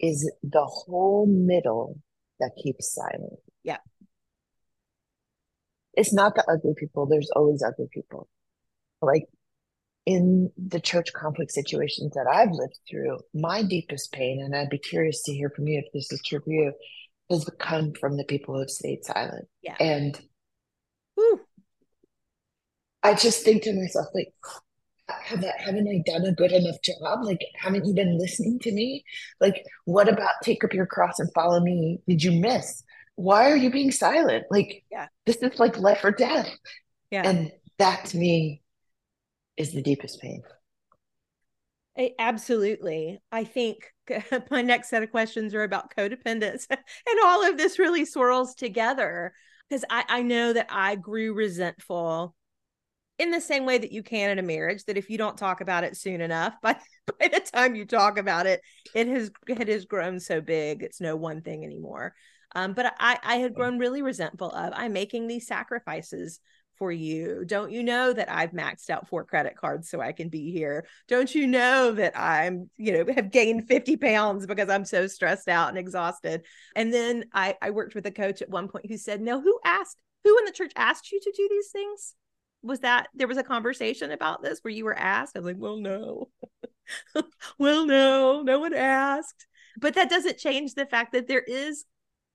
is 0.00 0.30
the 0.42 0.64
whole 0.64 1.26
middle 1.26 1.98
that 2.40 2.52
keeps 2.62 2.92
silent. 2.92 3.38
Yeah. 3.62 3.78
It's 5.94 6.12
not 6.12 6.34
the 6.34 6.44
ugly 6.50 6.74
people. 6.76 7.06
There's 7.06 7.30
always 7.30 7.62
ugly 7.62 7.88
people. 7.92 8.28
Like 9.02 9.26
in 10.06 10.50
the 10.56 10.80
church 10.80 11.12
conflict 11.12 11.52
situations 11.52 12.14
that 12.14 12.26
I've 12.26 12.52
lived 12.52 12.78
through, 12.88 13.18
my 13.34 13.62
deepest 13.62 14.12
pain, 14.12 14.40
and 14.42 14.56
I'd 14.56 14.70
be 14.70 14.78
curious 14.78 15.22
to 15.24 15.34
hear 15.34 15.50
from 15.50 15.68
you 15.68 15.78
if 15.78 15.92
this 15.92 16.10
is 16.10 16.22
true 16.22 16.40
for 16.40 16.50
you, 16.50 16.72
has 17.30 17.48
come 17.58 17.92
from 17.92 18.16
the 18.16 18.24
people 18.24 18.54
who 18.54 18.60
have 18.60 18.70
stayed 18.70 19.04
silent. 19.04 19.46
Yeah. 19.62 19.76
And 19.78 20.20
Whew. 21.14 21.40
I 23.02 23.14
just 23.14 23.44
think 23.44 23.62
to 23.62 23.74
myself, 23.74 24.08
like, 24.14 24.32
have 25.22 25.44
I, 25.44 25.52
haven't 25.58 25.88
I 25.88 26.02
done 26.10 26.26
a 26.26 26.32
good 26.34 26.52
enough 26.52 26.76
job? 26.82 27.24
Like, 27.24 27.40
haven't 27.56 27.84
you 27.86 27.94
been 27.94 28.18
listening 28.18 28.58
to 28.60 28.72
me? 28.72 29.04
Like, 29.40 29.64
what 29.84 30.08
about 30.08 30.34
take 30.42 30.64
up 30.64 30.72
your 30.72 30.86
cross 30.86 31.18
and 31.18 31.30
follow 31.34 31.60
me? 31.60 32.00
Did 32.08 32.22
you 32.22 32.32
miss? 32.32 32.82
Why 33.16 33.50
are 33.50 33.56
you 33.56 33.70
being 33.70 33.90
silent? 33.92 34.46
Like, 34.50 34.84
Yeah. 34.90 35.08
this 35.26 35.36
is 35.36 35.58
like 35.58 35.78
life 35.78 36.00
or 36.04 36.10
death. 36.10 36.48
Yeah. 37.10 37.22
And 37.24 37.52
that 37.78 38.06
to 38.06 38.16
me 38.18 38.62
is 39.56 39.72
the 39.72 39.82
deepest 39.82 40.20
pain. 40.20 40.42
A- 41.98 42.14
Absolutely. 42.18 43.20
I 43.30 43.44
think 43.44 43.92
my 44.50 44.62
next 44.62 44.88
set 44.88 45.02
of 45.02 45.10
questions 45.10 45.54
are 45.54 45.62
about 45.64 45.94
codependence, 45.94 46.66
and 46.70 47.18
all 47.24 47.46
of 47.48 47.56
this 47.58 47.78
really 47.78 48.04
swirls 48.04 48.54
together 48.54 49.32
because 49.68 49.84
I, 49.90 50.04
I 50.08 50.22
know 50.22 50.52
that 50.52 50.66
I 50.70 50.96
grew 50.96 51.34
resentful 51.34 52.34
in 53.20 53.30
the 53.30 53.40
same 53.40 53.66
way 53.66 53.78
that 53.78 53.92
you 53.92 54.02
can 54.02 54.30
in 54.30 54.38
a 54.38 54.42
marriage. 54.42 54.84
That 54.84 54.96
if 54.96 55.10
you 55.10 55.18
don't 55.18 55.36
talk 55.36 55.60
about 55.60 55.84
it 55.84 55.96
soon 55.96 56.20
enough, 56.20 56.54
by 56.62 56.76
by 57.18 57.28
the 57.28 57.40
time 57.40 57.74
you 57.74 57.84
talk 57.84 58.18
about 58.18 58.46
it, 58.46 58.60
it 58.94 59.06
has 59.06 59.30
it 59.48 59.68
has 59.68 59.84
grown 59.84 60.18
so 60.18 60.40
big. 60.40 60.82
It's 60.82 61.00
no 61.00 61.16
one 61.16 61.42
thing 61.42 61.64
anymore. 61.64 62.14
Um, 62.54 62.72
but 62.72 62.94
I 62.98 63.18
I 63.22 63.36
had 63.36 63.54
grown 63.54 63.78
really 63.78 64.02
resentful 64.02 64.50
of 64.50 64.72
I'm 64.74 64.92
making 64.92 65.26
these 65.26 65.46
sacrifices 65.46 66.40
for 66.80 66.90
you? 66.90 67.44
Don't 67.44 67.70
you 67.70 67.82
know 67.82 68.12
that 68.12 68.32
I've 68.32 68.52
maxed 68.52 68.88
out 68.88 69.06
four 69.06 69.22
credit 69.24 69.54
cards 69.54 69.90
so 69.90 70.00
I 70.00 70.12
can 70.12 70.30
be 70.30 70.50
here? 70.50 70.86
Don't 71.08 71.32
you 71.32 71.46
know 71.46 71.92
that 71.92 72.18
I'm, 72.18 72.70
you 72.78 72.92
know, 72.92 73.12
have 73.12 73.30
gained 73.30 73.68
50 73.68 73.98
pounds 73.98 74.46
because 74.46 74.70
I'm 74.70 74.86
so 74.86 75.06
stressed 75.06 75.46
out 75.46 75.68
and 75.68 75.76
exhausted? 75.76 76.46
And 76.74 76.92
then 76.92 77.26
I, 77.34 77.54
I 77.60 77.70
worked 77.70 77.94
with 77.94 78.06
a 78.06 78.10
coach 78.10 78.40
at 78.40 78.48
one 78.48 78.68
point 78.68 78.86
who 78.88 78.96
said, 78.96 79.20
No, 79.20 79.42
who 79.42 79.60
asked, 79.62 79.98
who 80.24 80.36
in 80.38 80.46
the 80.46 80.52
church 80.52 80.72
asked 80.74 81.12
you 81.12 81.20
to 81.20 81.32
do 81.36 81.48
these 81.50 81.68
things? 81.70 82.14
Was 82.62 82.80
that 82.80 83.08
there 83.14 83.28
was 83.28 83.38
a 83.38 83.42
conversation 83.42 84.10
about 84.10 84.42
this 84.42 84.60
where 84.62 84.72
you 84.72 84.84
were 84.84 84.96
asked? 84.96 85.36
I 85.36 85.40
was 85.40 85.46
like, 85.46 85.56
Well, 85.58 85.78
no. 85.78 86.28
well, 87.58 87.86
no, 87.86 88.42
no 88.42 88.58
one 88.58 88.74
asked. 88.74 89.46
But 89.78 89.94
that 89.94 90.10
doesn't 90.10 90.38
change 90.38 90.74
the 90.74 90.86
fact 90.86 91.12
that 91.12 91.28
there 91.28 91.44
is 91.46 91.84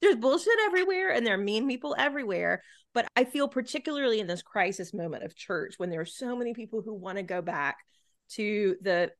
there's 0.02 0.16
bullshit 0.16 0.54
everywhere 0.66 1.12
and 1.12 1.26
there 1.26 1.36
are 1.36 1.38
mean 1.38 1.68
people 1.68 1.96
everywhere. 1.98 2.62
But 2.94 3.08
I 3.16 3.24
feel 3.24 3.48
particularly 3.48 4.20
in 4.20 4.28
this 4.28 4.42
crisis 4.42 4.94
moment 4.94 5.24
of 5.24 5.36
church 5.36 5.76
when 5.78 5.90
there 5.90 6.02
are 6.02 6.06
so 6.06 6.36
many 6.36 6.54
people 6.54 6.82
who 6.82 6.94
want 6.94 7.18
to 7.18 7.24
go 7.24 7.42
back 7.42 7.78
to 8.32 8.76
the 8.82 9.12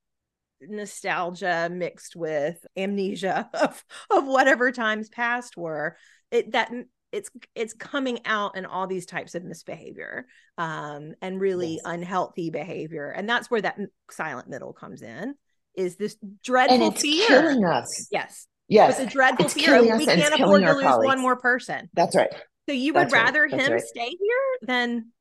nostalgia 0.62 1.70
mixed 1.72 2.16
with 2.16 2.66
amnesia 2.78 3.50
of 3.54 3.84
of 4.10 4.26
whatever 4.26 4.72
times 4.72 5.10
past 5.10 5.58
were 5.58 5.98
it 6.32 6.54
that 6.54 6.72
it's 7.12 7.30
it's 7.54 7.74
coming 7.74 8.20
out 8.26 8.58
in 8.58 8.66
all 8.66 8.88
these 8.88 9.06
types 9.06 9.36
of 9.36 9.44
misbehavior 9.44 10.26
um 10.58 11.14
and 11.22 11.40
really 11.40 11.74
Yes. 11.76 11.82
unhealthy 11.86 12.50
behavior 12.50 13.10
and 13.12 13.30
that's 13.30 13.50
where 13.50 13.62
that 13.62 13.78
silent 14.12 14.50
middle 14.50 14.74
comes 14.74 15.02
in 15.02 15.36
is 15.76 15.96
this 15.98 16.18
And 16.22 16.42
dreadful 16.44 16.88
it's 16.90 17.02
fear 17.02 17.28
killing 17.28 17.66
us. 17.66 18.08
yes 18.12 18.48
Yes, 18.68 19.00
it's 19.00 19.08
a 19.12 19.14
dreadful 19.14 19.46
it's 19.46 19.54
fear 19.54 19.66
killing 19.66 19.92
of 19.92 19.96
us 19.96 20.00
we 20.00 20.06
can't 20.08 20.34
afford 20.34 20.64
to 20.64 20.74
lose 20.74 20.84
one 21.06 21.22
more 21.22 21.36
person 21.36 21.90
that's 21.94 22.16
right. 22.16 22.34
so 22.68 22.74
you 22.74 22.94
would 22.94 23.04
That's 23.04 23.14
rather 23.14 23.48
That's 23.50 23.64
him 23.64 23.72
right. 23.74 23.82
stay 23.82 24.10
here 24.10 24.58
than 24.64 25.12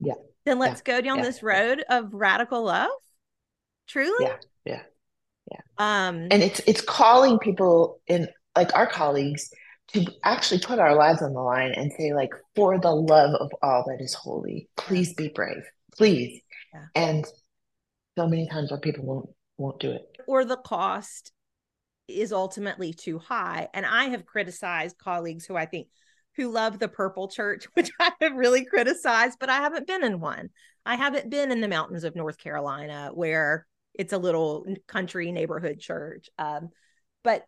Yeah. 0.00 0.14
Then 0.46 0.58
let's 0.60 0.82
go 0.82 1.00
down 1.00 1.18
Yeah. 1.18 1.24
this 1.24 1.42
road 1.42 1.82
of 1.88 2.12
radical 2.12 2.62
love. 2.64 2.90
Truly. 3.88 4.26
Yeah. 4.64 4.82
Yeah. 5.50 5.60
Um 5.78 6.28
And 6.30 6.42
it's 6.42 6.60
it's 6.66 6.80
calling 6.80 7.38
people 7.38 8.00
in 8.06 8.28
like 8.56 8.74
our 8.76 8.86
colleagues 8.86 9.50
to 9.88 10.06
actually 10.24 10.60
put 10.60 10.78
our 10.78 10.94
lives 10.94 11.22
on 11.22 11.34
the 11.34 11.40
line 11.40 11.72
and 11.72 11.92
say 11.92 12.12
like 12.14 12.32
for 12.56 12.78
the 12.78 12.90
love 12.90 13.34
of 13.34 13.50
all 13.62 13.84
that 13.86 14.02
is 14.02 14.14
holy, 14.14 14.68
please 14.76 15.14
be 15.14 15.28
brave. 15.28 15.62
Please. 15.96 16.40
Yeah. 16.72 16.86
And 16.94 17.26
so 18.16 18.26
many 18.26 18.48
times 18.48 18.72
our 18.72 18.80
people 18.80 19.04
won't 19.04 19.28
won't 19.56 19.80
do 19.80 19.92
it. 19.92 20.02
or 20.26 20.44
the 20.44 20.56
cost 20.56 21.32
is 22.08 22.32
ultimately 22.32 22.92
too 22.92 23.18
high. 23.18 23.68
And 23.72 23.86
I 23.86 24.06
have 24.06 24.26
criticized 24.26 24.98
colleagues 24.98 25.46
who 25.46 25.56
I 25.56 25.66
think 25.66 25.88
who 26.36 26.50
love 26.50 26.78
the 26.78 26.88
purple 26.88 27.28
church, 27.28 27.66
which 27.74 27.90
I 28.00 28.10
have 28.20 28.34
really 28.34 28.64
criticized, 28.64 29.38
but 29.38 29.50
I 29.50 29.56
haven't 29.56 29.86
been 29.86 30.04
in 30.04 30.20
one. 30.20 30.50
I 30.84 30.96
haven't 30.96 31.30
been 31.30 31.50
in 31.50 31.60
the 31.60 31.68
mountains 31.68 32.04
of 32.04 32.16
North 32.16 32.38
Carolina 32.38 33.10
where 33.14 33.66
it's 33.94 34.12
a 34.12 34.18
little 34.18 34.66
country 34.86 35.30
neighborhood 35.32 35.78
church. 35.78 36.28
Um, 36.38 36.70
but 37.22 37.44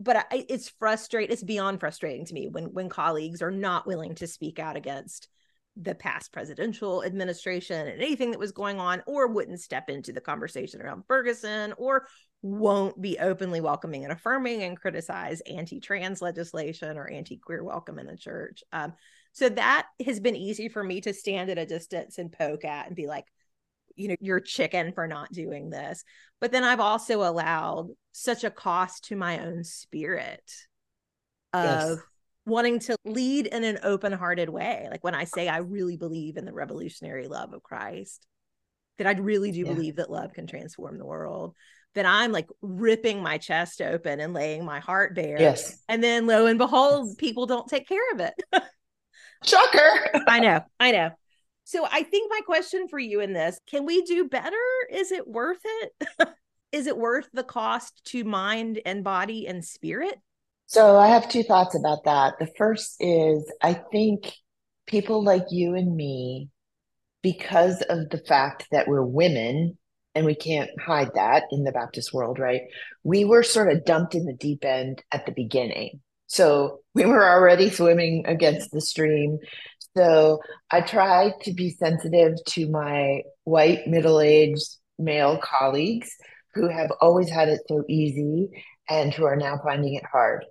but 0.00 0.16
I, 0.16 0.46
it's 0.48 0.70
frustrating. 0.80 1.32
It's 1.32 1.44
beyond 1.44 1.78
frustrating 1.78 2.24
to 2.24 2.34
me 2.34 2.48
when 2.48 2.72
when 2.72 2.88
colleagues 2.88 3.42
are 3.42 3.50
not 3.50 3.86
willing 3.86 4.14
to 4.16 4.26
speak 4.26 4.58
out 4.58 4.76
against 4.76 5.28
the 5.76 5.94
past 5.94 6.32
presidential 6.32 7.04
administration 7.04 7.86
and 7.86 8.02
anything 8.02 8.32
that 8.32 8.40
was 8.40 8.52
going 8.52 8.80
on, 8.80 9.02
or 9.06 9.28
wouldn't 9.28 9.60
step 9.60 9.88
into 9.88 10.12
the 10.12 10.20
conversation 10.20 10.82
around 10.82 11.04
Ferguson, 11.06 11.72
or 11.78 12.06
won't 12.42 13.00
be 13.00 13.18
openly 13.18 13.60
welcoming 13.60 14.02
and 14.02 14.12
affirming 14.12 14.62
and 14.62 14.80
criticize 14.80 15.40
anti-trans 15.42 16.20
legislation 16.20 16.98
or 16.98 17.08
anti-queer 17.08 17.62
welcome 17.62 17.98
in 17.98 18.06
the 18.06 18.16
church. 18.16 18.64
Um, 18.72 18.94
so 19.32 19.48
that 19.50 19.86
has 20.04 20.18
been 20.18 20.34
easy 20.34 20.68
for 20.68 20.82
me 20.82 21.00
to 21.02 21.14
stand 21.14 21.50
at 21.50 21.58
a 21.58 21.66
distance 21.66 22.18
and 22.18 22.32
poke 22.32 22.64
at 22.64 22.86
and 22.88 22.96
be 22.96 23.06
like, 23.06 23.26
you 24.00 24.08
know, 24.08 24.16
you're 24.20 24.40
chicken 24.40 24.92
for 24.92 25.06
not 25.06 25.32
doing 25.32 25.70
this. 25.70 26.04
But 26.40 26.52
then 26.52 26.64
I've 26.64 26.80
also 26.80 27.22
allowed 27.22 27.90
such 28.12 28.44
a 28.44 28.50
cost 28.50 29.04
to 29.04 29.16
my 29.16 29.44
own 29.44 29.62
spirit 29.62 30.42
of 31.52 31.64
Yes. 31.90 31.98
wanting 32.46 32.78
to 32.80 32.96
lead 33.04 33.46
in 33.46 33.64
an 33.64 33.78
open-hearted 33.82 34.48
way. 34.48 34.88
Like 34.90 35.04
when 35.04 35.14
I 35.14 35.24
say 35.24 35.48
I 35.48 35.58
really 35.58 35.96
believe 35.96 36.36
in 36.36 36.44
the 36.44 36.52
revolutionary 36.52 37.28
love 37.28 37.52
of 37.52 37.62
Christ, 37.62 38.26
that 38.98 39.06
I 39.06 39.12
really 39.12 39.52
do 39.52 39.60
Yeah. 39.60 39.74
believe 39.74 39.96
that 39.96 40.10
love 40.10 40.32
can 40.32 40.46
transform 40.46 40.98
the 40.98 41.06
world. 41.06 41.54
That 41.94 42.06
I'm 42.06 42.32
like 42.32 42.48
ripping 42.62 43.22
my 43.22 43.38
chest 43.38 43.82
open 43.82 44.20
and 44.20 44.32
laying 44.32 44.64
my 44.64 44.80
heart 44.80 45.14
bare. 45.14 45.40
Yes. 45.40 45.82
And 45.88 46.02
then 46.02 46.26
lo 46.26 46.46
and 46.46 46.58
behold, 46.58 47.18
people 47.18 47.46
don't 47.46 47.68
take 47.68 47.88
care 47.88 48.12
of 48.12 48.20
it. 48.20 48.34
Shocker. 49.44 50.22
I 50.28 50.40
know, 50.40 50.60
I 50.78 50.92
know. 50.92 51.10
So 51.70 51.86
I 51.88 52.02
think 52.02 52.28
my 52.28 52.40
question 52.44 52.88
for 52.88 52.98
you 52.98 53.20
in 53.20 53.32
this, 53.32 53.60
can 53.70 53.86
we 53.86 54.02
do 54.02 54.24
better? 54.24 54.56
Is 54.90 55.12
it 55.12 55.28
worth 55.28 55.60
it? 55.62 55.92
Is 56.72 56.88
it 56.88 56.96
worth 56.96 57.28
the 57.32 57.44
cost 57.44 58.04
to 58.06 58.24
mind 58.24 58.80
and 58.84 59.04
body 59.04 59.46
and 59.46 59.64
spirit? 59.64 60.16
So 60.66 60.98
I 60.98 61.06
have 61.06 61.28
two 61.28 61.44
thoughts 61.44 61.76
about 61.76 62.02
that. 62.06 62.40
The 62.40 62.50
first 62.58 62.96
is 62.98 63.48
I 63.62 63.74
think 63.92 64.32
people 64.88 65.22
like 65.22 65.44
you 65.52 65.76
and 65.76 65.94
me, 65.94 66.48
because 67.22 67.82
of 67.82 68.10
the 68.10 68.22
fact 68.26 68.66
that 68.72 68.88
we're 68.88 69.04
women 69.04 69.78
and 70.16 70.26
we 70.26 70.34
can't 70.34 70.70
hide 70.84 71.10
that 71.14 71.44
in 71.52 71.62
the 71.62 71.70
Baptist 71.70 72.12
world, 72.12 72.40
right? 72.40 72.62
We 73.04 73.24
were 73.24 73.44
sort 73.44 73.70
of 73.70 73.84
dumped 73.84 74.16
in 74.16 74.24
the 74.24 74.34
deep 74.34 74.64
end 74.64 75.04
at 75.12 75.24
the 75.24 75.32
beginning. 75.32 76.00
So 76.26 76.80
we 76.94 77.06
were 77.06 77.24
already 77.24 77.70
swimming 77.70 78.24
against 78.26 78.72
the 78.72 78.80
stream. 78.80 79.38
So 79.96 80.40
I 80.70 80.80
try 80.82 81.32
to 81.42 81.52
be 81.52 81.70
sensitive 81.70 82.34
to 82.50 82.68
my 82.70 83.22
white 83.44 83.86
middle-aged 83.86 84.76
male 84.98 85.38
colleagues 85.38 86.10
who 86.54 86.68
have 86.68 86.90
always 87.00 87.28
had 87.28 87.48
it 87.48 87.60
so 87.66 87.84
easy 87.88 88.50
and 88.88 89.12
who 89.12 89.24
are 89.24 89.36
now 89.36 89.58
finding 89.64 89.94
it 89.94 90.04
hard. 90.10 90.44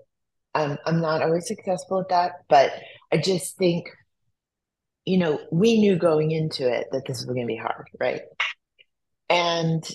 Um, 0.56 0.78
I'm 0.86 1.02
not 1.02 1.22
always 1.22 1.48
successful 1.48 2.02
at 2.02 2.10
that, 2.10 2.32
but 2.50 2.72
I 3.12 3.18
just 3.18 3.58
think, 3.58 3.90
you 5.06 5.18
know, 5.18 5.40
we 5.52 5.80
knew 5.80 5.96
going 5.98 6.32
into 6.32 6.68
it 6.68 6.88
that 6.92 7.04
this 7.06 7.18
was 7.18 7.26
going 7.26 7.42
to 7.42 7.46
be 7.48 7.58
hard, 7.58 7.88
right? 8.00 8.22
And 9.30 9.88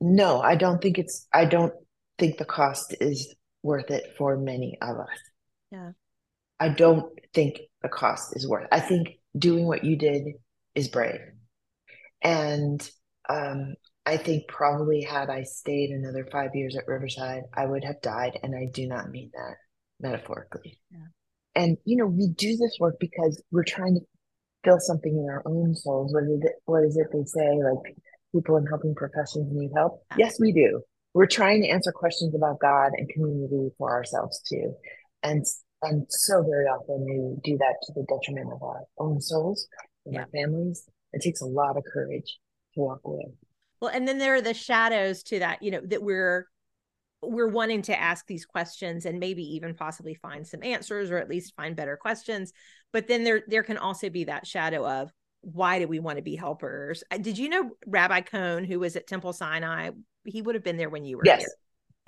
no, 0.00 0.40
I 0.40 0.54
don't 0.54 0.80
think 0.80 0.98
it's, 0.98 1.26
I 1.32 1.44
don't 1.44 1.72
think 2.18 2.38
the 2.38 2.44
cost 2.44 2.94
is 3.00 3.34
worth 3.62 3.90
it 3.90 4.14
for 4.16 4.36
many 4.36 4.78
of 4.80 4.98
us. 4.98 5.08
Yeah. 5.72 5.90
I 6.60 6.70
don't 6.70 7.12
think 7.34 7.60
the 7.82 7.88
cost 7.88 8.36
is 8.36 8.48
worth. 8.48 8.66
I 8.72 8.80
think 8.80 9.08
doing 9.36 9.66
what 9.66 9.84
you 9.84 9.96
did 9.96 10.24
is 10.74 10.88
brave. 10.88 11.20
And 12.22 12.88
um, 13.28 13.74
I 14.04 14.16
think 14.16 14.48
probably 14.48 15.02
had 15.02 15.30
I 15.30 15.44
stayed 15.44 15.90
another 15.90 16.26
five 16.30 16.50
years 16.54 16.76
at 16.76 16.88
Riverside, 16.88 17.42
I 17.54 17.66
would 17.66 17.84
have 17.84 18.00
died. 18.00 18.38
And 18.42 18.54
I 18.54 18.68
do 18.72 18.88
not 18.88 19.10
mean 19.10 19.30
that 19.34 19.56
metaphorically. 20.00 20.80
Yeah. 20.90 20.98
and 21.54 21.76
you 21.84 21.96
know, 21.96 22.06
we 22.06 22.28
do 22.28 22.56
this 22.56 22.76
work 22.80 22.96
because 22.98 23.42
we're 23.50 23.64
trying 23.64 23.94
to 23.94 24.00
fill 24.64 24.80
something 24.80 25.12
in 25.12 25.28
our 25.30 25.42
own 25.46 25.74
souls. 25.74 26.12
What 26.12 26.24
is 26.24 26.40
it? 26.42 26.52
What 26.64 26.84
is 26.84 26.96
it 26.96 27.08
they 27.12 27.24
say? 27.24 27.48
Like 27.62 27.96
people 28.34 28.56
in 28.56 28.66
helping 28.66 28.94
professions 28.94 29.48
need 29.50 29.70
help. 29.74 30.02
Yes, 30.16 30.38
we 30.40 30.52
do. 30.52 30.82
We're 31.14 31.26
trying 31.26 31.62
to 31.62 31.68
answer 31.68 31.92
questions 31.92 32.34
about 32.34 32.60
God 32.60 32.92
and 32.96 33.08
community 33.08 33.70
for 33.78 33.90
ourselves 33.90 34.40
too, 34.48 34.74
and 35.22 35.44
and 35.82 36.06
so 36.08 36.42
very 36.42 36.66
often 36.66 37.04
we 37.04 37.40
do 37.52 37.58
that 37.58 37.74
to 37.84 37.92
the 37.94 38.04
detriment 38.08 38.52
of 38.52 38.62
our 38.62 38.82
own 38.98 39.20
souls 39.20 39.66
and 40.06 40.14
Yeah. 40.14 40.20
our 40.22 40.26
families. 40.28 40.88
It 41.12 41.22
takes 41.22 41.40
a 41.40 41.46
lot 41.46 41.76
of 41.76 41.84
courage 41.84 42.38
to 42.74 42.80
walk 42.80 43.00
away. 43.04 43.26
Well, 43.80 43.90
and 43.92 44.06
then 44.06 44.18
there 44.18 44.34
are 44.34 44.40
the 44.40 44.54
shadows 44.54 45.22
to 45.24 45.38
that, 45.38 45.62
you 45.62 45.70
know, 45.70 45.80
that 45.84 46.02
we're 46.02 46.46
we're 47.20 47.48
wanting 47.48 47.82
to 47.82 48.00
ask 48.00 48.26
these 48.28 48.44
questions 48.46 49.04
and 49.04 49.18
maybe 49.18 49.42
even 49.56 49.74
possibly 49.74 50.14
find 50.14 50.46
some 50.46 50.62
answers 50.62 51.10
or 51.10 51.18
at 51.18 51.28
least 51.28 51.52
find 51.56 51.74
better 51.74 51.96
questions. 51.96 52.52
But 52.92 53.08
then 53.08 53.24
there 53.24 53.42
there 53.48 53.62
can 53.64 53.76
also 53.78 54.08
be 54.08 54.24
that 54.24 54.46
shadow 54.46 54.86
of 54.86 55.10
why 55.40 55.78
do 55.78 55.86
we 55.88 55.98
want 56.00 56.18
to 56.18 56.22
be 56.22 56.36
helpers? 56.36 57.02
Uh, 57.10 57.18
Did 57.18 57.38
you 57.38 57.48
know 57.48 57.70
Rabbi 57.86 58.20
Cohn, 58.22 58.64
who 58.64 58.80
was 58.80 58.96
at 58.96 59.06
Temple 59.06 59.32
Sinai? 59.32 59.90
He 60.24 60.42
would 60.42 60.54
have 60.56 60.64
been 60.64 60.76
there 60.76 60.90
when 60.90 61.04
you 61.04 61.16
were 61.16 61.24
Yes. 61.24 61.40
here. 61.40 61.48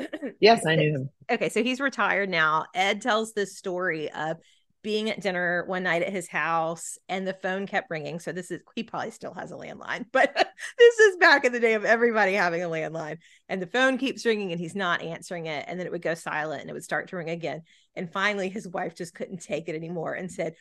Yes, 0.40 0.64
I 0.66 0.74
knew 0.76 0.90
him. 0.94 1.10
okay, 1.30 1.48
so 1.50 1.62
he's 1.62 1.80
retired 1.80 2.30
now. 2.30 2.64
Ed 2.74 3.02
tells 3.02 3.32
this 3.32 3.56
story 3.58 4.10
of 4.10 4.38
being 4.82 5.10
at 5.10 5.20
dinner 5.20 5.64
one 5.66 5.82
night 5.82 6.02
at 6.02 6.12
his 6.12 6.26
house 6.26 6.96
and 7.08 7.26
the 7.26 7.34
phone 7.34 7.66
kept 7.66 7.90
ringing. 7.90 8.18
So 8.18 8.32
this 8.32 8.50
is 8.50 8.60
he 8.74 8.82
probably 8.82 9.10
still 9.10 9.34
has 9.34 9.52
a 9.52 9.56
landline, 9.56 10.06
but 10.12 10.32
this 10.78 10.98
is 10.98 11.16
back 11.18 11.44
in 11.44 11.52
the 11.52 11.60
day 11.60 11.74
of 11.74 11.84
everybody 11.84 12.32
having 12.32 12.62
a 12.62 12.68
landline. 12.68 13.18
And 13.48 13.60
the 13.60 13.66
phone 13.66 13.98
keeps 13.98 14.24
ringing 14.24 14.52
and 14.52 14.60
he's 14.60 14.74
not 14.74 15.02
answering 15.02 15.46
it. 15.46 15.64
And 15.68 15.78
then 15.78 15.86
it 15.86 15.92
would 15.92 16.02
go 16.02 16.14
silent 16.14 16.62
and 16.62 16.70
it 16.70 16.72
would 16.72 16.84
start 16.84 17.08
to 17.08 17.16
ring 17.16 17.30
again. 17.30 17.62
And 17.94 18.10
finally 18.10 18.48
his 18.48 18.66
wife 18.66 18.94
just 18.94 19.14
couldn't 19.14 19.42
take 19.42 19.68
it 19.68 19.74
anymore 19.74 20.14
and 20.14 20.30
said, 20.30 20.54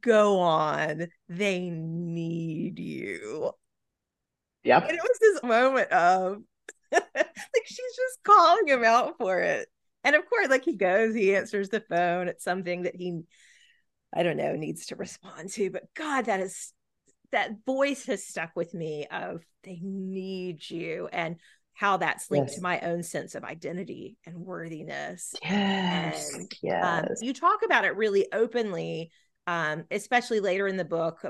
Go 0.00 0.40
on. 0.40 1.08
They 1.28 1.70
need 1.70 2.78
you. 2.78 3.52
Yep. 4.64 4.82
And 4.88 4.92
it 4.98 5.02
was 5.02 5.18
this 5.20 5.42
moment 5.42 5.90
of 5.92 6.42
like 6.92 7.66
she's 7.66 7.96
just 7.96 8.22
calling 8.24 8.68
him 8.68 8.84
out 8.84 9.16
for 9.18 9.40
it. 9.40 9.68
And 10.04 10.16
of 10.16 10.28
course, 10.28 10.48
like 10.48 10.64
he 10.64 10.76
goes, 10.76 11.14
he 11.14 11.34
answers 11.34 11.68
the 11.68 11.80
phone. 11.80 12.28
It's 12.28 12.44
something 12.44 12.82
that 12.82 12.96
he, 12.96 13.20
I 14.14 14.22
don't 14.22 14.36
know, 14.36 14.54
needs 14.54 14.86
to 14.86 14.96
respond 14.96 15.50
to. 15.52 15.70
But 15.70 15.84
God, 15.94 16.26
that 16.26 16.40
is 16.40 16.72
that 17.32 17.50
voice 17.66 18.06
has 18.06 18.26
stuck 18.26 18.52
with 18.56 18.72
me 18.72 19.06
of 19.10 19.42
they 19.64 19.80
need 19.82 20.68
you 20.70 21.08
and 21.12 21.36
how 21.74 21.98
that's 21.98 22.30
linked 22.30 22.50
Yes. 22.50 22.56
to 22.56 22.62
my 22.62 22.80
own 22.80 23.02
sense 23.02 23.34
of 23.34 23.44
identity 23.44 24.16
and 24.26 24.36
worthiness. 24.38 25.34
Yes. 25.42 26.34
And, 26.34 26.50
yes. 26.62 26.84
Um, 26.84 27.14
you 27.20 27.32
talk 27.32 27.60
about 27.64 27.84
it 27.84 27.96
really 27.96 28.26
openly, 28.32 29.10
um, 29.48 29.84
especially 29.90 30.40
later 30.40 30.68
in 30.68 30.76
the 30.76 30.84
book. 30.84 31.24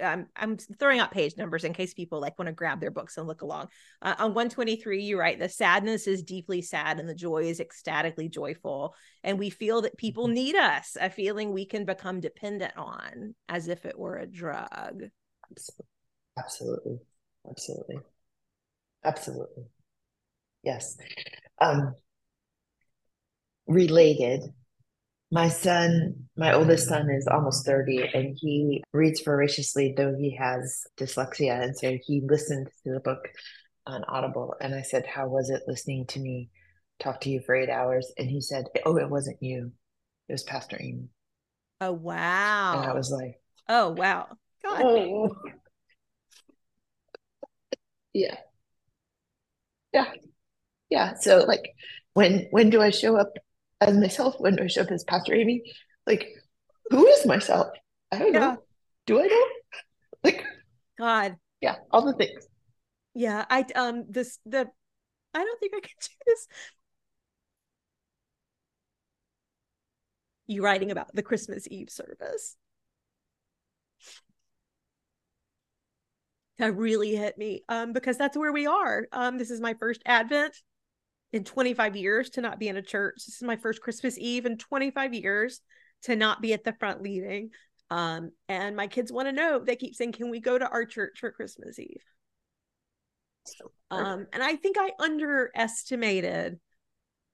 Um, 0.00 0.26
I'm 0.34 0.56
throwing 0.56 1.00
out 1.00 1.12
page 1.12 1.36
numbers 1.36 1.64
in 1.64 1.74
case 1.74 1.92
people 1.92 2.18
like 2.18 2.38
want 2.38 2.46
to 2.46 2.54
grab 2.54 2.80
their 2.80 2.90
books 2.90 3.18
and 3.18 3.26
look 3.26 3.42
along. 3.42 3.68
Uh, 4.00 4.14
on 4.18 4.32
123, 4.32 5.02
you 5.02 5.20
write, 5.20 5.38
The 5.38 5.50
sadness 5.50 6.06
is 6.06 6.22
deeply 6.22 6.62
sad 6.62 6.98
and 6.98 7.06
the 7.06 7.14
joy 7.14 7.42
is 7.42 7.60
ecstatically 7.60 8.30
joyful. 8.30 8.94
And 9.22 9.38
we 9.38 9.50
feel 9.50 9.82
that 9.82 9.98
people 9.98 10.28
need 10.28 10.56
us, 10.56 10.96
a 10.98 11.10
feeling 11.10 11.52
we 11.52 11.66
can 11.66 11.84
become 11.84 12.20
dependent 12.20 12.72
on 12.78 13.34
as 13.50 13.68
if 13.68 13.84
it 13.84 13.98
were 13.98 14.16
a 14.16 14.26
drug. 14.26 15.02
Absolutely. 16.38 17.00
Absolutely. 17.50 17.96
Absolutely. 19.04 19.64
Yes. 20.62 20.96
Um, 21.60 21.96
related, 23.66 24.40
my 25.32 25.48
son, 25.48 26.28
my 26.36 26.52
oldest 26.52 26.88
son 26.88 27.10
is 27.10 27.26
almost 27.26 27.64
30 27.64 28.10
and 28.12 28.36
he 28.38 28.84
reads 28.92 29.22
voraciously, 29.22 29.94
though 29.96 30.14
he 30.14 30.36
has 30.36 30.84
dyslexia. 30.98 31.62
And 31.62 31.74
so 31.76 31.96
he 32.04 32.20
listened 32.20 32.68
to 32.84 32.92
the 32.92 33.00
book 33.00 33.26
on 33.86 34.04
Audible. 34.04 34.54
And 34.60 34.74
I 34.74 34.82
said, 34.82 35.06
How 35.06 35.28
was 35.28 35.48
it 35.48 35.62
listening 35.66 36.04
to 36.08 36.20
me 36.20 36.50
talk 37.00 37.22
to 37.22 37.30
you 37.30 37.40
for 37.40 37.54
eight 37.54 37.70
hours? 37.70 38.12
And 38.18 38.28
he 38.28 38.42
said, 38.42 38.66
Oh, 38.84 38.98
it 38.98 39.08
wasn't 39.08 39.42
you. 39.42 39.72
It 40.28 40.32
was 40.32 40.42
Pastor 40.42 40.76
Amy. 40.78 41.08
Oh, 41.80 41.92
wow. 41.92 42.82
And 42.82 42.90
I 42.90 42.94
was 42.94 43.10
like, 43.10 43.40
oh, 43.70 43.88
wow. 43.88 44.28
God. 44.62 44.82
Oh. 44.84 45.34
Yeah. 48.14 48.36
Yeah. 49.94 50.12
Yeah. 50.90 51.14
So 51.14 51.44
like 51.44 51.74
when 52.12 52.48
when 52.50 52.68
do 52.68 52.82
I 52.82 52.90
show 52.90 53.16
up 53.16 53.32
as 53.88 53.96
myself? 53.96 54.36
When 54.38 54.58
I 54.60 54.66
show 54.66 54.82
up 54.82 54.90
as 54.90 55.04
Pastor 55.04 55.34
Amy? 55.34 55.62
Like, 56.06 56.28
who 56.90 57.06
is 57.06 57.26
myself? 57.26 57.68
I 58.10 58.18
don't 58.18 58.32
Yeah. 58.32 58.40
know. 58.40 58.62
Do 59.06 59.20
I 59.20 59.26
know? 59.26 59.44
Like, 60.24 60.44
God. 60.98 61.36
yeah, 61.60 61.76
all 61.90 62.04
the 62.04 62.12
things. 62.12 62.46
Yeah, 63.14 63.44
I 63.50 63.64
um 63.74 64.04
this 64.08 64.38
the 64.46 64.68
I 65.34 65.38
don't 65.38 65.60
think 65.60 65.72
I 65.74 65.80
can 65.80 65.90
do 66.00 66.08
this. 66.26 66.48
You 70.46 70.62
writing 70.62 70.90
about 70.90 71.14
the 71.14 71.22
Christmas 71.22 71.66
Eve 71.70 71.90
service. 71.90 72.56
That 76.58 76.76
really 76.76 77.16
hit 77.16 77.38
me. 77.38 77.64
Um, 77.68 77.92
because 77.92 78.18
that's 78.18 78.36
where 78.36 78.52
we 78.52 78.66
are. 78.66 79.06
Um, 79.12 79.38
this 79.38 79.50
is 79.50 79.60
my 79.60 79.74
first 79.74 80.02
Advent 80.06 80.54
in 81.32 81.44
25 81.44 81.96
years 81.96 82.30
to 82.30 82.40
not 82.40 82.58
be 82.58 82.68
in 82.68 82.76
a 82.76 82.82
church. 82.82 83.24
This 83.26 83.36
is 83.36 83.42
my 83.42 83.56
first 83.56 83.80
Christmas 83.80 84.18
Eve 84.18 84.46
in 84.46 84.58
25 84.58 85.14
years 85.14 85.60
to 86.02 86.16
not 86.16 86.42
be 86.42 86.52
at 86.52 86.64
the 86.64 86.74
front 86.74 87.02
leading. 87.02 87.50
Um, 87.90 88.32
and 88.48 88.76
my 88.76 88.86
kids 88.86 89.12
want 89.12 89.28
to 89.28 89.32
know. 89.32 89.58
They 89.58 89.76
keep 89.76 89.94
saying, 89.94 90.12
"Can 90.12 90.30
we 90.30 90.40
go 90.40 90.58
to 90.58 90.68
our 90.68 90.84
church 90.84 91.18
for 91.20 91.30
Christmas 91.30 91.78
Eve?" 91.78 92.02
Um, 93.90 94.26
and 94.32 94.42
I 94.42 94.56
think 94.56 94.76
I 94.78 94.92
underestimated, 94.98 96.58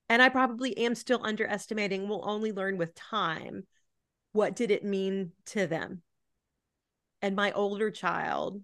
and 0.09 0.21
I 0.21 0.29
probably 0.29 0.77
am 0.77 0.95
still 0.95 1.21
underestimating. 1.23 2.07
We'll 2.07 2.27
only 2.27 2.51
learn 2.51 2.77
with 2.77 2.95
time. 2.95 3.65
What 4.33 4.55
did 4.55 4.69
it 4.71 4.83
mean 4.83 5.31
to 5.47 5.67
them? 5.67 6.03
And 7.21 7.35
my 7.35 7.51
older 7.51 7.91
child, 7.91 8.61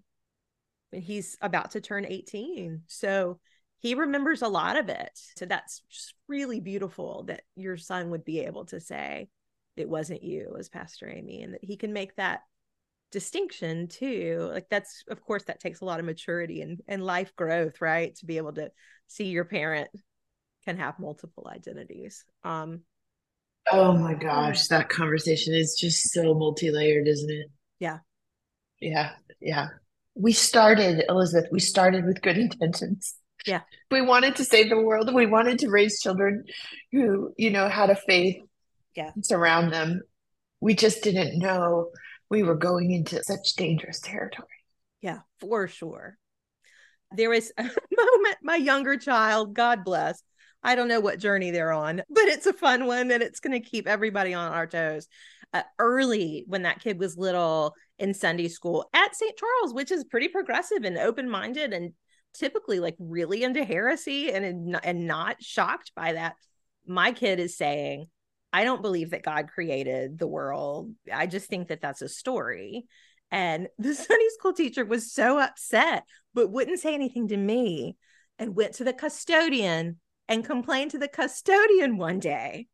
and 0.92 1.02
he's 1.02 1.36
about 1.40 1.72
to 1.72 1.80
turn 1.80 2.04
18. 2.04 2.82
So 2.86 3.38
he 3.80 3.94
remembers 3.94 4.42
a 4.42 4.48
lot 4.48 4.76
of 4.76 4.88
it. 4.88 5.18
So 5.36 5.46
that's 5.46 5.82
really 6.28 6.60
beautiful 6.60 7.24
that 7.24 7.42
your 7.54 7.76
son 7.76 8.10
would 8.10 8.24
be 8.24 8.40
able 8.40 8.64
to 8.66 8.80
say, 8.80 9.28
it 9.76 9.88
wasn't 9.88 10.22
you, 10.22 10.42
it 10.42 10.52
was 10.52 10.68
Pastor 10.68 11.08
Amy, 11.08 11.42
and 11.42 11.54
that 11.54 11.64
he 11.64 11.76
can 11.76 11.92
make 11.92 12.16
that 12.16 12.40
distinction 13.12 13.86
too 13.86 14.50
like 14.52 14.66
that's 14.68 15.04
of 15.08 15.22
course 15.22 15.44
that 15.44 15.60
takes 15.60 15.80
a 15.80 15.84
lot 15.84 16.00
of 16.00 16.04
maturity 16.04 16.60
and 16.60 16.80
and 16.88 17.02
life 17.02 17.34
growth 17.36 17.80
right 17.80 18.16
to 18.16 18.26
be 18.26 18.36
able 18.36 18.52
to 18.52 18.68
see 19.06 19.26
your 19.26 19.44
parent 19.44 19.88
can 20.64 20.76
have 20.76 20.98
multiple 20.98 21.48
identities 21.48 22.24
um 22.42 22.80
Oh 23.72 23.92
my 23.92 24.14
gosh, 24.14 24.68
that 24.68 24.88
conversation 24.88 25.52
is 25.52 25.76
just 25.78 26.12
so 26.12 26.34
multi-layered, 26.34 27.08
isn't 27.08 27.30
it? 27.30 27.46
Yeah. 27.80 27.98
Yeah, 28.80 29.12
yeah. 29.40 29.68
We 30.14 30.32
started, 30.32 31.04
Elizabeth, 31.08 31.48
we 31.50 31.58
started 31.58 32.04
with 32.04 32.22
good 32.22 32.38
intentions. 32.38 33.16
Yeah. 33.46 33.62
We 33.90 34.00
wanted 34.02 34.36
to 34.36 34.44
save 34.44 34.70
the 34.70 34.80
world. 34.80 35.12
We 35.12 35.26
wanted 35.26 35.58
to 35.60 35.68
raise 35.70 36.00
children 36.00 36.44
who, 36.92 37.32
you 37.36 37.50
know, 37.50 37.68
had 37.68 37.90
a 37.90 37.96
faith 37.96 38.36
Yeah. 38.94 39.10
surround 39.22 39.72
them. 39.72 40.02
We 40.60 40.74
just 40.74 41.02
didn't 41.02 41.38
know 41.38 41.90
we 42.30 42.42
were 42.42 42.56
going 42.56 42.90
into 42.92 43.22
such 43.22 43.54
dangerous 43.56 44.00
territory. 44.00 44.48
yeah 45.00 45.18
for 45.40 45.68
sure 45.68 46.16
there 47.14 47.30
was 47.30 47.52
a 47.58 47.62
moment 47.62 48.36
my 48.42 48.56
younger 48.56 48.96
child 48.96 49.54
god 49.54 49.84
bless 49.84 50.20
i 50.64 50.74
don't 50.74 50.88
know 50.88 50.98
what 50.98 51.20
journey 51.20 51.52
they're 51.52 51.70
on 51.72 51.98
but 52.10 52.24
it's 52.24 52.46
a 52.46 52.52
fun 52.52 52.86
one 52.86 53.10
and 53.12 53.22
it's 53.22 53.38
going 53.38 53.52
to 53.52 53.68
keep 53.70 53.86
everybody 53.86 54.34
on 54.34 54.50
our 54.52 54.66
toes 54.66 55.06
uh, 55.52 55.62
early 55.78 56.42
when 56.48 56.62
that 56.62 56.80
kid 56.80 56.98
was 56.98 57.16
little 57.16 57.74
in 58.00 58.12
sunday 58.12 58.48
school 58.48 58.88
at 58.92 59.14
st 59.14 59.36
charles 59.36 59.72
which 59.72 59.92
is 59.92 60.02
pretty 60.02 60.26
progressive 60.28 60.82
and 60.82 60.98
open-minded 60.98 61.72
and 61.72 61.92
typically 62.36 62.80
like 62.80 62.96
really 62.98 63.42
into 63.42 63.64
heresy 63.64 64.32
and 64.32 64.76
and 64.82 65.06
not 65.06 65.42
shocked 65.42 65.92
by 65.94 66.12
that. 66.14 66.36
My 66.86 67.12
kid 67.12 67.40
is 67.40 67.56
saying 67.56 68.06
i 68.52 68.64
don't 68.64 68.80
believe 68.80 69.10
that 69.10 69.22
god 69.22 69.48
created 69.48 70.18
the 70.18 70.26
world. 70.26 70.92
I 71.12 71.26
just 71.26 71.48
think 71.48 71.68
that 71.68 71.80
that's 71.80 72.02
a 72.02 72.08
story. 72.08 72.86
And 73.30 73.68
the 73.78 73.94
Sunday 73.94 74.28
school 74.38 74.52
teacher 74.52 74.84
was 74.84 75.12
so 75.12 75.38
upset, 75.38 76.04
but 76.34 76.50
wouldn't 76.50 76.80
say 76.80 76.94
anything 76.94 77.28
to 77.28 77.36
me 77.36 77.96
and 78.38 78.56
went 78.56 78.74
to 78.74 78.84
the 78.84 78.92
custodian 78.92 80.00
and 80.28 80.44
complained 80.44 80.92
to 80.92 80.98
the 80.98 81.08
custodian 81.08 81.96
one 81.98 82.18
day, 82.18 82.66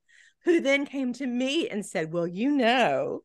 who 0.44 0.60
then 0.60 0.86
came 0.86 1.12
to 1.14 1.26
me 1.26 1.68
and 1.68 1.84
said, 1.84 2.12
Well, 2.12 2.26
you 2.26 2.50
know, 2.50 3.22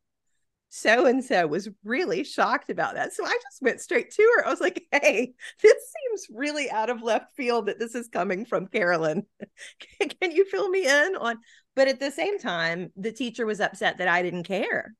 so 0.70 1.06
and 1.06 1.24
so 1.24 1.48
was 1.48 1.70
really 1.84 2.24
shocked 2.24 2.70
about 2.70 2.96
that. 2.96 3.14
So 3.14 3.26
I 3.26 3.38
just 3.50 3.62
went 3.62 3.82
straight 3.82 4.12
to 4.12 4.34
her. 4.38 4.46
I 4.46 4.50
was 4.50 4.62
like, 4.62 4.86
hey, 4.92 5.34
this 5.62 5.74
seems 5.74 6.28
really 6.38 6.70
out 6.70 6.90
of 6.90 7.02
left 7.02 7.36
field 7.36 7.68
that 7.68 7.80
this 7.80 7.96
is 7.96 8.08
coming 8.08 8.46
from 8.46 8.68
Carolyn. 8.68 9.26
Can 10.22 10.32
you 10.32 10.46
fill 10.46 10.70
me 10.70 10.86
in 10.86 11.16
on? 11.20 11.38
But 11.76 11.88
at 11.88 12.00
the 12.00 12.12
same 12.12 12.40
time, 12.40 12.92
the 12.96 13.12
teacher 13.12 13.46
was 13.46 13.62
upset 13.62 14.00
that 14.00 14.08
I 14.08 14.22
didn't 14.24 14.44
care. 14.44 14.94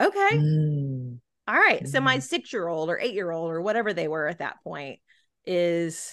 Okay. 0.00 0.30
Mm. 0.32 1.18
All 1.48 1.54
right. 1.54 1.82
Mm. 1.82 1.88
So 1.88 2.00
my 2.00 2.16
mm-hmm. 2.16 2.20
six 2.20 2.52
year 2.52 2.68
old 2.68 2.90
or 2.90 3.00
eight 3.00 3.14
year 3.14 3.30
old 3.30 3.50
or 3.50 3.60
whatever 3.60 3.92
they 3.92 4.08
were 4.08 4.28
at 4.28 4.38
that 4.38 4.62
point 4.62 5.00
is 5.44 6.12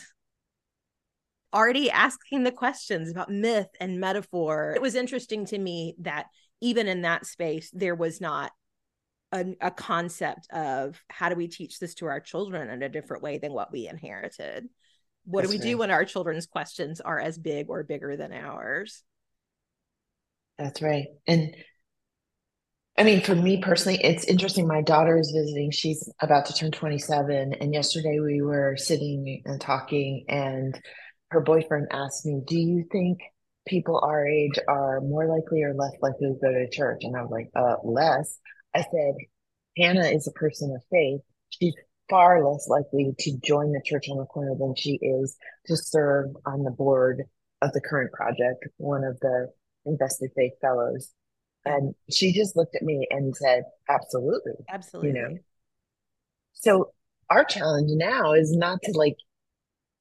already 1.53 1.91
asking 1.91 2.43
the 2.43 2.51
questions 2.51 3.11
about 3.11 3.29
myth 3.29 3.67
and 3.79 3.99
metaphor. 3.99 4.73
It 4.75 4.81
was 4.81 4.95
interesting 4.95 5.45
to 5.47 5.57
me 5.57 5.95
that 5.99 6.25
even 6.63 6.87
in 6.87 7.01
that 7.01 7.25
space, 7.25 7.69
there 7.73 7.93
was 7.93 8.21
not 8.21 8.51
a, 9.33 9.45
a, 9.59 9.69
concept 9.69 10.47
of 10.53 11.01
how 11.09 11.27
do 11.27 11.35
we 11.35 11.49
teach 11.49 11.77
this 11.77 11.93
to 11.95 12.05
our 12.05 12.21
children 12.21 12.69
in 12.69 12.81
a 12.81 12.87
different 12.87 13.21
way 13.21 13.37
than 13.37 13.51
what 13.51 13.71
we 13.71 13.87
inherited. 13.87 14.69
What 15.25 15.41
That's 15.41 15.51
do 15.51 15.57
we 15.57 15.61
right. 15.61 15.71
do 15.71 15.77
when 15.77 15.91
our 15.91 16.05
children's 16.05 16.45
questions 16.45 17.01
are 17.01 17.19
as 17.19 17.37
big 17.37 17.69
or 17.69 17.83
bigger 17.83 18.15
than 18.15 18.31
ours? 18.31 19.03
That's 20.57 20.81
right. 20.81 21.07
And 21.27 21.53
I 22.97 23.03
mean, 23.03 23.21
for 23.21 23.35
me 23.35 23.61
personally, 23.61 23.99
it's 24.01 24.23
interesting. 24.23 24.65
My 24.65 24.83
daughter 24.83 25.17
is 25.17 25.33
visiting. 25.35 25.71
She's 25.71 26.09
about 26.21 26.45
to 26.45 26.53
turn 26.53 26.71
27. 26.71 27.55
And 27.55 27.73
yesterday 27.73 28.19
we 28.19 28.41
were 28.41 28.77
sitting 28.77 29.41
and 29.45 29.59
talking, 29.59 30.25
and 30.29 30.79
her 31.31 31.41
boyfriend 31.41 31.87
asked 31.91 32.25
me, 32.25 32.41
Do 32.47 32.57
you 32.57 32.85
think 32.89 33.19
people 33.65 33.99
our 34.03 34.27
age 34.27 34.57
are 34.67 35.01
more 35.01 35.27
likely 35.27 35.63
or 35.63 35.73
less 35.73 35.93
likely 36.01 36.27
to 36.27 36.39
go 36.41 36.51
to 36.51 36.69
church? 36.69 37.01
And 37.03 37.15
I 37.15 37.21
was 37.21 37.31
like, 37.31 37.49
uh, 37.55 37.75
less. 37.83 38.37
I 38.75 38.81
said, 38.81 39.15
Hannah 39.77 40.07
is 40.07 40.27
a 40.27 40.31
person 40.31 40.73
of 40.75 40.83
faith. 40.91 41.21
She's 41.49 41.73
far 42.09 42.47
less 42.47 42.67
likely 42.67 43.13
to 43.19 43.37
join 43.43 43.71
the 43.71 43.81
church 43.85 44.09
on 44.09 44.17
the 44.17 44.25
corner 44.25 44.55
than 44.57 44.75
she 44.75 44.99
is 45.01 45.37
to 45.67 45.77
serve 45.77 46.27
on 46.45 46.63
the 46.63 46.71
board 46.71 47.23
of 47.61 47.71
the 47.73 47.81
current 47.81 48.11
project, 48.11 48.67
one 48.77 49.03
of 49.03 49.19
the 49.19 49.47
invested 49.85 50.31
faith 50.35 50.53
fellows. 50.61 51.11
And 51.65 51.95
she 52.11 52.33
just 52.33 52.55
looked 52.57 52.75
at 52.75 52.81
me 52.81 53.07
and 53.09 53.35
said, 53.35 53.63
absolutely. 53.89 54.53
Absolutely. 54.69 55.09
You 55.09 55.15
know? 55.15 55.37
So 56.53 56.93
our 57.29 57.45
challenge 57.45 57.89
now 57.93 58.33
is 58.33 58.51
not 58.55 58.81
to 58.83 58.91
like 58.91 59.15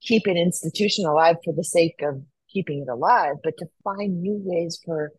keep 0.03 0.27
an 0.27 0.37
institution 0.37 1.07
alive 1.07 1.37
for 1.45 1.55
the 1.55 1.65
sake 1.65 2.01
of 2.03 2.23
keeping 2.53 2.85
it 2.87 2.91
alive, 2.91 3.37
but 3.43 3.55
to 3.59 3.67
find 3.85 4.23
new 4.23 4.41
ways 4.45 4.81
for 4.85 5.13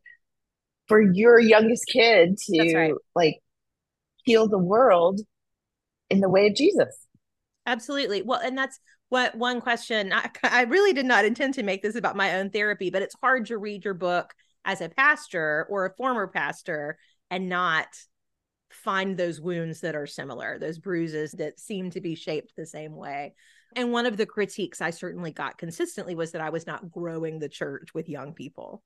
for 0.88 1.02
your 1.02 1.40
youngest 1.40 1.86
kid 1.92 2.38
to 2.38 2.76
right. 2.76 2.94
like 3.16 3.36
heal 4.26 4.48
the 4.48 4.58
world 4.58 5.22
in 6.10 6.20
the 6.20 6.30
way 6.30 6.48
of 6.48 6.56
Jesus. 6.56 7.08
Absolutely. 7.66 8.22
Well, 8.22 8.40
and 8.40 8.58
that's 8.58 8.80
what 9.10 9.36
one 9.36 9.62
question 9.62 10.12
I, 10.12 10.30
I 10.44 10.64
really 10.64 10.94
did 10.94 11.06
not 11.06 11.26
intend 11.26 11.54
to 11.56 11.64
make 11.64 11.82
this 11.82 11.96
about 11.96 12.16
my 12.16 12.36
own 12.36 12.50
therapy, 12.50 12.90
but 12.90 13.02
it's 13.02 13.16
hard 13.22 13.46
to 13.48 13.58
read 13.58 13.86
your 13.86 13.94
book 13.94 14.34
as 14.66 14.82
a 14.82 14.90
pastor 14.90 15.68
or 15.70 15.86
a 15.86 15.96
former 15.96 16.28
pastor 16.28 16.98
and 17.30 17.50
not 17.50 17.88
find 18.72 19.18
those 19.18 19.40
wounds 19.40 19.82
that 19.82 19.96
are 19.96 20.08
similar, 20.08 20.58
those 20.58 20.80
bruises 20.80 21.32
that 21.34 21.60
seem 21.60 21.92
to 21.92 22.02
be 22.02 22.16
shaped 22.16 22.54
the 22.56 22.66
same 22.66 22.96
way. 22.96 23.34
And 23.76 23.92
one 23.92 24.06
of 24.06 24.18
the 24.18 24.26
critiques 24.26 24.82
I 24.82 24.90
certainly 24.90 25.32
got 25.32 25.58
consistently 25.58 26.16
was 26.16 26.32
that 26.32 26.42
I 26.42 26.50
was 26.50 26.68
not 26.68 26.92
growing 26.92 27.40
the 27.40 27.50
church 27.50 27.94
with 27.94 28.10
young 28.10 28.34
people. 28.34 28.84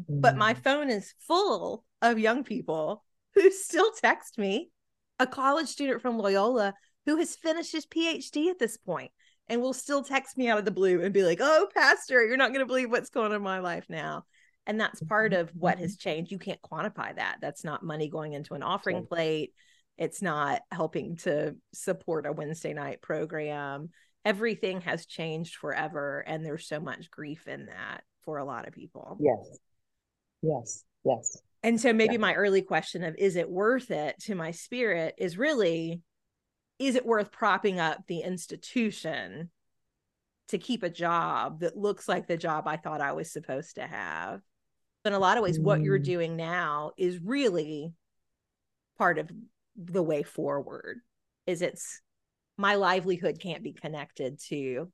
Mm. 0.00 0.20
But 0.20 0.36
my 0.36 0.54
mm. 0.54 0.58
phone 0.58 0.90
is 0.90 1.14
full 1.26 1.84
of 2.02 2.18
young 2.18 2.44
people 2.44 3.04
who 3.34 3.50
still 3.50 3.90
text 3.92 4.38
me, 4.38 4.70
a 5.18 5.26
college 5.26 5.68
student 5.68 6.02
from 6.02 6.18
Loyola 6.18 6.74
who 7.06 7.16
has 7.18 7.36
finished 7.36 7.72
his 7.72 7.86
PhD 7.86 8.48
at 8.48 8.58
this 8.58 8.76
point 8.76 9.10
and 9.48 9.60
will 9.60 9.74
still 9.74 10.02
text 10.02 10.38
me 10.38 10.48
out 10.48 10.58
of 10.58 10.64
the 10.64 10.70
blue 10.70 11.02
and 11.02 11.12
be 11.12 11.22
like, 11.22 11.38
"Oh, 11.40 11.68
pastor, 11.74 12.24
you're 12.24 12.36
not 12.36 12.48
going 12.48 12.60
to 12.60 12.66
believe 12.66 12.90
what's 12.90 13.10
going 13.10 13.30
on 13.30 13.36
in 13.36 13.42
my 13.42 13.58
life 13.58 13.84
now." 13.88 14.24
And 14.66 14.80
that's 14.80 15.02
part 15.02 15.34
of 15.34 15.50
what 15.50 15.78
has 15.78 15.96
mm-hmm. 15.96 16.08
changed. 16.08 16.32
You 16.32 16.38
can't 16.38 16.62
quantify 16.62 17.14
that. 17.16 17.36
That's 17.40 17.64
not 17.64 17.82
money 17.82 18.08
going 18.08 18.32
into 18.32 18.54
an 18.54 18.62
offering 18.62 19.06
plate. 19.06 19.52
It's 19.98 20.22
not 20.22 20.62
helping 20.72 21.16
to 21.18 21.56
support 21.72 22.26
a 22.26 22.32
Wednesday 22.32 22.72
night 22.72 23.02
program 23.02 23.90
everything 24.24 24.80
has 24.80 25.06
changed 25.06 25.56
forever 25.56 26.24
and 26.26 26.44
there's 26.44 26.66
so 26.66 26.80
much 26.80 27.10
grief 27.10 27.46
in 27.46 27.66
that 27.66 28.02
for 28.24 28.38
a 28.38 28.44
lot 28.44 28.66
of 28.66 28.72
people 28.72 29.18
yes 29.20 29.58
yes 30.42 30.84
yes 31.04 31.42
and 31.62 31.80
so 31.80 31.92
maybe 31.92 32.18
my 32.18 32.34
early 32.34 32.62
question 32.62 33.02
of 33.04 33.14
is 33.18 33.36
it 33.36 33.48
worth 33.48 33.90
it 33.90 34.18
to 34.20 34.34
my 34.34 34.50
spirit 34.50 35.14
is 35.18 35.38
really 35.38 36.02
is 36.78 36.96
it 36.96 37.06
worth 37.06 37.30
propping 37.30 37.78
up 37.78 38.06
the 38.06 38.20
institution 38.20 39.50
to 40.48 40.58
keep 40.58 40.82
a 40.82 40.90
job 40.90 41.60
that 41.60 41.76
looks 41.76 42.08
like 42.08 42.26
the 42.26 42.36
job 42.36 42.66
I 42.66 42.76
thought 42.76 43.00
I 43.00 43.12
was 43.12 43.32
supposed 43.32 43.76
to 43.76 43.86
have? 43.86 44.40
In 45.04 45.12
a 45.12 45.18
lot 45.18 45.36
of 45.36 45.42
ways, 45.42 45.58
mm. 45.58 45.62
what 45.62 45.82
you're 45.82 45.98
mm. 45.98 46.04
doing 46.04 46.36
now 46.36 46.92
is 46.96 47.18
really 47.22 47.92
part 48.98 49.18
of 49.18 49.30
the 49.76 50.02
way 50.02 50.22
forward. 50.22 51.00
Is 51.46 51.62
it's 51.62 52.00
my 52.56 52.74
livelihood 52.74 53.40
can't 53.40 53.62
be 53.62 53.72
connected 53.72 54.38
to 54.48 54.90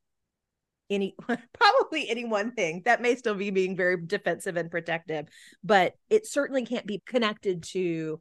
any 0.88 1.14
probably 1.52 2.08
any 2.08 2.24
one 2.24 2.52
thing. 2.52 2.82
That 2.84 3.02
may 3.02 3.16
still 3.16 3.34
be 3.34 3.50
being 3.50 3.76
very 3.76 3.96
defensive 4.04 4.56
and 4.56 4.70
protective 4.70 5.26
but 5.62 5.94
it 6.08 6.26
certainly 6.26 6.64
can't 6.64 6.86
be 6.86 7.02
connected 7.06 7.62
to 7.62 8.20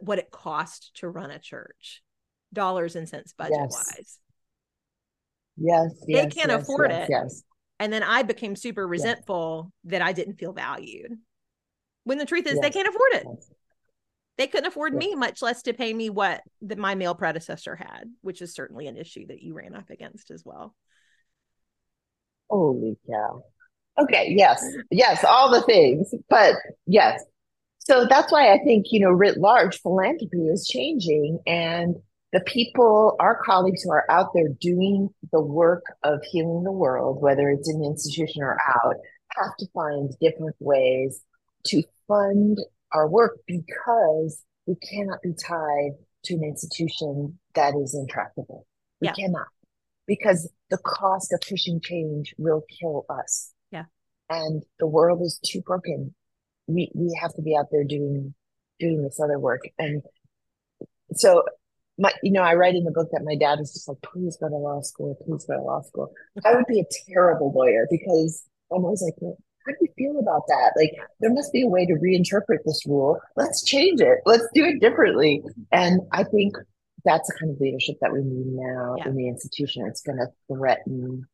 what 0.00 0.18
it 0.18 0.30
costs 0.30 0.90
to 0.94 1.08
run 1.08 1.30
a 1.30 1.38
church 1.38 2.02
dollars 2.52 2.96
and 2.96 3.08
cents 3.08 3.34
budget 3.36 3.58
yes. 3.60 3.72
wise 3.72 4.18
yes 5.56 5.92
they 6.06 6.14
yes, 6.14 6.34
can't 6.34 6.50
yes, 6.50 6.62
afford 6.62 6.90
it. 6.90 7.08
yes. 7.10 7.42
And 7.80 7.92
then 7.92 8.02
i 8.02 8.22
became 8.22 8.56
super 8.56 8.86
resentful 8.86 9.72
that 9.84 10.02
i 10.02 10.12
didn't 10.12 10.36
feel 10.36 10.52
valued. 10.52 11.16
When 12.04 12.18
the 12.18 12.24
truth 12.24 12.46
is 12.46 12.58
they 12.58 12.70
can't 12.70 12.88
afford 12.88 13.12
it 13.12 13.26
they 14.38 14.46
couldn't 14.46 14.66
afford 14.66 14.94
me, 14.94 15.14
much 15.14 15.42
less 15.42 15.62
to 15.62 15.74
pay 15.74 15.92
me 15.92 16.08
what 16.08 16.42
that 16.62 16.78
my 16.78 16.94
male 16.94 17.14
predecessor 17.14 17.76
had, 17.76 18.04
which 18.22 18.40
is 18.40 18.54
certainly 18.54 18.86
an 18.86 18.96
issue 18.96 19.26
that 19.26 19.42
you 19.42 19.52
ran 19.52 19.74
up 19.74 19.90
against 19.90 20.30
as 20.30 20.44
well. 20.44 20.74
Holy 22.48 22.96
cow. 23.10 23.42
Okay, 24.00 24.32
yes, 24.36 24.64
yes, 24.90 25.24
all 25.24 25.50
the 25.50 25.62
things, 25.62 26.14
but 26.30 26.54
yes. 26.86 27.22
So 27.80 28.06
that's 28.08 28.30
why 28.30 28.52
I 28.52 28.58
think, 28.58 28.86
you 28.90 29.00
know, 29.00 29.10
writ 29.10 29.38
large, 29.38 29.80
philanthropy 29.80 30.46
is 30.46 30.68
changing. 30.68 31.40
And 31.46 31.96
the 32.32 32.40
people, 32.40 33.16
our 33.18 33.42
colleagues 33.42 33.82
who 33.82 33.90
are 33.90 34.08
out 34.08 34.28
there 34.34 34.48
doing 34.60 35.08
the 35.32 35.40
work 35.40 35.84
of 36.04 36.20
healing 36.30 36.62
the 36.62 36.70
world, 36.70 37.20
whether 37.20 37.50
it's 37.50 37.68
in 37.68 37.80
the 37.80 37.86
institution 37.86 38.42
or 38.42 38.56
out, 38.84 38.94
have 39.36 39.56
to 39.58 39.66
find 39.74 40.12
different 40.20 40.54
ways 40.60 41.22
to 41.66 41.82
fund 42.06 42.58
our 42.92 43.08
work 43.08 43.38
because 43.46 44.42
we 44.66 44.74
cannot 44.76 45.22
be 45.22 45.32
tied 45.32 45.92
to 46.24 46.34
an 46.34 46.44
institution 46.44 47.38
that 47.54 47.74
is 47.82 47.94
intractable. 47.94 48.66
We 49.00 49.08
yeah. 49.08 49.14
cannot 49.14 49.46
because 50.06 50.50
the 50.70 50.78
cost 50.78 51.32
of 51.32 51.40
pushing 51.48 51.80
change 51.80 52.34
will 52.38 52.64
kill 52.80 53.06
us. 53.08 53.52
Yeah. 53.70 53.84
And 54.28 54.64
the 54.80 54.86
world 54.86 55.22
is 55.22 55.38
too 55.44 55.62
broken. 55.62 56.14
We 56.66 56.90
we 56.94 57.16
have 57.20 57.34
to 57.34 57.42
be 57.42 57.56
out 57.56 57.66
there 57.70 57.84
doing 57.84 58.34
doing 58.80 59.02
this 59.02 59.20
other 59.22 59.38
work. 59.38 59.62
And 59.78 60.02
so 61.12 61.44
my 61.98 62.12
you 62.22 62.32
know, 62.32 62.42
I 62.42 62.54
write 62.54 62.74
in 62.74 62.84
the 62.84 62.90
book 62.90 63.08
that 63.12 63.22
my 63.24 63.36
dad 63.36 63.58
was 63.58 63.72
just 63.72 63.88
like, 63.88 63.98
please 64.02 64.36
go 64.40 64.48
to 64.48 64.54
law 64.54 64.80
school, 64.82 65.16
please 65.24 65.44
go 65.44 65.54
to 65.54 65.62
law 65.62 65.82
school. 65.82 66.12
I 66.44 66.54
would 66.54 66.66
be 66.66 66.80
a 66.80 67.12
terrible 67.12 67.52
lawyer 67.54 67.86
because 67.90 68.44
I'm 68.72 68.84
always 68.84 69.02
like, 69.02 69.14
how 69.68 69.74
do 69.74 69.78
you 69.80 69.88
feel 69.96 70.20
about 70.20 70.42
that? 70.48 70.72
Like, 70.76 70.92
there 71.20 71.32
must 71.32 71.52
be 71.52 71.62
a 71.62 71.66
way 71.66 71.86
to 71.86 71.94
reinterpret 71.94 72.58
this 72.64 72.84
rule. 72.86 73.18
Let's 73.36 73.62
change 73.64 74.00
it. 74.00 74.18
Let's 74.24 74.46
do 74.54 74.64
it 74.64 74.80
differently. 74.80 75.42
And 75.72 76.00
I 76.12 76.24
think 76.24 76.56
that's 77.04 77.28
the 77.28 77.38
kind 77.38 77.52
of 77.52 77.60
leadership 77.60 77.96
that 78.00 78.12
we 78.12 78.20
need 78.20 78.46
now 78.46 78.96
yeah. 78.98 79.08
in 79.08 79.16
the 79.16 79.28
institution. 79.28 79.86
It's 79.86 80.02
going 80.02 80.18
to 80.18 80.28
threaten 80.52 81.24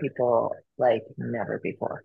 people 0.00 0.54
like 0.78 1.02
never 1.16 1.60
before. 1.62 2.02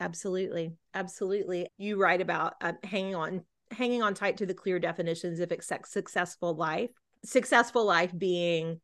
Absolutely. 0.00 0.72
Absolutely. 0.92 1.68
You 1.78 1.96
write 1.96 2.20
about 2.20 2.54
uh, 2.60 2.72
hanging 2.82 3.14
on 3.14 3.44
hanging 3.70 4.02
on 4.02 4.14
tight 4.14 4.36
to 4.38 4.46
the 4.46 4.54
clear 4.54 4.78
definitions 4.78 5.40
of 5.40 5.52
successful 5.84 6.54
life. 6.54 6.90
Successful 7.24 7.86
life 7.86 8.12
being 8.16 8.80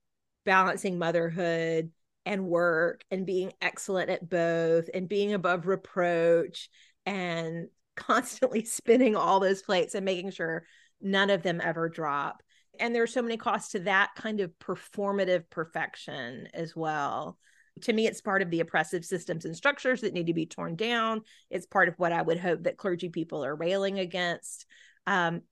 balancing 0.46 0.98
motherhood, 0.98 1.90
and 2.30 2.46
work 2.46 3.04
and 3.10 3.26
being 3.26 3.52
excellent 3.60 4.08
at 4.08 4.30
both 4.30 4.88
and 4.94 5.08
being 5.08 5.32
above 5.32 5.66
reproach 5.66 6.70
and 7.04 7.66
constantly 7.96 8.64
spinning 8.64 9.16
all 9.16 9.40
those 9.40 9.62
plates 9.62 9.96
and 9.96 10.04
making 10.04 10.30
sure 10.30 10.64
none 11.00 11.28
of 11.28 11.42
them 11.42 11.60
ever 11.60 11.88
drop. 11.88 12.40
And 12.78 12.94
there's 12.94 13.12
so 13.12 13.20
many 13.20 13.36
costs 13.36 13.72
to 13.72 13.80
that 13.80 14.10
kind 14.14 14.38
of 14.38 14.52
performative 14.60 15.50
perfection 15.50 16.46
as 16.54 16.76
well. 16.76 17.36
To 17.82 17.92
me, 17.92 18.06
it's 18.06 18.20
part 18.20 18.42
of 18.42 18.50
the 18.50 18.60
oppressive 18.60 19.04
systems 19.04 19.44
and 19.44 19.56
structures 19.56 20.02
that 20.02 20.14
need 20.14 20.28
to 20.28 20.34
be 20.34 20.46
torn 20.46 20.76
down. 20.76 21.22
It's 21.50 21.66
part 21.66 21.88
of 21.88 21.98
what 21.98 22.12
I 22.12 22.22
would 22.22 22.38
hope 22.38 22.62
that 22.62 22.76
clergy 22.76 23.08
people 23.08 23.44
are 23.44 23.56
railing 23.56 23.98
against. 23.98 24.66
Um, 25.04 25.42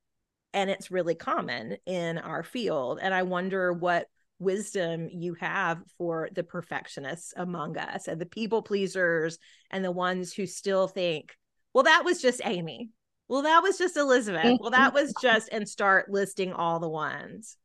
and 0.54 0.70
it's 0.70 0.92
really 0.92 1.16
common 1.16 1.76
in 1.86 2.18
our 2.18 2.44
field. 2.44 3.00
And 3.02 3.12
I 3.12 3.24
wonder 3.24 3.72
what 3.72 4.06
wisdom 4.38 5.08
you 5.10 5.34
have 5.34 5.78
for 5.96 6.28
the 6.32 6.42
perfectionists 6.42 7.34
among 7.36 7.76
us 7.76 8.08
and 8.08 8.20
the 8.20 8.26
people 8.26 8.62
pleasers 8.62 9.38
and 9.70 9.84
the 9.84 9.90
ones 9.90 10.32
who 10.32 10.46
still 10.46 10.88
think, 10.88 11.34
well, 11.74 11.84
that 11.84 12.04
was 12.04 12.22
just 12.22 12.40
Amy. 12.44 12.90
Well, 13.28 13.42
that 13.42 13.62
was 13.62 13.76
just 13.78 13.96
Elizabeth. 13.96 14.58
Well, 14.60 14.70
that 14.70 14.94
was 14.94 15.12
just, 15.22 15.48
and 15.52 15.68
start 15.68 16.10
listing 16.10 16.52
all 16.52 16.80
the 16.80 16.88
ones. 16.88 17.56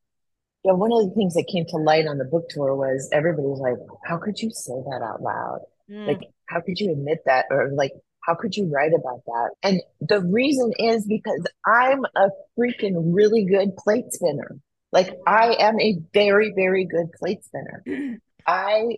Yeah, 0.66 0.74
one 0.74 0.92
of 0.92 1.10
the 1.10 1.16
things 1.16 1.34
that 1.34 1.50
came 1.52 1.66
to 1.70 1.78
light 1.78 2.08
on 2.08 2.18
the 2.18 2.26
book 2.26 2.48
tour 2.50 2.76
was 2.76 3.10
everybody 3.12 3.48
was 3.48 3.60
like, 3.60 3.76
How 4.06 4.18
could 4.18 4.40
you 4.40 4.50
say 4.50 4.74
that 4.74 5.02
out 5.04 5.22
loud? 5.22 5.60
Mm. 5.92 6.08
Like, 6.08 6.22
how 6.46 6.62
could 6.62 6.80
you 6.80 6.92
admit 6.92 7.20
that? 7.26 7.46
Or 7.50 7.72
like, 7.74 7.92
how 8.26 8.36
could 8.36 8.56
you 8.56 8.70
write 8.74 8.94
about 8.94 9.22
that? 9.26 9.50
And 9.62 9.82
the 10.00 10.22
reason 10.22 10.72
is 10.80 11.06
because 11.06 11.46
I'm 11.66 12.06
a 12.16 12.30
freaking 12.58 13.14
really 13.14 13.46
good 13.46 13.76
plate 13.76 14.12
spinner. 14.12 14.58
Like 14.94 15.10
I 15.26 15.56
am 15.60 15.80
a 15.80 15.98
very, 16.14 16.54
very 16.56 16.86
good 16.86 17.12
plate 17.14 17.44
spinner. 17.44 17.84
I 18.48 18.98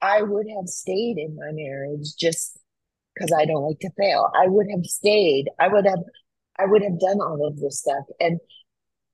I 0.00 0.22
would 0.22 0.46
have 0.54 0.68
stayed 0.68 1.16
in 1.16 1.34
my 1.34 1.50
marriage 1.50 2.14
just 2.16 2.58
because 3.14 3.32
I 3.32 3.46
don't 3.46 3.64
like 3.64 3.80
to 3.80 3.90
fail. 3.98 4.30
I 4.38 4.46
would 4.46 4.66
have 4.70 4.84
stayed. 4.84 5.46
I 5.58 5.68
would 5.68 5.86
have 5.86 6.00
I 6.58 6.66
would 6.66 6.82
have 6.82 7.00
done 7.00 7.20
all 7.22 7.46
of 7.46 7.58
this 7.58 7.80
stuff. 7.80 8.04
And 8.20 8.38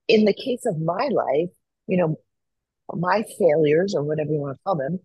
in 0.09 0.25
the 0.25 0.33
case 0.33 0.65
of 0.65 0.79
my 0.79 1.09
life, 1.11 1.49
you 1.87 1.97
know, 1.97 2.19
my 2.93 3.23
failures 3.39 3.95
or 3.95 4.03
whatever 4.03 4.31
you 4.31 4.39
want 4.39 4.57
to 4.57 4.63
call 4.65 4.75
them 4.75 4.99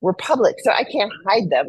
were 0.00 0.14
public. 0.14 0.56
So 0.60 0.70
I 0.70 0.84
can't 0.84 1.12
hide 1.26 1.50
them. 1.50 1.66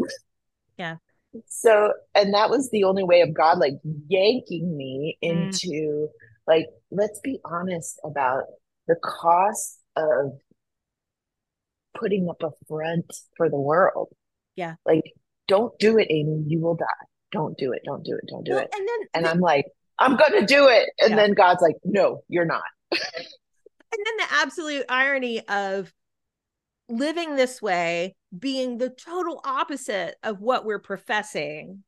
Yeah. 0.78 0.98
So, 1.48 1.94
and 2.14 2.34
that 2.34 2.50
was 2.50 2.70
the 2.72 2.84
only 2.84 3.06
way 3.06 3.22
of 3.22 3.34
God 3.34 3.58
like 3.58 3.76
yanking 4.10 4.76
me 4.76 5.18
mm. 5.24 5.30
into 5.30 5.70
mm. 5.70 6.08
Like, 6.52 6.66
let's 6.92 7.22
be 7.22 7.40
honest 7.46 7.98
about 8.04 8.44
the 8.88 8.96
cost 9.02 9.80
of 9.96 10.34
putting 11.98 12.28
up 12.30 12.44
a 12.44 12.50
front 12.68 13.06
for 13.38 13.50
the 13.50 13.60
world. 13.60 14.10
Yeah. 14.58 14.76
Like, 14.86 15.14
don't 15.48 15.78
do 15.80 15.98
it, 15.98 16.08
Amy. 16.10 16.44
You 16.48 16.60
will 16.60 16.76
die. 16.76 16.86
Don't 17.32 17.58
do 17.58 17.72
it. 17.72 17.84
Don't 17.86 18.04
do 18.04 18.16
it. 18.16 18.26
Don't 18.28 18.44
do 18.44 18.52
well, 18.52 18.64
it. 18.64 18.76
And 18.78 18.86
then, 18.86 19.00
and 19.14 19.28
I'm 19.28 19.40
like, 19.40 19.66
I'm 19.98 20.18
going 20.18 20.42
to 20.42 20.46
do 20.46 20.68
it. 20.68 20.90
And 21.00 21.12
yeah. 21.12 21.16
then 21.16 21.34
God's 21.36 21.62
like, 21.62 21.78
no, 21.86 22.22
you're 22.28 22.44
not. 22.44 22.64
and 22.92 23.00
then 23.92 24.18
the 24.18 24.28
absolute 24.32 24.86
irony 24.90 25.48
of 25.48 25.94
living 26.90 27.38
this 27.38 27.62
way 27.62 28.14
being 28.38 28.78
the 28.78 28.90
total 28.90 29.40
opposite 29.46 30.16
of 30.22 30.42
what 30.42 30.66
we're 30.66 30.80
professing 30.80 31.86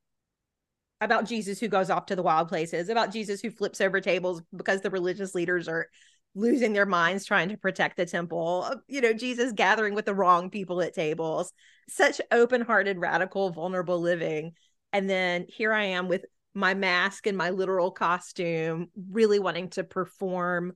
about 1.03 1.25
Jesus 1.25 1.59
who 1.59 1.67
goes 1.67 1.89
off 1.89 2.07
to 2.07 2.15
the 2.15 2.23
wild 2.23 2.49
places, 2.49 2.89
about 2.89 3.11
Jesus 3.11 3.41
who 3.41 3.51
flips 3.51 3.81
over 3.81 4.01
tables 4.01 4.41
because 4.55 4.81
the 4.81 4.89
religious 4.89 5.35
leaders 5.35 5.67
are 5.67 5.87
losing 6.35 6.73
their 6.73 6.85
minds 6.85 7.25
trying 7.25 7.49
to 7.49 7.57
protect 7.57 7.97
the 7.97 8.05
temple, 8.05 8.65
uh, 8.67 8.75
you 8.87 9.01
know, 9.01 9.13
Jesus 9.13 9.51
gathering 9.53 9.93
with 9.93 10.05
the 10.05 10.15
wrong 10.15 10.49
people 10.49 10.81
at 10.81 10.93
tables, 10.93 11.53
such 11.87 12.19
open 12.31 12.61
hearted, 12.61 12.97
radical, 12.97 13.51
vulnerable 13.51 13.99
living. 13.99 14.53
And 14.91 15.09
then 15.09 15.45
here 15.47 15.73
I 15.73 15.85
am 15.85 16.07
with 16.07 16.25
my 16.53 16.73
mask 16.73 17.27
and 17.27 17.37
my 17.37 17.49
literal 17.49 17.91
costume, 17.91 18.89
really 19.09 19.39
wanting 19.39 19.69
to 19.71 19.83
perform, 19.83 20.73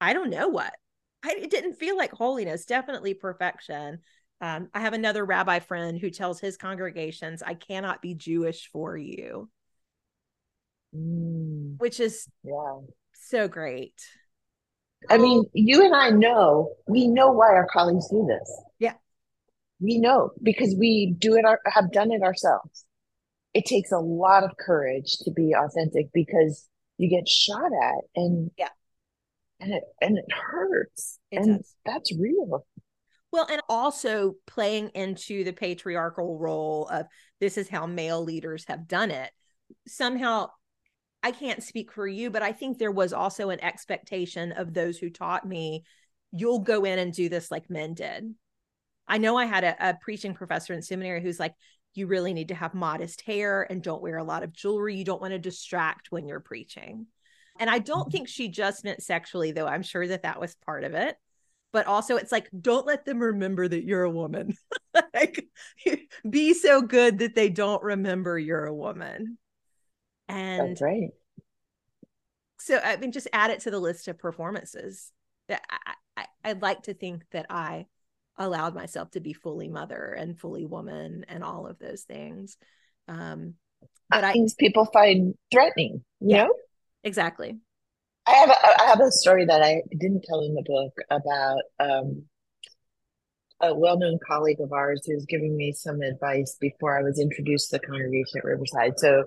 I 0.00 0.12
don't 0.12 0.30
know 0.30 0.48
what. 0.48 0.72
I, 1.24 1.36
it 1.38 1.50
didn't 1.50 1.74
feel 1.74 1.96
like 1.96 2.12
holiness, 2.12 2.66
definitely 2.66 3.14
perfection. 3.14 3.98
Um, 4.40 4.68
I 4.74 4.80
have 4.80 4.92
another 4.92 5.24
rabbi 5.24 5.60
friend 5.60 5.98
who 5.98 6.10
tells 6.10 6.40
his 6.40 6.56
congregations, 6.56 7.42
I 7.42 7.54
cannot 7.54 8.02
be 8.02 8.14
Jewish 8.14 8.68
for 8.70 8.96
you, 8.96 9.48
mm. 10.96 11.78
which 11.78 12.00
is 12.00 12.28
yeah. 12.42 12.78
so 13.14 13.48
great. 13.48 13.94
I 15.08 15.18
mean, 15.18 15.44
you 15.52 15.84
and 15.84 15.94
I 15.94 16.10
know, 16.10 16.72
we 16.88 17.06
know 17.06 17.30
why 17.30 17.48
our 17.48 17.68
colleagues 17.72 18.08
do 18.10 18.26
this. 18.26 18.62
Yeah. 18.78 18.94
We 19.78 19.98
know 19.98 20.30
because 20.42 20.74
we 20.78 21.14
do 21.18 21.36
it, 21.36 21.44
our, 21.44 21.60
have 21.66 21.92
done 21.92 22.10
it 22.10 22.22
ourselves. 22.22 22.84
It 23.54 23.66
takes 23.66 23.92
a 23.92 23.98
lot 23.98 24.42
of 24.42 24.56
courage 24.58 25.18
to 25.24 25.30
be 25.30 25.54
authentic 25.54 26.06
because 26.12 26.68
you 26.98 27.08
get 27.08 27.28
shot 27.28 27.70
at 27.82 28.04
and 28.14 28.50
yeah 28.56 28.68
and 29.60 29.74
it 29.74 29.82
and 30.00 30.16
it 30.16 30.24
hurts 30.32 31.18
it 31.30 31.36
and 31.36 31.58
does. 31.58 31.74
that's 31.84 32.18
real 32.18 32.64
well, 33.36 33.46
and 33.50 33.60
also 33.68 34.36
playing 34.46 34.90
into 34.94 35.44
the 35.44 35.52
patriarchal 35.52 36.38
role 36.38 36.86
of 36.86 37.06
this 37.38 37.58
is 37.58 37.68
how 37.68 37.86
male 37.86 38.24
leaders 38.24 38.64
have 38.68 38.88
done 38.88 39.10
it. 39.10 39.30
Somehow, 39.86 40.48
I 41.26 41.32
can't 41.32 41.60
speak 41.60 41.90
for 41.90 42.06
you, 42.06 42.30
but 42.30 42.42
I 42.42 42.52
think 42.52 42.78
there 42.78 42.92
was 42.92 43.12
also 43.12 43.50
an 43.50 43.60
expectation 43.60 44.52
of 44.52 44.72
those 44.72 44.96
who 44.96 45.10
taught 45.10 45.44
me 45.44 45.82
you'll 46.30 46.60
go 46.60 46.84
in 46.84 47.00
and 47.00 47.12
do 47.12 47.28
this 47.28 47.50
like 47.50 47.68
men 47.68 47.94
did. 47.94 48.32
I 49.08 49.18
know 49.18 49.36
I 49.36 49.46
had 49.46 49.64
a, 49.64 49.88
a 49.88 49.98
preaching 50.00 50.34
professor 50.34 50.72
in 50.72 50.82
seminary 50.82 51.20
who's 51.20 51.40
like, 51.40 51.54
you 51.94 52.06
really 52.06 52.32
need 52.32 52.48
to 52.48 52.54
have 52.54 52.74
modest 52.74 53.22
hair 53.22 53.66
and 53.68 53.82
don't 53.82 54.02
wear 54.02 54.18
a 54.18 54.24
lot 54.24 54.44
of 54.44 54.52
jewelry. 54.52 54.94
You 54.94 55.04
don't 55.04 55.20
want 55.20 55.32
to 55.32 55.40
distract 55.40 56.12
when 56.12 56.28
you're 56.28 56.38
preaching. 56.38 57.08
And 57.58 57.68
I 57.68 57.80
don't 57.80 58.12
think 58.12 58.28
she 58.28 58.46
just 58.46 58.84
meant 58.84 59.02
sexually, 59.02 59.50
though. 59.50 59.66
I'm 59.66 59.82
sure 59.82 60.06
that 60.06 60.22
that 60.22 60.40
was 60.40 60.54
part 60.64 60.84
of 60.84 60.94
it 60.94 61.16
but 61.72 61.86
also 61.86 62.16
it's 62.16 62.32
like 62.32 62.48
don't 62.58 62.86
let 62.86 63.04
them 63.04 63.18
remember 63.18 63.66
that 63.66 63.84
you're 63.84 64.04
a 64.04 64.10
woman 64.10 64.54
like 65.12 65.44
be 66.30 66.54
so 66.54 66.80
good 66.80 67.18
that 67.18 67.34
they 67.34 67.50
don't 67.50 67.82
remember 67.82 68.38
you're 68.38 68.64
a 68.64 68.74
woman 68.74 69.36
and 70.28 70.70
that's 70.70 70.82
right. 70.82 71.10
So 72.58 72.80
i 72.82 72.96
mean 72.96 73.12
just 73.12 73.28
add 73.32 73.50
it 73.50 73.60
to 73.60 73.70
the 73.70 73.78
list 73.78 74.08
of 74.08 74.18
performances 74.18 75.12
that 75.48 75.62
I, 75.70 75.94
I 76.16 76.26
i'd 76.44 76.62
like 76.62 76.82
to 76.84 76.94
think 76.94 77.24
that 77.30 77.46
i 77.50 77.86
allowed 78.38 78.74
myself 78.74 79.10
to 79.12 79.20
be 79.20 79.32
fully 79.32 79.68
mother 79.68 80.14
and 80.18 80.38
fully 80.38 80.66
woman 80.66 81.24
and 81.28 81.42
all 81.42 81.66
of 81.66 81.78
those 81.78 82.02
things. 82.02 82.56
Um 83.08 83.54
but 84.10 84.32
things 84.32 84.54
people 84.54 84.84
find 84.86 85.34
threatening 85.52 86.04
you 86.20 86.36
yeah, 86.36 86.44
know? 86.44 86.54
exactly. 87.02 87.58
I 88.26 88.32
have 88.32 88.50
a, 88.50 88.82
I 88.82 88.86
have 88.86 89.00
a 89.00 89.12
story 89.12 89.44
that 89.44 89.62
I 89.62 89.82
didn't 89.90 90.24
tell 90.24 90.40
in 90.40 90.54
the 90.54 90.62
book 90.62 90.92
about 91.10 91.62
um, 91.78 92.24
a 93.60 93.72
well-known 93.72 94.18
colleague 94.26 94.60
of 94.60 94.72
ours 94.72 95.02
who's 95.06 95.26
giving 95.26 95.56
me 95.56 95.72
some 95.72 96.02
advice 96.02 96.56
before 96.60 96.98
I 96.98 97.02
was 97.02 97.20
introduced 97.20 97.70
to 97.70 97.78
the 97.78 97.86
congregation 97.86 98.38
at 98.38 98.44
Riverside. 98.44 98.94
So, 98.96 99.24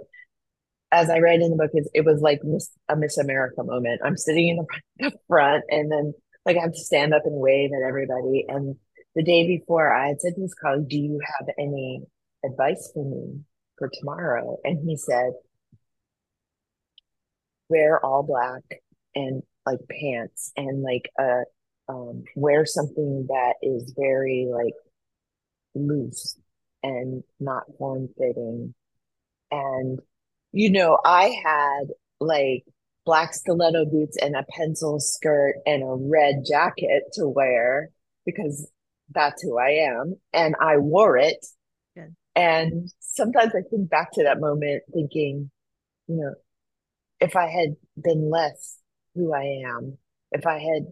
as 0.91 1.09
I 1.09 1.19
read 1.19 1.41
in 1.41 1.51
the 1.51 1.57
book, 1.57 1.71
it 1.93 2.05
was 2.05 2.21
like 2.21 2.39
Miss, 2.43 2.69
a 2.87 2.95
Miss 2.95 3.17
America 3.17 3.63
moment. 3.63 4.01
I'm 4.03 4.17
sitting 4.17 4.49
in 4.49 4.65
the 4.99 5.17
front, 5.27 5.63
and 5.69 5.91
then 5.91 6.13
like 6.45 6.57
I 6.57 6.61
have 6.61 6.73
to 6.73 6.79
stand 6.79 7.13
up 7.13 7.23
and 7.25 7.35
wave 7.35 7.71
at 7.73 7.87
everybody. 7.87 8.45
And 8.47 8.75
the 9.15 9.23
day 9.23 9.47
before, 9.47 9.93
I 9.93 10.09
had 10.09 10.21
said 10.21 10.35
to 10.35 10.41
this 10.41 10.55
colleague, 10.55 10.89
"Do 10.89 10.97
you 10.97 11.19
have 11.37 11.47
any 11.57 12.01
advice 12.45 12.91
for 12.93 13.05
me 13.05 13.41
for 13.77 13.89
tomorrow?" 13.93 14.57
And 14.63 14.79
he 14.87 14.97
said, 14.97 15.33
"Wear 17.69 18.03
all 18.03 18.23
black." 18.23 18.63
and 19.15 19.43
like 19.65 19.79
pants 19.89 20.51
and 20.55 20.81
like 20.81 21.09
a 21.19 21.43
um, 21.87 22.23
wear 22.35 22.65
something 22.65 23.25
that 23.29 23.53
is 23.63 23.93
very 23.97 24.47
like 24.51 24.75
loose 25.73 26.37
and 26.83 27.23
not 27.39 27.63
form 27.77 28.09
fitting. 28.17 28.73
And 29.51 29.99
you 30.51 30.71
know, 30.71 30.99
I 31.03 31.35
had 31.43 31.87
like 32.19 32.65
black 33.05 33.33
stiletto 33.33 33.85
boots 33.85 34.17
and 34.21 34.35
a 34.35 34.45
pencil 34.49 34.99
skirt 34.99 35.55
and 35.65 35.83
a 35.83 35.95
red 35.95 36.43
jacket 36.47 37.03
to 37.13 37.27
wear 37.27 37.89
because 38.25 38.69
that's 39.11 39.41
who 39.41 39.57
I 39.57 39.89
am. 39.91 40.15
And 40.33 40.55
I 40.59 40.77
wore 40.77 41.17
it. 41.17 41.45
And 42.35 42.91
sometimes 42.99 43.53
I 43.55 43.61
think 43.69 43.89
back 43.89 44.11
to 44.13 44.23
that 44.23 44.39
moment 44.39 44.83
thinking, 44.93 45.49
you 46.07 46.15
know, 46.15 46.35
if 47.19 47.35
I 47.35 47.47
had 47.47 47.75
been 48.01 48.29
less 48.29 48.79
who 49.15 49.33
I 49.33 49.61
am. 49.67 49.97
If 50.31 50.45
I 50.45 50.59
had, 50.59 50.87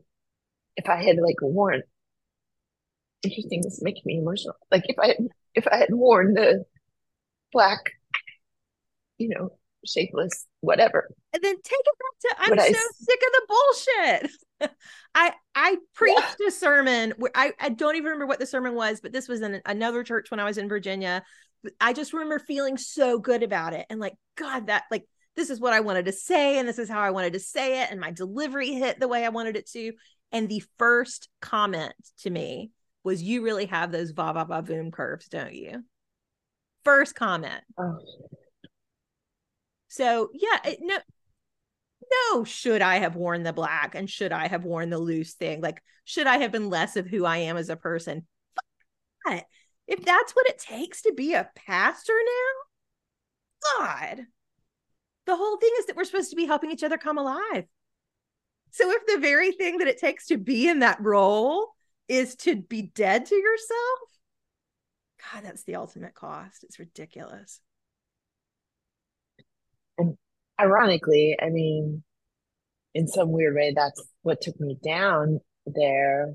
if 0.76 0.90
I 0.90 1.02
had 1.02 1.18
like 1.18 1.42
worn, 1.42 1.84
interesting, 3.24 3.62
this 3.62 3.76
is 3.76 3.84
making 3.84 4.04
me 4.06 4.18
emotional. 4.18 4.56
Like 4.72 4.84
if 4.86 4.98
I, 5.00 5.16
if 5.56 5.68
I 5.68 5.78
had 5.78 5.90
worn 5.92 6.34
the 6.34 6.66
black, 7.52 7.92
you 9.18 9.30
know, 9.30 9.52
shapeless, 9.86 10.46
whatever. 10.62 11.10
And 11.34 11.44
then 11.44 11.56
take 11.56 11.80
it 11.80 11.86
back 11.86 12.38
to 12.38 12.52
I'm 12.52 12.60
so 12.60 12.80
I, 12.80 12.90
sick 12.94 13.20
of 13.28 13.34
the 13.34 13.48
bullshit. 13.50 14.72
I 15.16 15.34
I 15.56 15.78
preached 15.94 16.38
yeah. 16.40 16.48
a 16.48 16.52
sermon 16.52 17.14
where 17.18 17.32
I, 17.36 17.54
I 17.60 17.70
don't 17.70 17.96
even 17.96 18.06
remember 18.06 18.26
what 18.26 18.40
the 18.40 18.46
sermon 18.46 18.76
was, 18.76 19.00
but 19.02 19.12
this 19.12 19.28
was 19.28 19.42
in 19.42 19.62
another 19.66 20.04
church 20.04 20.32
when 20.32 20.40
I 20.40 20.46
was 20.46 20.58
in 20.58 20.70
Virginia. 20.70 21.24
I 21.82 21.94
just 21.94 22.14
remember 22.14 22.40
feeling 22.40 22.78
so 22.78 23.20
good 23.20 23.44
about 23.44 23.74
it 23.74 23.86
and 23.90 24.00
like, 24.00 24.16
God, 24.36 24.68
that 24.68 24.84
like 24.92 25.06
this 25.36 25.50
is 25.50 25.60
what 25.60 25.74
I 25.74 25.82
wanted 25.82 26.06
to 26.06 26.12
say, 26.12 26.58
and 26.58 26.68
this 26.68 26.80
is 26.80 26.90
how 26.90 27.00
I 27.00 27.12
wanted 27.12 27.34
to 27.34 27.40
say 27.40 27.84
it, 27.84 27.92
and 27.92 28.00
my 28.00 28.12
delivery 28.12 28.72
hit 28.72 29.00
the 29.00 29.08
way 29.08 29.24
I 29.24 29.30
wanted 29.30 29.56
it 29.56 29.70
to. 29.72 29.94
And 30.32 30.50
the 30.50 30.64
first 30.78 31.30
comment 31.42 31.94
to 32.22 32.30
me 32.30 32.72
was, 33.04 33.22
You 33.22 33.44
really 33.44 33.68
have 33.68 33.92
those 33.92 34.12
va 34.12 34.34
va 34.34 34.46
va 34.46 34.62
boom 34.62 34.92
curves, 34.92 35.28
don't 35.28 35.54
you? 35.54 35.84
First 36.84 37.16
comment. 37.16 37.62
Oh. 37.78 38.00
So, 39.98 40.30
yeah, 40.34 40.60
it, 40.64 40.80
no, 40.82 40.98
no, 42.34 42.44
should 42.44 42.82
I 42.82 43.00
have 43.00 43.16
worn 43.16 43.44
the 43.44 43.54
black 43.54 43.96
and 43.96 44.10
should 44.10 44.32
I 44.32 44.48
have 44.48 44.64
worn 44.64 44.90
the 44.90 45.00
loose 45.00 45.34
thing? 45.34 45.62
Like, 45.62 45.82
should 46.06 46.28
I 46.28 46.38
have 46.38 46.52
been 46.52 46.70
less 46.70 46.96
of 46.96 47.08
who 47.08 47.26
I 47.26 47.38
am 47.38 47.58
as 47.58 47.70
a 47.70 47.76
person? 47.76 48.26
If 49.88 50.04
that's 50.04 50.34
what 50.34 50.48
it 50.48 50.60
takes 50.60 51.02
to 51.04 51.14
be 51.14 51.34
a 51.34 51.50
pastor 51.56 52.14
now, 52.14 53.86
God, 53.86 54.26
the 55.26 55.36
whole 55.36 55.58
thing 55.58 55.72
is 55.80 55.86
that 55.86 55.96
we're 55.96 56.04
supposed 56.04 56.30
to 56.32 56.36
be 56.36 56.46
helping 56.46 56.72
each 56.72 56.84
other 56.84 56.98
come 56.98 57.18
alive. 57.18 57.66
So 58.72 58.92
if 58.92 59.06
the 59.06 59.20
very 59.20 59.54
thing 59.54 59.78
that 59.78 59.88
it 59.88 59.98
takes 59.98 60.28
to 60.28 60.38
be 60.38 60.68
in 60.68 60.80
that 60.80 61.02
role 61.02 61.70
is 62.08 62.36
to 62.38 62.56
be 62.56 62.92
dead 62.94 63.26
to 63.26 63.36
yourself, 63.36 64.00
God, 65.34 65.44
that's 65.46 65.64
the 65.64 65.76
ultimate 65.76 66.14
cost. 66.14 66.64
It's 66.64 66.80
ridiculous. 66.80 67.62
Ironically, 70.60 71.38
I 71.42 71.50
mean, 71.50 72.04
in 72.94 73.08
some 73.08 73.32
weird 73.32 73.56
way, 73.56 73.74
that's 73.76 74.04
what 74.24 74.42
took 74.42 74.60
me 74.60 74.78
down 74.84 75.40
there. 75.66 76.34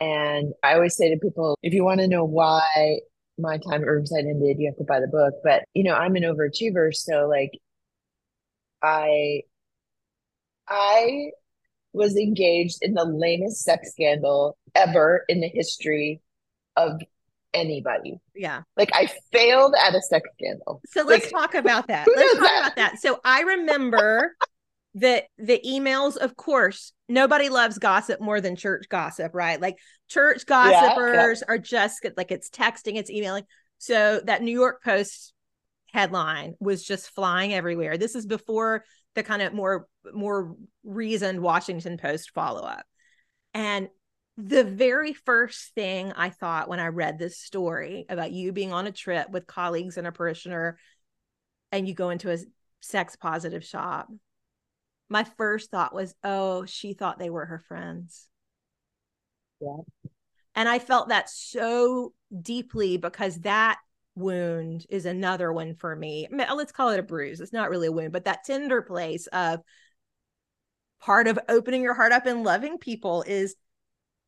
And 0.00 0.54
I 0.62 0.74
always 0.74 0.96
say 0.96 1.10
to 1.10 1.20
people, 1.20 1.58
if 1.62 1.74
you 1.74 1.84
want 1.84 2.00
to 2.00 2.08
know 2.08 2.24
why 2.24 3.00
my 3.38 3.58
time 3.58 3.82
at 3.82 3.86
Riverside 3.86 4.24
ended, 4.24 4.56
you 4.58 4.68
have 4.68 4.78
to 4.78 4.84
buy 4.84 5.00
the 5.00 5.08
book. 5.08 5.34
But, 5.44 5.64
you 5.74 5.82
know, 5.82 5.94
I'm 5.94 6.16
an 6.16 6.22
overachiever. 6.22 6.94
So, 6.94 7.28
like, 7.28 7.50
I, 8.82 9.42
I 10.66 11.30
was 11.92 12.16
engaged 12.16 12.78
in 12.80 12.94
the 12.94 13.04
lamest 13.04 13.62
sex 13.62 13.90
scandal 13.90 14.56
ever 14.74 15.24
in 15.28 15.40
the 15.40 15.48
history 15.48 16.22
of 16.76 17.00
anybody. 17.54 18.18
Yeah. 18.34 18.62
Like 18.76 18.90
I 18.92 19.10
failed 19.32 19.74
at 19.80 19.94
a 19.94 20.00
sex 20.02 20.28
scandal. 20.34 20.80
So 20.86 21.02
let's 21.02 21.30
Like, 21.32 21.32
talk 21.32 21.54
about 21.54 21.88
that. 21.88 22.06
Let's 22.14 22.32
talk 22.34 22.42
that? 22.42 22.60
about 22.60 22.76
that. 22.76 22.98
So 23.00 23.20
I 23.24 23.40
remember 23.42 24.34
that 24.94 25.24
the 25.38 25.60
emails, 25.66 26.16
of 26.16 26.36
course, 26.36 26.92
nobody 27.08 27.48
loves 27.48 27.78
gossip 27.78 28.20
more 28.20 28.40
than 28.40 28.56
church 28.56 28.86
gossip, 28.88 29.32
right? 29.34 29.60
Like 29.60 29.78
church 30.08 30.42
Yeah, 30.48 30.70
yeah. 30.70 30.80
gossipers 30.94 31.42
are 31.42 31.58
just 31.58 32.04
like 32.16 32.32
it's 32.32 32.50
texting, 32.50 32.96
it's 32.96 33.10
emailing. 33.10 33.44
So 33.78 34.20
that 34.24 34.42
New 34.42 34.52
York 34.52 34.82
Post 34.82 35.32
headline 35.92 36.54
was 36.60 36.84
just 36.84 37.10
flying 37.14 37.52
everywhere. 37.54 37.98
This 37.98 38.14
is 38.14 38.26
before 38.26 38.84
the 39.14 39.22
kind 39.22 39.42
of 39.42 39.52
more 39.52 39.86
more 40.12 40.54
reasoned 40.84 41.40
Washington 41.40 41.96
Post 41.96 42.30
follow 42.34 42.62
up. 42.62 42.84
And 43.54 43.88
the 44.48 44.64
very 44.64 45.12
first 45.12 45.74
thing 45.74 46.12
I 46.16 46.30
thought 46.30 46.68
when 46.68 46.80
I 46.80 46.88
read 46.88 47.18
this 47.18 47.38
story 47.38 48.06
about 48.08 48.32
you 48.32 48.52
being 48.52 48.72
on 48.72 48.86
a 48.86 48.92
trip 48.92 49.30
with 49.30 49.46
colleagues 49.46 49.96
and 49.96 50.06
a 50.06 50.12
parishioner 50.12 50.78
and 51.72 51.86
you 51.86 51.94
go 51.94 52.10
into 52.10 52.32
a 52.32 52.38
sex 52.80 53.16
positive 53.16 53.64
shop, 53.64 54.08
my 55.08 55.24
first 55.24 55.70
thought 55.70 55.94
was, 55.94 56.14
oh, 56.24 56.64
she 56.64 56.92
thought 56.92 57.18
they 57.18 57.30
were 57.30 57.44
her 57.44 57.58
friends. 57.58 58.28
Yeah. 59.60 59.78
And 60.54 60.68
I 60.68 60.78
felt 60.78 61.08
that 61.08 61.28
so 61.30 62.12
deeply 62.40 62.96
because 62.96 63.40
that 63.40 63.78
wound 64.14 64.86
is 64.88 65.06
another 65.06 65.52
one 65.52 65.74
for 65.74 65.94
me. 65.94 66.28
Let's 66.30 66.72
call 66.72 66.90
it 66.90 67.00
a 67.00 67.04
bruise. 67.04 67.40
It's 67.40 67.52
not 67.52 67.70
really 67.70 67.88
a 67.88 67.92
wound, 67.92 68.12
but 68.12 68.24
that 68.24 68.44
tender 68.44 68.82
place 68.82 69.26
of 69.28 69.60
part 71.00 71.28
of 71.28 71.38
opening 71.48 71.82
your 71.82 71.94
heart 71.94 72.12
up 72.12 72.26
and 72.26 72.44
loving 72.44 72.78
people 72.78 73.22
is 73.26 73.54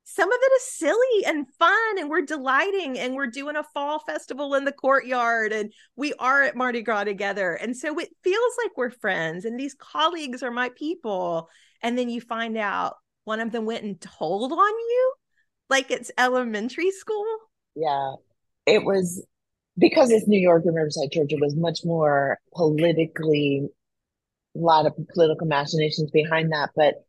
some 0.05 0.30
of 0.30 0.38
it 0.42 0.53
is 0.57 0.64
silly 0.72 1.24
and 1.26 1.46
fun 1.59 1.98
and 1.98 2.11
we're 2.11 2.22
delighting 2.22 2.98
and 2.98 3.14
we're 3.14 3.26
doing 3.26 3.57
a 3.57 3.62
fall 3.74 4.00
festival 4.00 4.55
in 4.55 4.64
the 4.64 4.72
courtyard 4.72 5.53
and 5.53 5.72
we 5.96 6.12
are 6.14 6.42
at 6.42 6.57
Mardi 6.57 6.82
Gras 6.82 7.05
together 7.05 7.55
and 7.55 7.76
so 7.76 7.98
it 7.98 8.09
feels 8.22 8.53
like 8.62 8.76
we're 8.76 8.90
friends 8.90 9.44
and 9.44 9.59
these 9.59 9.74
colleagues 9.74 10.42
are 10.42 10.50
my 10.50 10.70
people 10.76 11.48
and 11.82 11.96
then 11.96 12.09
you 12.09 12.20
find 12.20 12.57
out 12.57 12.96
one 13.24 13.40
of 13.40 13.53
them 13.53 13.64
went 13.64 13.84
and 13.84 14.00
told 14.00 14.53
on 14.53 14.59
you 14.59 15.14
like 15.70 15.90
it's 15.90 16.11
elementary 16.18 16.90
school 16.90 17.26
Yeah. 17.74 18.14
It 18.66 18.84
was 18.84 19.24
because 19.78 20.11
it's 20.11 20.28
New 20.28 20.38
York 20.38 20.64
and 20.66 20.74
Riverside 20.76 21.11
Church, 21.12 21.32
it 21.32 21.40
was 21.40 21.57
much 21.57 21.80
more 21.84 22.38
politically, 22.55 23.68
a 24.57 24.59
lot 24.59 24.86
of 24.86 24.94
political 25.14 25.46
machinations 25.46 26.11
behind 26.11 26.53
that. 26.53 26.70
But 26.76 27.05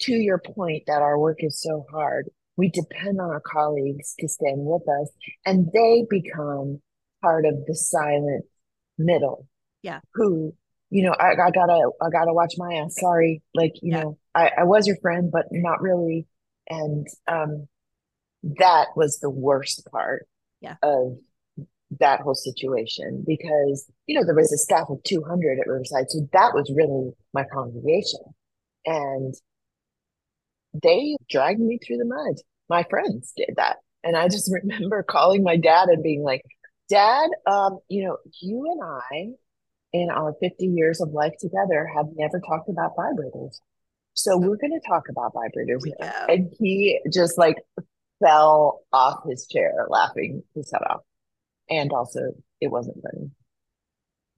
to 0.00 0.12
your 0.12 0.38
point 0.38 0.84
that 0.86 1.02
our 1.02 1.18
work 1.18 1.38
is 1.40 1.60
so 1.60 1.84
hard, 1.90 2.28
we 2.56 2.68
depend 2.70 3.20
on 3.20 3.30
our 3.30 3.40
colleagues 3.40 4.14
to 4.18 4.28
stand 4.28 4.58
with 4.58 4.82
us 4.88 5.10
and 5.46 5.68
they 5.72 6.04
become 6.08 6.80
part 7.22 7.46
of 7.46 7.54
the 7.66 7.74
silent 7.74 8.44
middle. 8.96 9.46
Yeah. 9.82 10.00
Who, 10.14 10.54
you 10.90 11.04
know, 11.04 11.12
I, 11.12 11.32
I 11.32 11.50
gotta, 11.50 11.90
I 12.02 12.10
gotta 12.10 12.32
watch 12.32 12.54
my 12.56 12.74
ass. 12.74 12.96
Sorry. 12.98 13.42
Like, 13.54 13.74
you 13.82 13.92
Yeah. 13.92 14.02
know, 14.02 14.18
I, 14.34 14.50
I 14.58 14.64
was 14.64 14.86
your 14.86 14.96
friend, 15.02 15.30
but 15.32 15.46
not 15.50 15.80
really. 15.80 16.26
And, 16.68 17.06
um, 17.26 17.68
that 18.42 18.88
was 18.96 19.18
the 19.18 19.30
worst 19.30 19.86
part 19.90 20.26
Yeah. 20.60 20.76
of 20.82 21.16
that 21.98 22.20
whole 22.20 22.34
situation 22.34 23.24
because 23.26 23.90
you 24.06 24.14
know 24.14 24.24
there 24.24 24.34
was 24.34 24.52
a 24.52 24.58
staff 24.58 24.86
of 24.90 25.02
200 25.04 25.58
at 25.58 25.66
riverside 25.66 26.04
so 26.08 26.20
that 26.34 26.52
was 26.54 26.70
really 26.76 27.10
my 27.32 27.44
congregation 27.50 28.20
and 28.84 29.34
they 30.82 31.16
dragged 31.30 31.60
me 31.60 31.78
through 31.78 31.98
the 31.98 32.04
mud 32.04 32.36
my 32.68 32.84
friends 32.90 33.32
did 33.36 33.50
that 33.56 33.76
and 34.04 34.16
i 34.16 34.28
just 34.28 34.50
remember 34.62 35.02
calling 35.02 35.42
my 35.42 35.56
dad 35.56 35.88
and 35.88 36.02
being 36.02 36.22
like 36.22 36.42
dad 36.88 37.28
um 37.46 37.78
you 37.88 38.04
know 38.04 38.16
you 38.40 38.64
and 38.70 38.80
i 38.82 39.26
in 39.92 40.10
our 40.10 40.34
50 40.40 40.66
years 40.66 41.00
of 41.00 41.10
life 41.10 41.32
together 41.40 41.88
have 41.94 42.06
never 42.14 42.40
talked 42.40 42.68
about 42.68 42.96
vibrators 42.96 43.60
so 44.14 44.36
we're 44.36 44.56
going 44.56 44.72
to 44.72 44.88
talk 44.88 45.04
about 45.08 45.32
vibrators 45.32 45.82
we 45.82 45.94
now." 46.00 46.26
go. 46.26 46.32
and 46.34 46.52
he 46.58 47.00
just 47.12 47.38
like 47.38 47.56
fell 48.22 48.80
off 48.92 49.20
his 49.28 49.46
chair 49.46 49.86
laughing 49.88 50.42
his 50.54 50.70
head 50.72 50.82
off. 50.88 51.00
And 51.70 51.92
also, 51.92 52.32
it 52.60 52.68
wasn't 52.68 52.96
funny. 53.02 53.30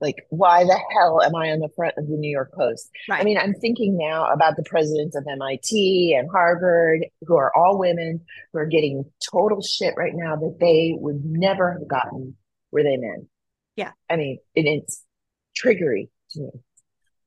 Like, 0.01 0.25
why 0.29 0.63
the 0.63 0.79
hell 0.93 1.21
am 1.21 1.35
I 1.35 1.51
on 1.51 1.59
the 1.59 1.69
front 1.75 1.93
of 1.97 2.07
the 2.07 2.17
New 2.17 2.29
York 2.29 2.51
Post? 2.53 2.89
right 3.07 3.21
I 3.21 3.23
mean, 3.23 3.37
I'm 3.37 3.53
thinking 3.53 3.97
now 3.97 4.25
about 4.25 4.55
the 4.55 4.63
presidents 4.63 5.15
of 5.15 5.25
MIT 5.29 6.15
and 6.17 6.27
Harvard, 6.29 7.05
who 7.21 7.35
are 7.35 7.55
all 7.55 7.77
women, 7.77 8.21
who 8.51 8.59
are 8.59 8.65
getting 8.65 9.05
total 9.31 9.61
shit 9.61 9.93
right 9.95 10.13
now 10.15 10.35
that 10.35 10.57
they 10.59 10.93
would 10.97 11.23
never 11.23 11.71
have 11.71 11.87
gotten 11.87 12.35
were 12.71 12.83
they 12.83 12.97
men. 12.97 13.27
Yeah. 13.75 13.91
I 14.09 14.15
mean, 14.15 14.39
it, 14.55 14.65
it's 14.65 15.03
triggery 15.55 16.09
to 16.31 16.41
me. 16.41 16.49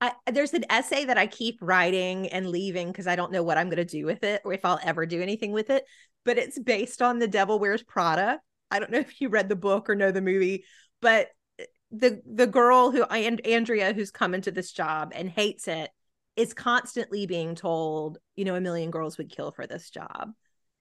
I, 0.01 0.13
there's 0.31 0.53
an 0.53 0.65
essay 0.69 1.05
that 1.07 1.17
I 1.17 1.27
keep 1.27 1.59
writing 1.63 2.29
and 2.29 2.51
leaving 2.51 2.89
because 2.89 3.07
I 3.07 3.17
don't 3.17 3.33
know 3.33 3.43
what 3.43 3.57
I'm 3.57 3.69
going 3.69 3.77
to 3.77 3.85
do 3.85 4.05
with 4.05 4.23
it 4.23 4.43
or 4.45 4.53
if 4.53 4.65
I'll 4.65 4.81
ever 4.83 5.07
do 5.07 5.23
anything 5.23 5.53
with 5.53 5.71
it. 5.71 5.85
But 6.25 6.39
it's 6.39 6.59
based 6.59 7.01
on 7.01 7.19
The 7.19 7.29
Devil 7.29 7.59
Wears 7.59 7.83
Prada. 7.83 8.41
I 8.71 8.81
don't 8.81 8.91
know 8.91 8.99
if 8.99 9.21
you 9.21 9.29
read 9.29 9.49
the 9.49 9.57
book 9.57 9.89
or 9.89 9.95
know 9.95 10.11
the 10.11 10.21
movie, 10.21 10.65
but 11.01 11.29
the 11.97 12.21
the 12.27 12.47
girl 12.47 12.91
who 12.91 13.05
and 13.05 13.45
Andrea 13.47 13.93
who's 13.93 14.11
come 14.11 14.35
into 14.35 14.51
this 14.51 14.73
job 14.73 15.13
and 15.15 15.29
hates 15.29 15.69
it 15.69 15.91
is 16.37 16.53
constantly 16.53 17.27
being 17.27 17.55
told, 17.55 18.19
you 18.37 18.45
know, 18.45 18.57
a 18.57 18.61
million 18.61 18.91
girls 18.91 19.19
would 19.19 19.31
kill 19.31 19.53
for 19.53 19.67
this 19.67 19.91
job. 19.91 20.33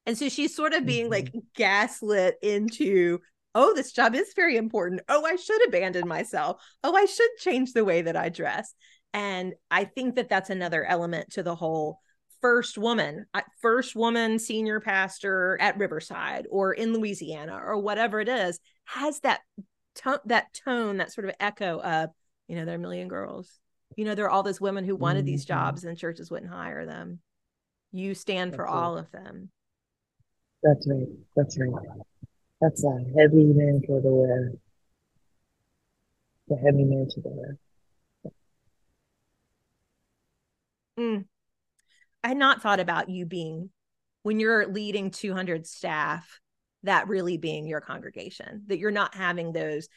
And 0.05 0.17
so 0.17 0.27
she's 0.29 0.55
sort 0.55 0.73
of 0.73 0.85
being 0.85 1.07
Mhm. 1.07 1.11
like 1.11 1.33
gaslit 1.55 2.35
into, 2.41 3.19
oh, 3.53 3.73
this 3.75 3.91
job 3.91 4.15
is 4.15 4.33
very 4.35 4.57
important. 4.57 5.01
Oh, 5.07 5.23
I 5.25 5.35
should 5.35 5.67
abandon 5.67 6.07
myself. 6.07 6.61
Oh, 6.83 6.95
I 6.95 7.05
should 7.05 7.29
change 7.37 7.73
the 7.73 7.85
way 7.85 8.01
that 8.01 8.15
I 8.15 8.29
dress. 8.29 8.73
And 9.13 9.53
I 9.69 9.85
think 9.85 10.15
that 10.15 10.27
that's 10.29 10.49
another 10.49 10.83
element 10.83 11.31
to 11.33 11.43
the 11.43 11.55
whole 11.55 11.99
first 12.41 12.77
woman, 12.77 13.25
uh, 13.33 13.41
first 13.61 13.95
woman 13.95 14.39
senior 14.39 14.79
pastor 14.79 15.57
at 15.61 15.77
Riverside 15.77 16.47
or 16.49 16.73
in 16.73 16.93
Louisiana 16.93 17.61
or 17.63 17.77
whatever 17.77 18.19
it 18.19 18.27
is, 18.27 18.59
has 18.85 19.19
that 19.19 19.41
tone, 19.95 20.19
that 20.25 20.53
tone, 20.53 20.97
that 20.97 21.11
sort 21.11 21.25
of 21.27 21.35
echo 21.39 21.79
of, 21.81 22.09
you 22.47 22.55
know, 22.55 22.65
there 22.65 22.73
are 22.73 22.77
a 22.77 22.81
million 22.81 23.07
girls. 23.07 23.59
You 23.95 24.05
know, 24.05 24.15
there 24.15 24.25
are 24.25 24.29
all 24.29 24.43
those 24.43 24.61
women 24.61 24.85
who 24.85 24.95
wanted 24.95 25.25
these 25.25 25.43
Mhm. 25.45 25.49
jobs 25.49 25.83
and 25.83 25.97
churches 25.97 26.31
wouldn't 26.31 26.51
hire 26.51 26.85
them. 26.85 27.21
You 27.91 28.15
stand 28.15 28.55
for 28.55 28.63
right. 28.63 28.73
all 28.73 28.97
of 28.97 29.11
them. 29.11 29.51
That's 30.63 30.87
right. 30.87 31.07
That's 31.35 31.57
right. 31.59 31.87
That's 32.61 32.83
a 32.83 33.03
heavy 33.17 33.43
mantle 33.43 33.97
to 33.97 34.01
the 34.01 34.13
wear. 34.13 34.53
The 36.47 36.55
heavy 36.55 36.85
mantle 36.85 37.21
to 37.21 37.29
wear. 37.29 37.57
Mm. 40.97 41.25
I 42.23 42.27
had 42.29 42.37
not 42.37 42.61
thought 42.61 42.79
about 42.79 43.09
you 43.09 43.25
being 43.25 43.71
when 44.21 44.39
you're 44.39 44.67
leading 44.67 45.11
200 45.11 45.67
staff, 45.67 46.39
that 46.83 47.07
really 47.07 47.37
being 47.37 47.65
your 47.65 47.81
congregation, 47.81 48.63
that 48.67 48.77
you're 48.77 48.91
not 48.91 49.15
having 49.15 49.51
those, 49.51 49.87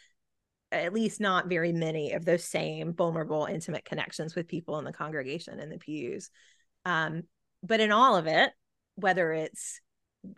at 0.73 0.93
least 0.93 1.21
not 1.21 1.49
very 1.49 1.73
many 1.73 2.13
of 2.13 2.25
those 2.25 2.45
same 2.45 2.95
vulnerable, 2.95 3.47
intimate 3.47 3.85
connections 3.85 4.35
with 4.35 4.49
people 4.49 4.79
in 4.79 4.85
the 4.85 4.93
congregation 4.93 5.61
in 5.61 5.71
the 5.71 5.79
pews. 5.79 6.31
Um, 6.85 7.25
but 7.63 7.81
in 7.81 7.91
all 7.91 8.17
of 8.17 8.27
it, 8.27 8.51
whether 8.95 9.33
it's 9.33 9.81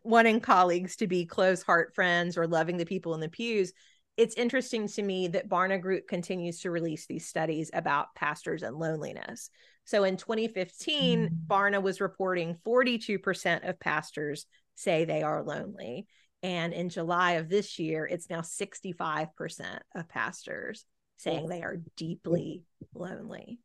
wanting 0.03 0.41
colleagues 0.41 0.97
to 0.97 1.07
be 1.07 1.27
close 1.27 1.63
heart 1.63 1.95
friends 1.95 2.37
or 2.37 2.47
loving 2.47 2.77
the 2.77 2.87
people 2.87 3.15
in 3.15 3.21
the 3.21 3.29
pews, 3.29 3.73
it's 4.17 4.35
interesting 4.35 4.89
to 4.89 5.03
me 5.03 5.29
that 5.29 5.49
Barna 5.49 5.81
Group 5.81 6.09
continues 6.09 6.61
to 6.61 6.71
release 6.71 7.07
these 7.07 7.29
studies 7.29 7.71
about 7.73 8.15
pastors 8.17 8.65
and 8.65 8.77
loneliness. 8.77 9.49
So 9.85 10.05
in 10.05 10.17
2015, 10.17 11.19
mm. 11.19 11.47
Barna 11.47 11.81
was 11.81 12.01
reporting 12.01 12.57
42% 12.67 13.69
of 13.69 13.79
pastors 13.79 14.47
say 14.75 15.05
they 15.05 15.23
are 15.23 15.43
lonely. 15.43 16.07
And 16.43 16.72
in 16.72 16.89
July 16.89 17.32
of 17.32 17.49
this 17.49 17.78
year, 17.78 18.07
it's 18.07 18.30
now 18.30 18.43
65% 18.43 19.78
of 19.95 20.09
pastors 20.09 20.84
saying 21.16 21.49
they 21.49 21.62
are 21.62 21.78
deeply 21.97 22.62
lonely. 22.95 23.59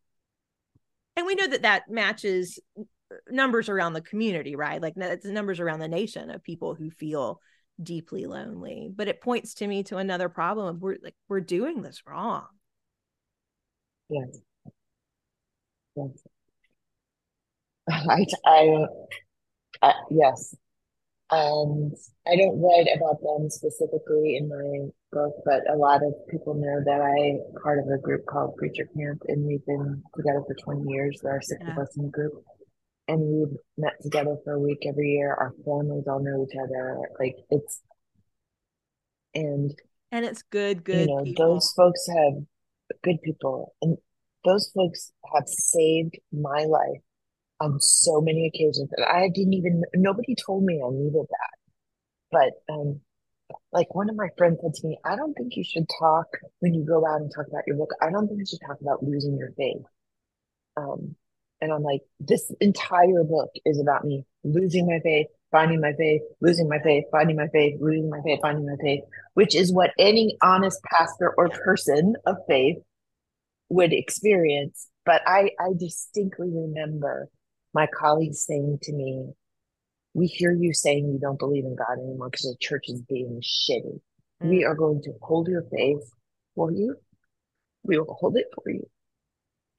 And 1.15 1.25
we 1.25 1.35
know 1.35 1.47
that 1.47 1.61
that 1.61 1.89
matches 1.89 2.59
uh, 2.79 2.83
numbers 3.29 3.69
around 3.69 3.93
the 3.93 4.01
community, 4.01 4.55
right? 4.55 4.81
Like 4.81 4.93
it's 4.97 5.25
numbers 5.25 5.59
around 5.59 5.79
the 5.79 5.87
nation 5.87 6.31
of 6.31 6.43
people 6.43 6.73
who 6.73 6.89
feel 6.89 7.39
deeply 7.81 8.25
lonely. 8.25 8.89
But 8.93 9.07
it 9.07 9.21
points 9.21 9.53
to 9.55 9.67
me 9.67 9.83
to 9.83 9.97
another 9.97 10.29
problem 10.29 10.67
of 10.67 10.81
we're 10.81 10.97
like 11.03 11.15
we're 11.27 11.41
doing 11.41 11.83
this 11.83 12.01
wrong. 12.07 12.47
Yes. 14.09 14.39
Yes. 15.95 16.09
I, 17.89 18.25
I, 18.45 18.85
I 19.81 19.93
yes. 20.09 20.55
And 21.39 21.95
I 22.27 22.35
don't 22.35 22.61
write 22.61 22.87
about 22.95 23.21
them 23.21 23.49
specifically 23.49 24.37
in 24.37 24.49
my 24.49 24.89
book, 25.11 25.33
but 25.45 25.69
a 25.69 25.75
lot 25.75 26.03
of 26.03 26.13
people 26.29 26.53
know 26.53 26.81
that 26.85 27.01
I'm 27.01 27.61
part 27.61 27.79
of 27.79 27.85
a 27.87 27.97
group 27.97 28.25
called 28.25 28.57
Preacher 28.57 28.87
Camp, 28.97 29.21
and 29.27 29.45
we've 29.45 29.65
been 29.65 30.03
together 30.15 30.43
for 30.47 30.55
20 30.55 30.91
years. 30.91 31.19
There 31.21 31.35
are 31.35 31.41
six 31.41 31.61
yeah. 31.63 31.71
of 31.71 31.77
us 31.77 31.95
in 31.97 32.03
the 32.03 32.09
group 32.09 32.33
and 33.07 33.19
we've 33.19 33.57
met 33.77 33.93
together 34.01 34.37
for 34.43 34.53
a 34.53 34.59
week 34.59 34.85
every 34.87 35.11
year. 35.11 35.33
Our 35.33 35.53
families 35.65 36.05
all 36.07 36.23
know 36.23 36.45
each 36.49 36.57
other. 36.57 36.99
Like 37.19 37.35
it's 37.49 37.81
and 39.33 39.73
and 40.11 40.25
it's 40.25 40.43
good, 40.43 40.83
good. 40.83 41.09
You 41.09 41.15
know, 41.15 41.23
people. 41.23 41.53
those 41.53 41.73
folks 41.75 42.07
have 42.07 42.43
good 43.03 43.21
people, 43.23 43.73
and 43.81 43.97
those 44.45 44.71
folks 44.73 45.11
have 45.33 45.47
saved 45.47 46.19
my 46.31 46.65
life 46.65 47.01
on 47.63 47.79
so 47.79 48.21
many 48.21 48.47
occasions. 48.47 48.89
And 48.95 49.05
I 49.05 49.29
didn't 49.29 49.53
even 49.53 49.83
nobody 49.95 50.35
told 50.35 50.63
me 50.63 50.81
I 50.85 50.89
needed 50.91 51.25
that. 51.29 51.53
But 52.31 52.73
um, 52.73 53.01
like 53.71 53.93
one 53.95 54.09
of 54.09 54.15
my 54.15 54.29
friends 54.37 54.59
said 54.61 54.73
to 54.73 54.87
me, 54.87 54.97
I 55.05 55.15
don't 55.15 55.33
think 55.33 55.55
you 55.55 55.63
should 55.63 55.87
talk 55.99 56.27
when 56.59 56.73
you 56.73 56.83
go 56.83 57.05
out 57.05 57.21
and 57.21 57.31
talk 57.33 57.47
about 57.47 57.63
your 57.67 57.77
book. 57.77 57.91
I 58.01 58.09
don't 58.11 58.27
think 58.27 58.39
you 58.39 58.45
should 58.45 58.65
talk 58.65 58.81
about 58.81 59.03
losing 59.03 59.37
your 59.37 59.51
faith. 59.57 59.83
Um, 60.75 61.15
and 61.61 61.71
I'm 61.71 61.83
like, 61.83 62.01
this 62.19 62.51
entire 62.59 63.23
book 63.23 63.51
is 63.65 63.79
about 63.79 64.03
me 64.03 64.25
losing 64.43 64.85
my 64.85 64.99
faith, 64.99 65.27
finding 65.51 65.79
my 65.79 65.93
faith, 65.93 66.21
losing 66.41 66.67
my 66.67 66.79
faith, 66.79 67.05
finding 67.11 67.37
my 67.37 67.47
faith, 67.47 67.77
losing 67.79 68.09
my 68.09 68.21
faith, 68.21 68.39
finding 68.41 68.65
my 68.65 68.75
faith, 68.81 69.03
which 69.33 69.55
is 69.55 69.71
what 69.71 69.91
any 69.97 70.37
honest 70.41 70.81
pastor 70.83 71.33
or 71.37 71.47
person 71.49 72.15
of 72.25 72.37
faith 72.47 72.77
would 73.69 73.93
experience. 73.93 74.89
But 75.05 75.21
I, 75.25 75.51
I 75.59 75.69
distinctly 75.77 76.49
remember 76.51 77.29
my 77.73 77.87
colleagues 77.87 78.45
saying 78.45 78.79
to 78.83 78.93
me, 78.93 79.33
we 80.13 80.27
hear 80.27 80.53
you 80.53 80.73
saying 80.73 81.07
you 81.07 81.19
don't 81.19 81.39
believe 81.39 81.65
in 81.65 81.75
God 81.75 81.99
anymore 81.99 82.29
because 82.29 82.45
the 82.45 82.55
church 82.59 82.85
is 82.87 83.01
being 83.01 83.41
shitty. 83.41 83.99
Mm. 84.41 84.49
We 84.49 84.63
are 84.63 84.75
going 84.75 85.01
to 85.03 85.13
hold 85.21 85.47
your 85.47 85.63
faith 85.63 86.11
for 86.55 86.71
you. 86.71 86.95
We 87.83 87.97
will 87.97 88.13
hold 88.19 88.37
it 88.37 88.47
for 88.53 88.69
you. 88.69 88.87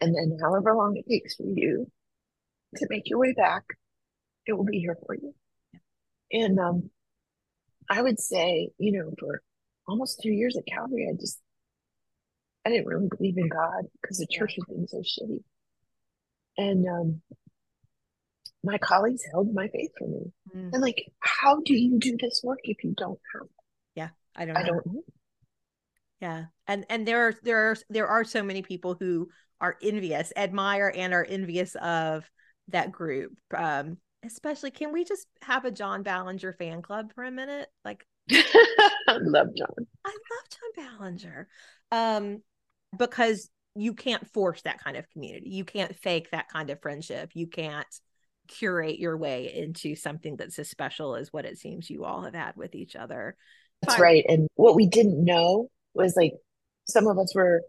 And 0.00 0.14
then 0.14 0.38
however 0.40 0.74
long 0.74 0.96
it 0.96 1.08
takes 1.08 1.36
for 1.36 1.46
you 1.46 1.90
to 2.76 2.86
make 2.90 3.08
your 3.08 3.20
way 3.20 3.32
back, 3.32 3.62
it 4.46 4.52
will 4.52 4.64
be 4.64 4.80
here 4.80 4.98
for 5.06 5.14
you. 5.14 5.34
And 6.32 6.58
um, 6.58 6.90
I 7.88 8.02
would 8.02 8.18
say, 8.18 8.70
you 8.78 8.92
know, 8.92 9.12
for 9.18 9.40
almost 9.86 10.20
two 10.20 10.32
years 10.32 10.56
at 10.56 10.66
Calvary, 10.66 11.08
I 11.08 11.14
just 11.18 11.40
I 12.66 12.70
didn't 12.70 12.86
really 12.86 13.08
believe 13.08 13.38
in 13.38 13.48
God 13.48 13.84
because 14.00 14.18
the 14.18 14.26
church 14.26 14.56
was 14.56 14.66
being 14.66 14.86
so 14.86 14.98
shitty. 14.98 15.42
And 16.56 16.86
um, 16.88 17.22
my 18.64 18.78
colleagues 18.78 19.22
held 19.30 19.52
my 19.54 19.68
faith 19.68 19.90
for 19.98 20.08
me. 20.08 20.32
Mm. 20.54 20.70
And 20.72 20.82
like, 20.82 21.12
how 21.20 21.60
do 21.60 21.74
you 21.74 21.98
do 21.98 22.16
this 22.18 22.40
work 22.42 22.60
if 22.64 22.82
you 22.82 22.94
don't 22.96 23.20
have? 23.34 23.48
Yeah, 23.94 24.08
I 24.34 24.46
don't. 24.46 24.54
Know. 24.54 24.60
I 24.60 24.64
don't 24.64 24.86
know. 24.86 25.02
Yeah, 26.20 26.44
and 26.66 26.86
and 26.88 27.06
there 27.06 27.28
are 27.28 27.34
there 27.42 27.70
are 27.70 27.76
there 27.90 28.06
are 28.06 28.24
so 28.24 28.42
many 28.42 28.62
people 28.62 28.96
who 28.98 29.28
are 29.60 29.76
envious, 29.82 30.32
admire, 30.36 30.92
and 30.94 31.12
are 31.12 31.24
envious 31.24 31.74
of 31.76 32.28
that 32.68 32.90
group. 32.90 33.38
Um, 33.54 33.98
especially, 34.24 34.70
can 34.70 34.92
we 34.92 35.04
just 35.04 35.26
have 35.42 35.64
a 35.64 35.70
John 35.70 36.02
Ballinger 36.02 36.54
fan 36.54 36.82
club 36.82 37.12
for 37.14 37.24
a 37.24 37.30
minute? 37.30 37.68
Like, 37.84 38.06
I 38.30 39.18
love 39.20 39.48
John. 39.56 39.86
I 40.04 40.10
love 40.10 40.76
John 40.76 40.98
Ballinger. 40.98 41.48
Um, 41.92 42.42
because 42.96 43.50
you 43.76 43.92
can't 43.94 44.26
force 44.32 44.62
that 44.62 44.82
kind 44.82 44.96
of 44.96 45.08
community. 45.10 45.50
You 45.50 45.64
can't 45.64 45.94
fake 45.96 46.30
that 46.30 46.48
kind 46.48 46.70
of 46.70 46.80
friendship. 46.80 47.30
You 47.34 47.46
can't 47.46 47.86
curate 48.48 48.98
your 48.98 49.16
way 49.16 49.52
into 49.54 49.94
something 49.94 50.36
that's 50.36 50.58
as 50.58 50.68
special 50.68 51.16
as 51.16 51.32
what 51.32 51.44
it 51.44 51.58
seems 51.58 51.90
you 51.90 52.04
all 52.04 52.22
have 52.22 52.34
had 52.34 52.56
with 52.56 52.74
each 52.74 52.96
other. 52.96 53.36
That's 53.82 53.98
right. 53.98 54.24
And 54.28 54.48
what 54.54 54.76
we 54.76 54.86
didn't 54.86 55.24
know 55.24 55.68
was 55.94 56.14
like 56.16 56.32
some 56.86 57.06
of 57.06 57.18
us 57.18 57.34
were 57.34 57.62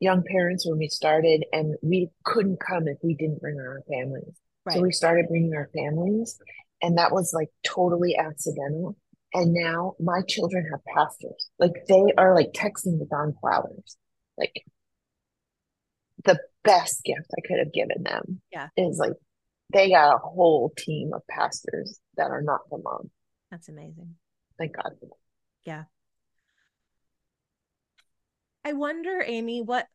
young 0.00 0.22
parents 0.24 0.66
when 0.66 0.78
we 0.78 0.88
started, 0.88 1.44
and 1.52 1.76
we 1.82 2.10
couldn't 2.24 2.60
come 2.60 2.88
if 2.88 2.98
we 3.02 3.14
didn't 3.14 3.40
bring 3.40 3.58
our 3.58 3.82
families. 3.88 4.34
Right. 4.66 4.76
So 4.76 4.82
we 4.82 4.92
started 4.92 5.26
bringing 5.28 5.54
our 5.54 5.70
families, 5.74 6.38
and 6.82 6.98
that 6.98 7.12
was 7.12 7.32
like 7.34 7.48
totally 7.64 8.16
accidental. 8.16 8.96
And 9.32 9.52
now 9.52 9.94
my 9.98 10.20
children 10.28 10.68
have 10.70 10.80
pastors. 10.94 11.50
Like 11.58 11.72
they 11.88 12.04
are 12.16 12.34
like 12.34 12.52
texting 12.52 12.98
with 12.98 13.10
Don 13.10 13.34
Flowers. 13.40 13.96
Like 14.38 14.64
the 16.24 16.38
best 16.62 17.02
gift 17.04 17.30
I 17.36 17.46
could 17.46 17.58
have 17.58 17.72
given 17.72 18.02
them 18.04 18.40
yeah. 18.52 18.68
is 18.76 18.98
like 18.98 19.12
they 19.74 19.90
got 19.90 20.14
a 20.14 20.18
whole 20.18 20.72
team 20.78 21.12
of 21.12 21.22
pastors 21.28 22.00
that 22.16 22.30
are 22.30 22.40
not 22.40 22.60
the 22.70 22.78
mom. 22.78 23.10
That's 23.50 23.68
amazing. 23.68 24.14
Thank 24.56 24.76
God. 24.76 24.92
Yeah. 25.64 25.84
I 28.64 28.72
wonder, 28.72 29.22
Amy, 29.26 29.60
what 29.60 29.86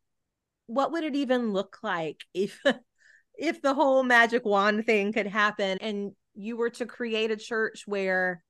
what 0.66 0.92
would 0.92 1.02
it 1.02 1.16
even 1.16 1.52
look 1.52 1.78
like 1.82 2.20
if 2.32 2.60
if 3.38 3.60
the 3.62 3.74
whole 3.74 4.02
magic 4.02 4.44
wand 4.44 4.86
thing 4.86 5.12
could 5.12 5.26
happen 5.26 5.78
and 5.80 6.12
you 6.34 6.56
were 6.56 6.70
to 6.70 6.86
create 6.86 7.30
a 7.30 7.36
church 7.36 7.82
where 7.86 8.44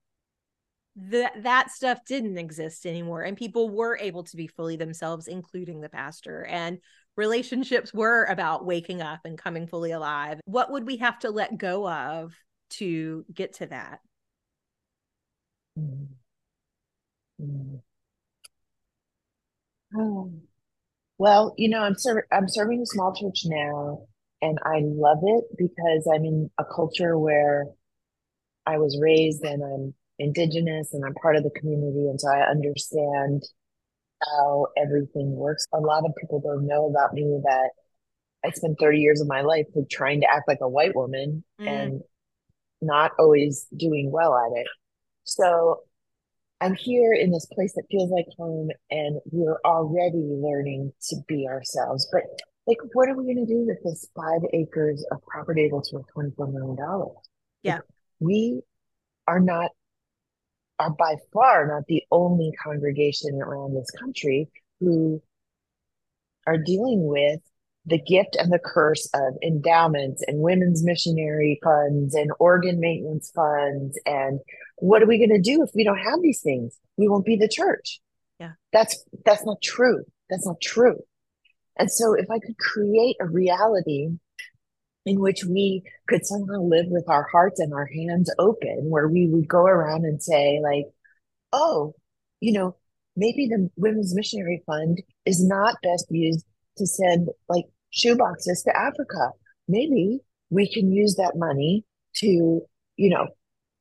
that 0.97 1.43
that 1.45 1.71
stuff 1.71 2.01
didn't 2.07 2.37
exist 2.37 2.85
anymore 2.85 3.23
and 3.23 3.37
people 3.37 3.71
were 3.71 3.97
able 3.99 4.25
to 4.25 4.37
be 4.37 4.49
fully 4.49 4.77
themselves 4.77 5.29
including 5.29 5.81
the 5.81 5.89
pastor 5.89 6.45
and 6.45 6.79
relationships 7.21 7.95
were 7.95 8.25
about 8.25 8.65
waking 8.65 9.01
up 9.03 9.21
and 9.25 9.39
coming 9.39 9.67
fully 9.67 9.93
alive 9.93 10.41
what 10.47 10.73
would 10.73 10.87
we 10.87 10.97
have 10.97 11.19
to 11.19 11.31
let 11.31 11.59
go 11.59 11.89
of 11.89 12.35
to 12.71 13.25
get 13.33 13.53
to 13.55 13.67
that 13.67 14.01
mm-hmm. 15.79 16.05
Mm-hmm. 17.41 17.77
Oh. 19.97 20.33
Well, 21.19 21.55
you 21.59 21.69
know, 21.69 21.81
I'm 21.83 21.97
ser- 21.97 22.27
I'm 22.33 22.49
serving 22.49 22.81
a 22.83 22.87
small 22.87 23.15
church 23.15 23.43
now, 23.45 24.07
and 24.43 24.59
I 24.65 24.81
love 24.85 25.19
it 25.23 25.45
because 25.57 26.09
I'm 26.13 26.25
in 26.25 26.51
a 26.59 26.65
culture 26.65 27.19
where 27.19 27.67
I 28.67 28.79
was 28.79 28.99
raised 29.01 29.43
and 29.45 29.63
I'm 29.63 29.95
indigenous 30.19 30.95
and 30.95 31.05
I'm 31.05 31.15
part 31.15 31.37
of 31.37 31.45
the 31.45 31.51
community, 31.51 32.09
and 32.09 32.21
so 32.21 32.29
I 32.31 32.49
understand 32.51 33.45
how 34.23 34.67
everything 34.77 35.35
works. 35.35 35.67
A 35.73 35.81
lot 35.81 36.05
of 36.05 36.15
people 36.21 36.41
don't 36.41 36.67
know 36.67 36.89
about 36.89 37.15
me 37.15 37.41
that 37.45 37.71
I 38.45 38.51
spent 38.51 38.79
30 38.79 38.99
years 38.99 39.21
of 39.21 39.29
my 39.29 39.43
life 39.43 39.67
trying 39.91 40.21
to 40.23 40.31
act 40.31 40.49
like 40.49 40.59
a 40.61 40.69
white 40.69 40.95
woman 40.95 41.45
mm. 41.61 41.67
and 41.67 42.03
not 42.81 43.13
always 43.19 43.67
doing 43.77 44.11
well 44.11 44.35
at 44.35 44.59
it. 44.59 44.67
So 45.25 45.81
I'm 46.61 46.75
here 46.75 47.13
in 47.13 47.31
this 47.31 47.47
place 47.47 47.73
that 47.75 47.85
feels 47.91 48.11
like 48.11 48.27
home, 48.37 48.69
and 48.91 49.21
we're 49.31 49.61
already 49.65 50.19
learning 50.19 50.93
to 51.09 51.17
be 51.27 51.47
ourselves. 51.49 52.07
But 52.13 52.23
like, 52.67 52.79
what 52.93 53.09
are 53.09 53.17
we 53.17 53.25
going 53.25 53.47
to 53.47 53.53
do 53.53 53.67
with 53.67 53.79
this 53.83 54.09
five 54.15 54.43
acres 54.53 55.05
of 55.11 55.23
property 55.23 55.71
that's 55.73 55.93
worth 55.93 56.05
$24 56.17 56.53
million? 56.53 56.77
Yeah. 57.63 57.75
Like, 57.77 57.83
we 58.21 58.61
are 59.27 59.41
not, 59.41 59.71
are 60.81 60.91
by 60.91 61.17
far 61.33 61.67
not 61.67 61.87
the 61.87 62.03
only 62.11 62.51
congregation 62.63 63.41
around 63.43 63.75
this 63.75 63.91
country 63.91 64.49
who 64.81 65.23
are 66.47 66.57
dealing 66.57 67.07
with 67.07 67.41
the 67.85 68.01
gift 68.01 68.35
and 68.37 68.51
the 68.51 68.59
curse 68.59 69.09
of 69.15 69.35
endowments 69.43 70.25
and 70.27 70.41
women's 70.41 70.83
missionary 70.83 71.61
funds 71.63 72.15
and 72.15 72.31
organ 72.39 72.81
maintenance 72.81 73.31
funds. 73.35 73.99
And 74.07 74.41
what 74.77 75.03
are 75.03 75.07
we 75.07 75.19
going 75.19 75.31
to 75.31 75.41
do 75.41 75.63
if 75.63 75.71
we 75.75 75.85
don't 75.85 75.99
have 75.99 76.23
these 76.23 76.41
things? 76.41 76.77
We 76.97 77.09
won't 77.09 77.27
be 77.27 77.37
the 77.37 77.49
church. 77.49 78.01
Yeah. 78.39 78.53
That's 78.73 79.05
that's 79.25 79.45
not 79.45 79.61
true. 79.63 80.05
That's 80.31 80.47
not 80.47 80.61
true. 80.63 80.97
And 81.77 81.91
so 81.91 82.15
if 82.15 82.31
i 82.31 82.39
could 82.39 82.59
create 82.59 83.17
a 83.21 83.27
reality 83.27 84.09
in 85.07 85.21
which 85.21 85.45
we 85.45 85.83
could 86.09 86.27
somehow 86.27 86.61
live 86.61 86.87
with 86.89 87.09
our 87.09 87.27
hearts 87.33 87.59
and 87.61 87.73
our 87.73 87.87
hands 87.87 88.33
open 88.39 88.91
where 88.91 89.09
we 89.09 89.27
would 89.27 89.49
go 89.49 89.63
around 89.63 90.05
and 90.05 90.23
say 90.23 90.61
like 90.63 90.85
oh 91.53 91.95
you 92.41 92.53
know 92.53 92.77
maybe 93.17 93.49
the 93.49 93.69
Women's 93.77 94.15
Missionary 94.15 94.63
Fund 94.67 95.03
is 95.27 95.45
not 95.45 95.77
best 95.83 96.07
used 96.11 96.47
to 96.79 96.87
send 96.87 97.29
like 97.49 97.67
shoe 97.91 98.17
boxes 98.17 98.63
to 98.63 98.77
Africa. 98.77 99.31
Maybe 99.69 100.21
we 100.49 100.73
can 100.73 100.91
use 100.91 101.17
that 101.17 101.37
money 101.37 101.85
to, 102.17 102.63
you 102.97 103.11
know, 103.11 103.29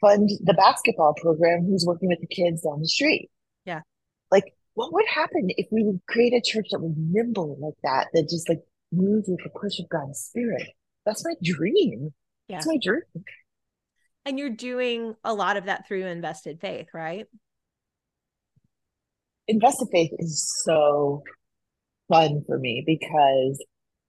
fund 0.02 0.30
the 0.44 0.54
basketball 0.54 1.14
program 1.16 1.66
who's 1.66 1.86
working 1.86 2.10
with 2.10 2.20
the 2.22 2.28
kids 2.28 2.62
down 2.62 2.82
the 2.82 2.88
street. 2.88 3.30
Yeah. 3.66 3.82
Like, 4.32 4.54
what 4.74 4.94
would 4.94 5.08
happen 5.08 5.50
if 5.50 5.68
we 5.72 5.84
would 5.84 6.02
create 6.08 6.34
a 6.34 6.42
church 6.42 6.68
that 6.72 6.80
was 6.80 6.94
nimble 6.98 7.58
like 7.60 7.74
that, 7.84 8.08
that 8.14 8.30
just 8.30 8.48
like 8.48 8.62
moved 8.92 9.28
with 9.28 9.40
the 9.44 9.50
push 9.50 9.80
of 9.80 9.90
God's 9.90 10.20
spirit? 10.20 10.70
That's 11.10 11.26
my 11.26 11.34
dream. 11.44 12.14
Yeah. 12.48 12.58
That's 12.58 12.68
my 12.68 12.78
dream. 12.82 13.02
And 14.26 14.38
you're 14.38 14.50
doing 14.50 15.16
a 15.24 15.34
lot 15.34 15.58
of 15.58 15.66
that 15.66 15.88
through 15.88 16.06
invested 16.06 16.62
faith, 16.62 16.88
right? 16.94 17.26
Invested 19.48 19.88
faith 19.92 20.12
is 20.20 20.48
so 20.64 21.24
fun 22.08 22.44
for 22.46 22.60
me 22.60 22.84
because 22.86 23.64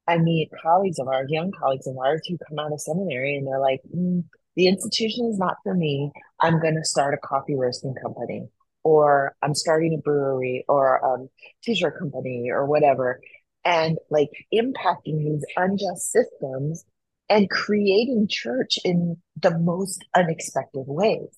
I 0.07 0.18
meet 0.18 0.51
colleagues 0.62 0.98
of 0.98 1.09
ours, 1.09 1.28
young 1.30 1.53
colleagues 1.59 1.86
of 1.86 1.96
ours 1.96 2.20
who 2.28 2.36
come 2.48 2.59
out 2.59 2.72
of 2.72 2.80
seminary 2.80 3.36
and 3.36 3.46
they're 3.46 3.61
like, 3.61 3.80
mm, 3.94 4.24
the 4.57 4.66
institution 4.66 5.26
is 5.26 5.38
not 5.38 5.57
for 5.62 5.74
me. 5.74 6.12
I'm 6.40 6.61
going 6.61 6.74
to 6.74 6.84
start 6.84 7.14
a 7.14 7.26
coffee 7.26 7.55
roasting 7.55 7.94
company 8.03 8.48
or 8.82 9.34
I'm 9.42 9.55
starting 9.55 9.94
a 9.94 9.98
brewery 10.03 10.64
or 10.68 10.96
a 10.96 11.28
t-shirt 11.62 11.98
company 11.98 12.51
or 12.51 12.66
whatever. 12.66 13.20
And 13.64 13.98
like 14.11 14.30
impacting 14.54 15.18
these 15.18 15.44
unjust 15.56 16.11
systems 16.11 16.84
and 17.28 17.50
creating 17.50 18.26
church 18.28 18.78
in 18.84 19.16
the 19.40 19.56
most 19.58 20.04
unexpected 20.16 20.84
ways. 20.86 21.28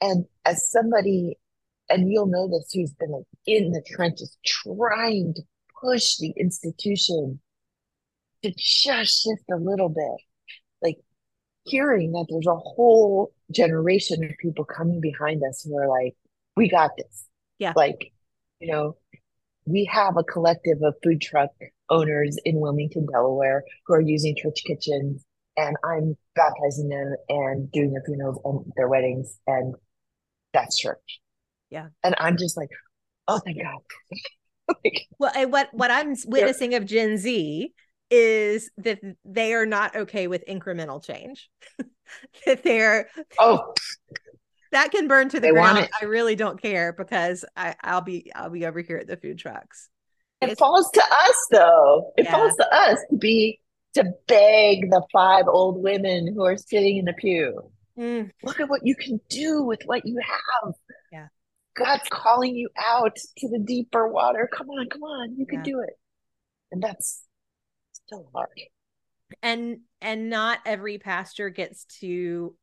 And 0.00 0.24
as 0.44 0.70
somebody, 0.70 1.38
and 1.90 2.10
you'll 2.10 2.26
know 2.26 2.48
this, 2.48 2.72
who's 2.72 2.92
been 2.94 3.10
like 3.10 3.24
in 3.46 3.72
the 3.72 3.82
trenches 3.86 4.36
trying 4.46 5.34
to 5.34 5.42
push 5.80 6.16
the 6.16 6.32
institution 6.36 7.40
to 8.42 8.50
just 8.50 9.22
shift 9.22 9.44
a 9.52 9.56
little 9.56 9.88
bit, 9.88 10.24
like 10.82 10.96
hearing 11.64 12.12
that 12.12 12.26
there's 12.30 12.46
a 12.46 12.56
whole 12.56 13.32
generation 13.50 14.24
of 14.24 14.30
people 14.40 14.64
coming 14.64 15.00
behind 15.00 15.42
us 15.48 15.62
who 15.62 15.76
are 15.76 15.88
like, 15.88 16.16
we 16.56 16.68
got 16.68 16.92
this. 16.96 17.26
Yeah. 17.58 17.72
Like, 17.76 18.12
you 18.60 18.72
know, 18.72 18.96
we 19.68 19.84
have 19.92 20.16
a 20.16 20.24
collective 20.24 20.78
of 20.82 20.94
food 21.02 21.20
truck 21.20 21.50
owners 21.90 22.36
in 22.44 22.60
Wilmington, 22.60 23.06
Delaware, 23.10 23.64
who 23.86 23.94
are 23.94 24.00
using 24.00 24.36
church 24.36 24.62
kitchens, 24.66 25.24
and 25.56 25.76
I'm 25.84 26.16
baptizing 26.34 26.88
them 26.88 27.14
and 27.28 27.70
doing 27.70 27.92
their 27.92 28.02
funerals 28.04 28.40
and 28.44 28.58
um, 28.58 28.72
their 28.76 28.88
weddings, 28.88 29.38
and 29.46 29.74
that's 30.52 30.78
church. 30.78 31.20
Yeah. 31.70 31.88
And 32.02 32.14
I'm 32.18 32.36
just 32.36 32.56
like, 32.56 32.70
oh 33.26 33.38
thank 33.44 33.58
God. 33.62 33.78
like, 34.84 35.06
Well, 35.18 35.32
and 35.34 35.52
what 35.52 35.68
what 35.72 35.90
I'm 35.90 36.14
witnessing 36.26 36.74
of 36.74 36.86
Gen 36.86 37.18
Z 37.18 37.72
is 38.10 38.70
that 38.78 39.00
they 39.24 39.52
are 39.52 39.66
not 39.66 39.94
okay 39.94 40.28
with 40.28 40.44
incremental 40.48 41.04
change. 41.04 41.50
that 42.46 42.62
they're 42.62 43.08
oh, 43.38 43.74
that 44.72 44.90
can 44.90 45.08
burn 45.08 45.28
to 45.30 45.36
the 45.40 45.48
They 45.48 45.52
ground. 45.52 45.88
I 46.00 46.04
really 46.04 46.36
don't 46.36 46.60
care 46.60 46.92
because 46.92 47.44
I 47.56 47.74
I'll 47.82 48.00
be 48.00 48.30
I'll 48.34 48.50
be 48.50 48.66
over 48.66 48.80
here 48.80 48.98
at 48.98 49.06
the 49.06 49.16
food 49.16 49.38
trucks. 49.38 49.88
it 50.40 50.46
It's- 50.46 50.58
falls 50.58 50.90
to 50.92 51.02
us 51.02 51.46
though. 51.50 52.12
It 52.16 52.24
Yeah. 52.24 52.32
falls 52.32 52.54
to 52.56 52.72
us 52.72 52.98
to 53.10 53.16
be 53.16 53.60
to 53.94 54.04
beg 54.26 54.90
the 54.90 55.02
five 55.12 55.46
old 55.48 55.82
women 55.82 56.32
who 56.32 56.44
are 56.44 56.56
sitting 56.56 56.98
in 56.98 57.04
the 57.06 57.14
pew. 57.14 57.72
Mm, 57.98 58.30
look 58.44 58.60
at 58.60 58.68
what 58.68 58.86
you 58.86 58.94
can 58.94 59.20
do 59.28 59.62
with 59.62 59.80
what 59.86 60.06
you 60.06 60.18
have. 60.24 60.74
Yeah. 61.10 61.28
God's 61.74 62.08
calling 62.10 62.54
you 62.54 62.68
out 62.76 63.16
to 63.38 63.48
the 63.48 63.58
deeper 63.58 64.06
water. 64.06 64.48
Come 64.52 64.68
on, 64.70 64.88
come 64.88 65.02
on, 65.02 65.36
you 65.36 65.46
can 65.46 65.58
Yeah. 65.60 65.64
do 65.64 65.80
it. 65.80 65.98
And 66.70 66.82
that's 66.82 67.24
still 67.92 68.30
hard. 68.34 68.50
and 69.42 69.80
and 70.00 70.30
not 70.30 70.60
every 70.64 70.96
pastor 70.98 71.50
gets 71.50 71.84
to 72.00 72.54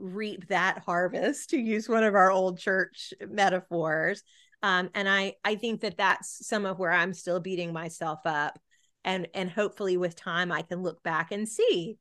reap 0.00 0.48
that 0.48 0.78
harvest 0.78 1.50
to 1.50 1.58
use 1.58 1.88
one 1.88 2.04
of 2.04 2.14
our 2.14 2.30
old 2.30 2.58
church 2.58 3.12
metaphors 3.28 4.22
um 4.62 4.90
and 4.94 5.08
i 5.08 5.34
i 5.44 5.54
think 5.54 5.80
that 5.80 5.96
that's 5.96 6.46
some 6.46 6.66
of 6.66 6.78
where 6.78 6.92
i'm 6.92 7.12
still 7.14 7.40
beating 7.40 7.72
myself 7.72 8.20
up 8.24 8.58
and 9.04 9.28
and 9.34 9.50
hopefully 9.50 9.96
with 9.96 10.16
time 10.16 10.50
i 10.50 10.62
can 10.62 10.82
look 10.82 11.02
back 11.02 11.32
and 11.32 11.48
see 11.48 11.96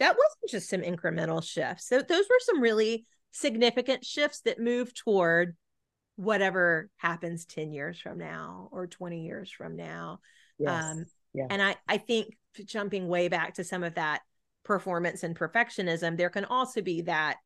that 0.00 0.16
wasn't 0.16 0.50
just 0.50 0.70
some 0.70 0.80
incremental 0.80 1.42
shifts 1.42 1.88
so 1.88 2.00
those 2.00 2.24
were 2.28 2.40
some 2.40 2.60
really 2.60 3.06
significant 3.32 4.04
shifts 4.04 4.40
that 4.40 4.58
move 4.58 4.94
toward 4.94 5.56
whatever 6.16 6.90
happens 6.96 7.44
10 7.44 7.70
years 7.70 8.00
from 8.00 8.18
now 8.18 8.68
or 8.72 8.86
20 8.86 9.24
years 9.24 9.50
from 9.50 9.76
now 9.76 10.18
Yes. 10.58 10.84
Um, 10.84 11.06
yeah. 11.34 11.46
and 11.50 11.62
I, 11.62 11.76
I 11.86 11.98
think 11.98 12.36
jumping 12.64 13.08
way 13.08 13.28
back 13.28 13.54
to 13.54 13.64
some 13.64 13.84
of 13.84 13.94
that 13.94 14.22
performance 14.68 15.24
and 15.24 15.34
perfectionism, 15.34 16.16
there 16.16 16.30
can 16.30 16.44
also 16.44 16.82
be 16.82 17.00
that 17.02 17.38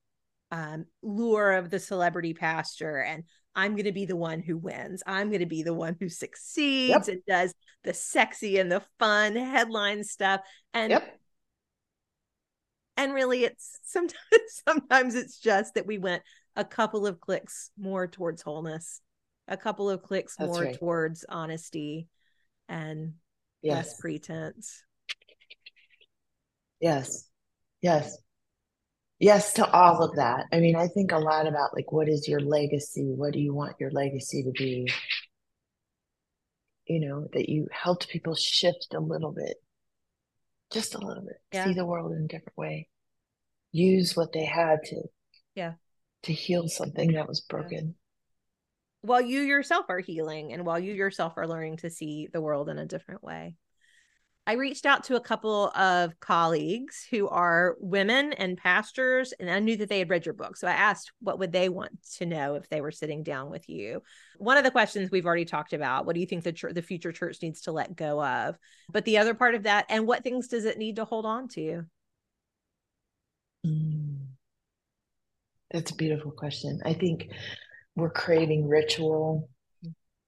um, 0.51 0.85
lure 1.03 1.53
of 1.53 1.71
the 1.71 1.79
celebrity 1.79 2.35
pastor 2.35 2.99
and 2.99 3.25
I'm 3.55 3.73
going 3.73 3.85
to 3.85 3.93
be 3.93 4.07
the 4.07 4.17
one 4.17 4.41
who 4.41 4.57
wins. 4.59 5.03
I'm 5.07 5.29
going 5.29 5.41
to 5.41 5.47
be 5.47 5.63
the 5.63 5.75
one 5.75 5.97
who 6.01 6.09
succeeds 6.09 7.07
Yep. 7.07 7.09
and 7.09 7.23
does 7.27 7.55
the 7.85 7.95
sexy 7.95 8.59
and 8.59 8.73
the 8.73 8.83
fun 8.99 9.37
headline 9.37 10.05
stuff. 10.05 10.41
And 10.75 10.91
Yep. 10.91 11.19
and 12.97 13.15
really 13.15 13.45
it's 13.45 13.79
sometimes 13.85 14.63
sometimes 14.67 15.15
it's 15.15 15.39
just 15.39 15.75
that 15.75 15.87
we 15.87 15.99
went 15.99 16.23
a 16.57 16.65
couple 16.65 17.07
of 17.07 17.21
clicks 17.21 17.71
more 17.79 18.07
towards 18.07 18.43
wholeness, 18.43 19.01
a 19.49 19.57
couple 19.57 19.89
of 19.89 20.03
clicks 20.03 20.37
That's 20.37 20.49
more 20.51 20.65
right. 20.65 20.79
towards 20.79 21.25
honesty 21.29 22.09
and 22.69 23.15
less 23.63 24.01
pretense. 24.01 24.83
Yes. 26.83 27.29
Yes. 27.81 28.19
Yes 29.19 29.53
to 29.55 29.71
all 29.71 30.03
of 30.03 30.17
that. 30.17 30.47
I 30.53 30.59
mean, 30.59 30.75
I 30.77 30.89
think 30.89 31.13
a 31.13 31.19
lot 31.19 31.47
about 31.47 31.75
like 31.75 31.93
what 31.93 32.09
is 32.09 32.27
your 32.29 32.41
legacy? 32.41 33.05
What 33.15 33.33
do 33.33 33.39
you 33.39 33.55
want 33.55 33.77
your 33.81 33.93
legacy 33.93 34.43
to 34.43 34.51
be? 34.51 34.93
You 36.87 37.09
know, 37.09 37.29
that 37.33 37.49
you 37.49 37.69
helped 37.73 38.09
people 38.09 38.35
shift 38.35 38.89
a 38.95 39.01
little 39.01 39.31
bit, 39.33 39.57
just 40.73 40.97
a 40.97 40.99
little 40.99 41.23
bit, 41.23 41.41
Yeah. 41.53 41.67
see 41.67 41.75
the 41.75 41.87
world 41.87 42.13
in 42.13 42.25
a 42.25 42.27
different 42.27 42.59
way. 42.59 42.89
Use 43.71 44.17
what 44.17 44.33
they 44.33 44.45
had 44.45 44.81
to 44.87 45.03
Yeah. 45.55 45.75
to 46.25 46.33
heal 46.33 46.69
something 46.69 47.13
that 47.13 47.29
was 47.29 47.41
broken. 47.41 47.95
while 49.05 49.21
you 49.21 49.41
yourself 49.41 49.87
are 49.89 49.99
healing 49.99 50.53
and 50.53 50.65
while 50.65 50.79
you 50.79 50.93
yourself 50.95 51.37
are 51.37 51.49
learning 51.49 51.77
to 51.77 51.91
see 51.91 52.29
the 52.33 52.41
world 52.41 52.69
in 52.69 52.79
a 52.79 52.87
different 52.87 53.23
way. 53.23 53.57
I 54.45 54.55
reached 54.55 54.87
out 54.87 55.05
to 55.05 55.15
a 55.15 55.21
couple 55.21 55.69
of 55.69 56.19
colleagues 56.19 57.07
who 57.09 57.29
are 57.29 57.77
women 57.79 58.33
and 58.33 58.59
pastors, 58.59 59.33
and 59.39 59.49
I 59.49 59.61
knew 59.61 59.77
that 59.77 59.89
they 59.89 60.01
had 60.01 60.11
read 60.11 60.27
your 60.27 60.35
book. 60.35 60.57
So 60.57 60.67
I 60.67 60.73
asked 60.73 61.13
what 61.21 61.39
would 61.39 61.53
they 61.53 61.69
want 61.69 61.93
to 62.17 62.27
know 62.27 62.57
if 62.57 62.69
they 62.69 62.81
were 62.81 62.91
sitting 62.91 63.23
down 63.23 63.51
with 63.51 63.69
you. 63.69 64.03
One 64.39 64.57
of 64.57 64.65
the 64.65 64.73
questions 64.73 65.11
we've 65.11 65.27
already 65.27 65.45
talked 65.45 65.73
about: 65.73 66.07
what 66.07 66.15
do 66.15 66.21
you 66.21 66.27
think 66.27 66.43
the 66.43 66.53
chur- 66.53 66.73
the 66.73 66.83
future 66.83 67.13
church 67.13 67.39
needs 67.41 67.61
to 67.63 67.73
let 67.73 67.95
go 67.95 68.23
of? 68.23 68.59
But 68.91 69.05
the 69.05 69.19
other 69.19 69.35
part 69.35 69.55
of 69.55 69.63
that, 69.63 69.87
and 69.89 70.09
what 70.09 70.25
things 70.25 70.49
does 70.49 70.65
it 70.65 70.77
need 70.77 70.97
to 70.97 71.05
hold 71.05 71.25
on 71.25 71.47
to? 71.51 71.85
Mm. 73.65 74.27
That's 75.71 75.93
a 75.93 75.97
beautiful 75.97 76.33
question. 76.33 76.81
I 76.85 76.95
think 76.95 77.31
we're 77.95 78.11
craving 78.11 78.69
ritual. 78.69 79.49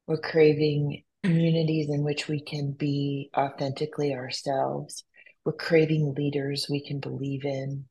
We're 0.06 0.18
craving 0.18 1.02
communities 1.24 1.88
in 1.88 2.04
which 2.04 2.28
we 2.28 2.40
can 2.40 2.72
be 2.72 3.30
authentically 3.36 4.12
ourselves. 4.12 5.04
We're 5.44 5.52
craving 5.52 6.14
leaders 6.14 6.66
we 6.70 6.86
can 6.86 7.00
believe 7.00 7.44
in. 7.44 7.86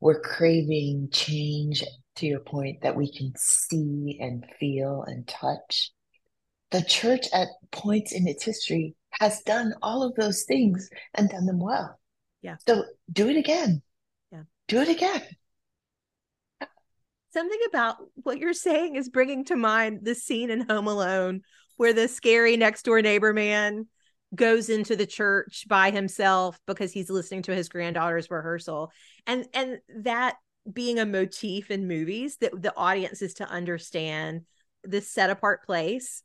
We're 0.00 0.20
craving 0.20 1.10
change, 1.12 1.84
to 2.16 2.26
your 2.26 2.40
point, 2.40 2.82
that 2.82 2.96
we 2.96 3.12
can 3.12 3.32
see 3.36 4.18
and 4.20 4.44
feel 4.58 5.04
and 5.06 5.28
touch. 5.28 5.92
The 6.70 6.82
church 6.82 7.26
at 7.32 7.48
points 7.72 8.12
in 8.12 8.26
its 8.26 8.44
history 8.44 8.94
has 9.12 9.42
done 9.42 9.74
all 9.82 10.02
of 10.02 10.14
those 10.14 10.44
things 10.44 10.88
and 11.14 11.28
done 11.28 11.46
them 11.46 11.60
well. 11.60 11.98
Yeah. 12.42 12.56
So 12.66 12.84
do 13.12 13.28
it 13.28 13.36
again. 13.36 13.82
Yeah. 14.32 14.42
Do 14.66 14.80
it 14.80 14.88
again. 14.88 15.22
Something 17.34 17.60
about 17.68 17.96
what 18.14 18.38
you're 18.38 18.54
saying 18.54 18.96
is 18.96 19.10
bringing 19.10 19.44
to 19.46 19.56
mind 19.56 20.00
the 20.02 20.14
scene 20.14 20.50
in 20.50 20.68
Home 20.68 20.86
Alone 20.86 21.42
where 21.78 21.94
the 21.94 22.08
scary 22.08 22.56
next 22.56 22.82
door 22.84 23.00
neighbor 23.00 23.32
man 23.32 23.86
goes 24.34 24.68
into 24.68 24.94
the 24.94 25.06
church 25.06 25.64
by 25.68 25.90
himself 25.90 26.60
because 26.66 26.92
he's 26.92 27.08
listening 27.08 27.42
to 27.42 27.54
his 27.54 27.70
granddaughter's 27.70 28.30
rehearsal. 28.30 28.92
And 29.26 29.46
and 29.54 29.78
that 30.00 30.36
being 30.70 30.98
a 30.98 31.06
motif 31.06 31.70
in 31.70 31.88
movies 31.88 32.36
that 32.42 32.60
the 32.60 32.76
audience 32.76 33.22
is 33.22 33.34
to 33.34 33.48
understand 33.48 34.42
this 34.84 35.10
set 35.10 35.30
apart 35.30 35.64
place 35.64 36.22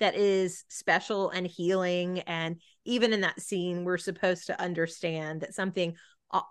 that 0.00 0.14
is 0.14 0.64
special 0.68 1.30
and 1.30 1.46
healing. 1.46 2.20
And 2.20 2.60
even 2.84 3.14
in 3.14 3.22
that 3.22 3.40
scene 3.40 3.84
we're 3.84 3.96
supposed 3.96 4.48
to 4.48 4.60
understand 4.60 5.40
that 5.40 5.54
something 5.54 5.94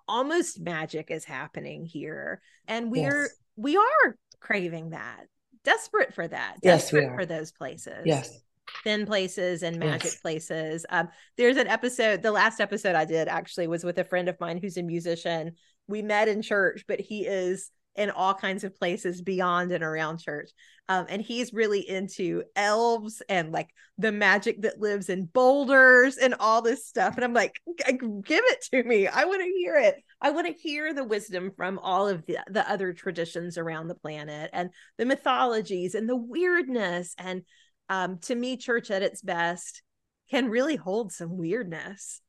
almost 0.07 0.59
magic 0.59 1.11
is 1.11 1.25
happening 1.25 1.85
here. 1.85 2.41
And 2.67 2.89
we're 2.89 3.23
Yes. 3.23 3.35
we 3.57 3.77
are 3.77 4.17
craving 4.39 4.91
that 4.91 5.25
desperate 5.65 6.13
for 6.13 6.27
that. 6.27 6.57
Yes, 6.63 6.91
we 6.93 6.99
Desperate 7.01 7.13
are. 7.13 7.17
for 7.19 7.25
those 7.25 7.51
places. 7.51 8.03
Yes. 8.05 8.39
thin 8.83 9.05
places 9.05 9.61
and 9.63 9.77
magic 9.77 10.03
Yes. 10.05 10.15
places. 10.21 10.85
Um, 10.89 11.09
there's 11.37 11.57
an 11.57 11.67
episode, 11.67 12.21
the 12.23 12.31
last 12.31 12.59
episode 12.59 12.95
I 12.95 13.05
did 13.05 13.27
actually 13.27 13.67
was 13.67 13.83
with 13.83 13.97
a 13.99 14.03
friend 14.03 14.27
of 14.29 14.39
mine 14.39 14.57
who's 14.57 14.77
a 14.77 14.83
musician. 14.83 15.53
We 15.87 16.01
met 16.01 16.27
in 16.27 16.41
church, 16.41 16.83
but 16.87 16.99
he 16.99 17.25
is 17.27 17.69
in 17.95 18.09
all 18.09 18.33
kinds 18.33 18.63
of 18.63 18.77
places 18.77 19.21
beyond 19.21 19.71
and 19.71 19.83
around 19.83 20.19
church. 20.19 20.51
Um, 20.89 21.05
and 21.09 21.21
he's 21.21 21.53
really 21.53 21.87
into 21.87 22.43
elves 22.55 23.21
and 23.29 23.51
like 23.51 23.69
the 23.97 24.11
magic 24.11 24.61
that 24.63 24.79
lives 24.79 25.09
in 25.09 25.25
boulders 25.25 26.17
and 26.17 26.35
all 26.39 26.61
this 26.61 26.85
stuff. 26.85 27.15
And 27.15 27.23
I'm 27.23 27.33
like, 27.33 27.59
give 27.87 28.43
it 28.45 28.65
to 28.71 28.83
me. 28.83 29.07
I 29.07 29.25
want 29.25 29.41
to 29.41 29.47
hear 29.47 29.77
it. 29.77 29.95
I 30.21 30.31
want 30.31 30.47
to 30.47 30.53
hear 30.53 30.93
the 30.93 31.03
wisdom 31.05 31.51
from 31.55 31.79
all 31.79 32.07
of 32.07 32.25
the, 32.25 32.39
the 32.49 32.69
other 32.69 32.93
traditions 32.93 33.57
around 33.57 33.87
the 33.87 33.95
planet 33.95 34.49
and 34.53 34.69
the 34.97 35.05
mythologies 35.05 35.95
and 35.95 36.07
the 36.07 36.17
weirdness. 36.17 37.15
And 37.17 37.43
um, 37.89 38.19
to 38.23 38.35
me, 38.35 38.57
church 38.57 38.91
at 38.91 39.03
its 39.03 39.21
best 39.21 39.81
can 40.29 40.49
really 40.49 40.75
hold 40.75 41.11
some 41.11 41.37
weirdness 41.37 42.21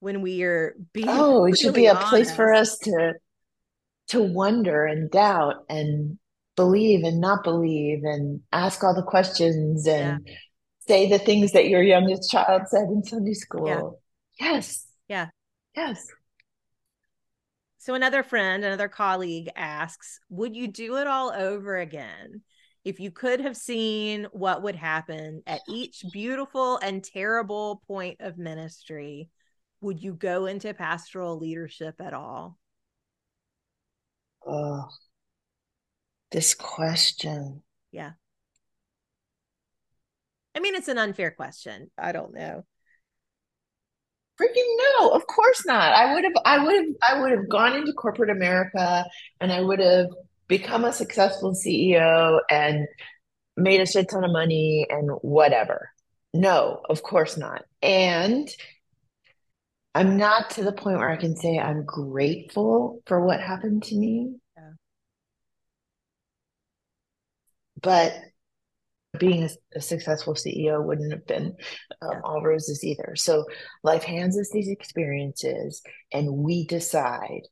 when 0.00 0.20
we 0.20 0.42
are 0.42 0.76
being. 0.92 1.08
Oh, 1.08 1.46
it 1.46 1.56
should 1.58 1.74
be 1.74 1.86
really 1.86 1.98
a 1.98 2.04
place 2.04 2.34
for 2.34 2.52
us 2.52 2.76
to 2.78 3.14
to 4.08 4.22
wonder 4.22 4.84
and 4.84 5.10
doubt 5.10 5.64
and 5.68 6.18
believe 6.56 7.04
and 7.04 7.20
not 7.20 7.42
believe 7.42 8.04
and 8.04 8.40
ask 8.52 8.84
all 8.84 8.94
the 8.94 9.02
questions 9.02 9.86
and 9.86 10.26
say 10.86 11.08
the 11.08 11.18
things 11.18 11.52
that 11.52 11.68
your 11.68 11.82
youngest 11.82 12.30
child 12.30 12.62
said 12.68 12.84
in 12.88 13.02
Sunday 13.02 13.34
school. 13.34 14.00
Yes. 14.38 14.86
Yeah. 15.08 15.28
Yes. 15.74 16.06
So 17.78 17.94
another 17.94 18.22
friend, 18.22 18.64
another 18.64 18.88
colleague 18.88 19.50
asks, 19.56 20.20
would 20.28 20.56
you 20.56 20.68
do 20.68 20.96
it 20.96 21.06
all 21.06 21.32
over 21.32 21.78
again? 21.78 22.42
If 22.84 23.00
you 23.00 23.10
could 23.10 23.40
have 23.40 23.56
seen 23.56 24.26
what 24.32 24.62
would 24.62 24.76
happen 24.76 25.42
at 25.46 25.60
each 25.68 26.04
beautiful 26.12 26.76
and 26.78 27.02
terrible 27.02 27.82
point 27.86 28.18
of 28.20 28.38
ministry, 28.38 29.30
would 29.80 30.02
you 30.02 30.14
go 30.14 30.46
into 30.46 30.72
pastoral 30.74 31.38
leadership 31.38 31.94
at 32.00 32.14
all? 32.14 32.58
Oh, 34.46 34.88
this 36.30 36.54
question. 36.54 37.62
Yeah. 37.92 38.12
I 40.54 40.60
mean, 40.60 40.74
it's 40.74 40.88
an 40.88 40.98
unfair 40.98 41.30
question. 41.30 41.90
I 41.98 42.12
don't 42.12 42.34
know. 42.34 42.64
Freaking 44.40 44.76
no, 44.98 45.10
of 45.10 45.26
course 45.26 45.64
not. 45.64 45.92
I 45.92 46.12
would 46.14 46.24
have, 46.24 46.32
I 46.44 46.64
would 46.64 46.74
have, 46.74 46.94
I 47.08 47.20
would 47.20 47.30
have 47.30 47.48
gone 47.48 47.76
into 47.76 47.92
corporate 47.92 48.30
America 48.30 49.04
and 49.40 49.52
I 49.52 49.60
would 49.60 49.78
have 49.78 50.08
become 50.48 50.84
a 50.84 50.92
successful 50.92 51.52
CEO 51.52 52.40
and 52.50 52.86
made 53.56 53.80
a 53.80 53.86
shit 53.86 54.10
ton 54.10 54.24
of 54.24 54.32
money 54.32 54.86
and 54.90 55.10
whatever. 55.22 55.90
No, 56.32 56.80
of 56.88 57.02
course 57.02 57.36
not. 57.36 57.62
And 57.80 58.48
I'm 59.94 60.16
not 60.16 60.50
to 60.50 60.64
the 60.64 60.72
point 60.72 60.98
where 60.98 61.10
I 61.10 61.16
can 61.16 61.36
say 61.36 61.58
I'm 61.58 61.84
grateful 61.84 63.00
for 63.06 63.24
what 63.24 63.40
happened 63.40 63.84
to 63.84 63.96
me. 63.96 64.36
Yeah. 64.56 64.70
But 67.80 68.14
being 69.18 69.44
a, 69.44 69.50
a 69.76 69.80
successful 69.80 70.34
CEO 70.34 70.84
wouldn't 70.84 71.12
have 71.12 71.26
been 71.26 71.56
um, 72.02 72.10
Yeah. 72.12 72.20
all 72.24 72.42
roses 72.42 72.82
either. 72.82 73.14
So 73.16 73.44
life 73.84 74.02
hands 74.02 74.38
us 74.38 74.50
these 74.52 74.68
experiences 74.68 75.82
and 76.12 76.28
we 76.32 76.66
decide, 76.66 77.42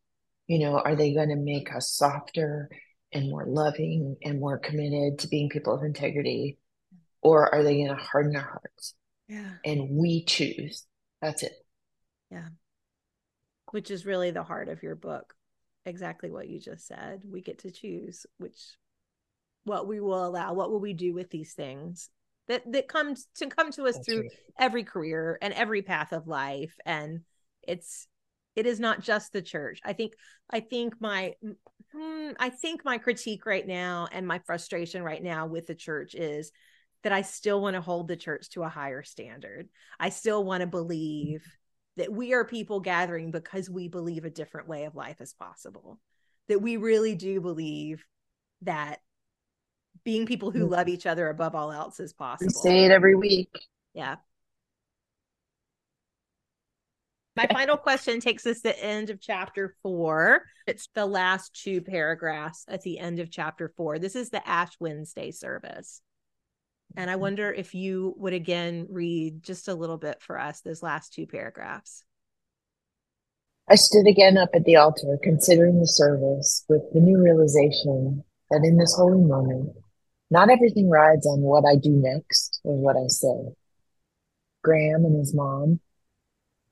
you 0.49 0.59
know, 0.59 0.78
are 0.78 0.97
they 0.97 1.14
going 1.14 1.28
to 1.28 1.36
make 1.36 1.72
us 1.74 1.93
softer 1.93 2.68
and 3.12 3.30
more 3.30 3.45
loving 3.47 4.16
and 4.24 4.40
more 4.40 4.59
committed 4.59 5.20
to 5.20 5.28
being 5.28 5.49
people 5.51 5.74
of 5.74 5.84
integrity? 5.84 6.59
Or 7.22 7.55
are 7.55 7.62
they 7.62 7.76
going 7.76 7.88
to 7.88 7.95
harden 8.03 8.34
our 8.34 8.43
hearts? 8.43 8.95
Yeah. 9.28 9.53
And 9.64 9.90
we 9.90 10.24
choose. 10.24 10.84
That's 11.20 11.45
it. 11.45 11.53
Which 13.70 13.91
is 13.91 14.07
really 14.07 14.30
the 14.30 14.43
heart 14.43 14.68
of 14.68 14.83
your 14.83 14.95
book. 14.95 15.35
Exactly 15.87 16.30
what 16.30 16.49
you 16.49 16.61
just 16.61 16.87
said. 16.87 17.22
We 17.24 17.41
get 17.41 17.61
to 17.61 17.70
choose 17.70 18.26
which 18.39 18.59
what 19.64 19.87
we 19.87 20.01
will 20.01 20.26
allow, 20.26 20.55
what 20.55 20.70
will 20.70 20.80
we 20.80 20.93
do 20.93 21.14
with 21.14 21.30
these 21.30 21.55
things 21.55 22.11
that 22.49 22.70
that 22.72 22.89
comes 22.89 23.26
to 23.37 23.47
come 23.47 23.70
to 23.72 23.85
us 23.85 23.95
That's 23.95 24.07
through 24.07 24.22
right. 24.22 24.30
every 24.59 24.85
career 24.85 25.39
and 25.41 25.55
every 25.55 25.83
path 25.83 26.12
of 26.12 26.26
life 26.26 26.74
and 26.85 27.20
it's 27.62 28.07
it 28.57 28.66
is 28.66 28.80
not 28.80 29.01
just 29.01 29.33
the 29.33 29.43
church 29.43 29.80
i 29.85 29.93
think 29.93 30.14
i 30.51 30.61
think 30.61 30.95
my 31.01 31.35
hmm, 31.93 32.30
i 32.39 32.51
think 32.51 32.85
my 32.85 32.99
critique 32.99 33.47
right 33.47 33.66
now 33.66 34.09
and 34.12 34.26
my 34.26 34.41
frustration 34.41 35.03
right 35.03 35.22
now 35.22 35.47
with 35.47 35.66
the 35.66 35.74
church 35.74 36.14
is 36.14 36.51
that 37.05 37.12
i 37.12 37.22
still 37.22 37.61
want 37.61 37.74
to 37.74 37.80
hold 37.80 38.09
the 38.09 38.16
church 38.16 38.51
to 38.51 38.62
a 38.62 38.68
higher 38.68 39.03
standard 39.03 39.68
i 40.01 40.09
still 40.09 40.45
want 40.45 40.61
to 40.61 40.66
believe 40.66 41.43
that 41.97 42.12
we 42.12 42.32
are 42.32 42.45
people 42.45 42.80
gathering 42.80 43.30
because 43.30 43.68
we 43.68 43.88
believe 43.88 44.24
a 44.24 44.30
different 44.30 44.68
way 44.68 44.84
of 44.84 44.95
life 44.95 45.20
is 45.20 45.34
possible 45.34 45.99
that 46.49 46.61
we 46.61 46.76
really 46.76 47.14
do 47.14 47.40
believe 47.40 48.05
that 48.62 49.01
being 50.05 50.26
people 50.26 50.51
who 50.51 50.66
love 50.66 50.88
each 50.88 51.07
other 51.07 51.28
above 51.28 51.55
all 51.55 51.70
else 51.70 52.01
is 52.01 52.12
possible. 52.12 52.53
We 52.64 52.70
say 52.70 52.84
it 52.84 52.90
every 52.90 53.14
week. 53.14 53.51
yeah. 53.95 54.16
My 57.34 57.47
final 57.47 57.78
question 57.78 58.20
takes 58.20 58.47
us 58.47 58.59
to 58.59 58.64
the 58.64 58.84
end 58.84 59.09
of 59.09 59.18
chapter 59.18 59.74
four. 59.82 60.43
It's 60.66 60.88
the 60.95 61.07
last 61.07 61.59
two 61.59 61.80
paragraphs 61.80 62.66
at 62.68 62.82
the 62.82 62.99
end 62.99 63.20
of 63.20 63.30
chapter 63.30 63.72
four. 63.74 63.99
This 63.99 64.14
is 64.16 64.28
the 64.28 64.47
Ash 64.47 64.72
Wednesday 64.78 65.30
service. 65.30 66.03
And 66.97 67.11
I 67.11 67.16
wonder 67.16 67.53
if 67.53 67.74
you 67.74 68.14
would 68.18 68.32
again 68.32 68.86
read 68.90 69.43
just 69.43 69.68
a 69.68 69.74
little 69.74 69.99
bit 69.99 70.20
for 70.20 70.38
us, 70.38 70.61
those 70.61 70.82
last 70.82 71.14
two 71.14 71.26
paragraphs. 71.26 72.05
I 73.68 73.76
stood 73.76 74.07
again 74.07 74.36
up 74.36 74.51
at 74.55 74.64
the 74.64 74.76
altar, 74.76 75.18
considering 75.22 75.80
the 75.80 75.86
service, 75.86 76.64
with 76.68 76.82
the 76.93 77.01
new 77.01 77.22
realization 77.22 78.24
that 78.51 78.64
in 78.64 78.76
this 78.76 78.95
holy 78.97 79.22
moment, 79.22 79.72
not 80.30 80.51
everything 80.51 80.90
rides 80.90 81.26
on 81.26 81.40
what 81.40 81.64
I 81.64 81.76
do 81.76 81.90
next 81.90 82.61
or 82.64 82.76
what 82.76 82.97
I 82.97 83.07
say. 83.07 83.55
Graham 84.62 85.05
and 85.05 85.18
his 85.18 85.34
mom, 85.34 85.80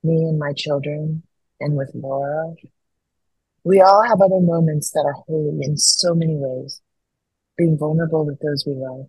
me 0.03 0.15
and 0.15 0.37
my 0.37 0.53
children, 0.53 1.23
and 1.59 1.75
with 1.75 1.91
Laura, 1.93 2.53
we 3.63 3.81
all 3.81 4.03
have 4.03 4.21
other 4.21 4.41
moments 4.41 4.91
that 4.91 5.03
are 5.05 5.23
holy 5.27 5.63
in 5.63 5.77
so 5.77 6.13
many 6.13 6.35
ways, 6.35 6.81
being 7.57 7.77
vulnerable 7.77 8.25
with 8.25 8.39
those 8.39 8.63
we 8.65 8.73
love. 8.73 9.07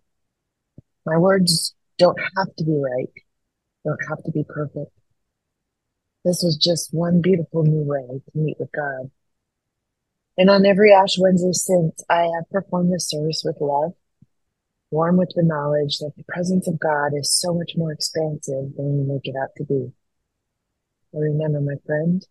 My 1.05 1.18
words 1.18 1.74
don't 1.98 2.18
have 2.36 2.55
to 2.57 2.64
be 2.64 2.80
right, 2.80 3.11
don't 3.84 4.00
have 4.09 4.22
to 4.24 4.30
be 4.30 4.44
perfect. 4.44 4.92
This 6.24 6.42
was 6.44 6.57
just 6.57 6.94
one 6.94 7.20
beautiful 7.20 7.64
new 7.64 7.82
way 7.82 8.07
to 8.07 8.38
meet 8.38 8.57
with 8.61 8.70
God. 8.72 9.11
And 10.38 10.48
on 10.48 10.64
every 10.64 10.92
Ash 10.92 11.18
Wednesday 11.18 11.53
since, 11.53 12.03
I 12.09 12.22
have 12.22 12.48
performed 12.50 12.92
this 12.92 13.09
service 13.09 13.42
with 13.44 13.57
love, 13.61 13.92
warm 14.90 15.16
with 15.16 15.32
the 15.34 15.42
knowledge 15.42 15.98
that 15.98 16.12
the 16.16 16.24
presence 16.24 16.68
of 16.68 16.78
God 16.78 17.12
is 17.18 17.38
so 17.38 17.53
much 17.53 17.72
more 17.76 17.92
expansive 17.92 18.76
than 18.76 18.98
we 18.98 19.12
make 19.12 19.26
it 19.26 19.34
out 19.36 19.50
to 19.57 19.64
be. 19.64 19.92
I 21.14 21.18
remember 21.18 21.61
my 21.61 21.74
friend. 21.84 22.24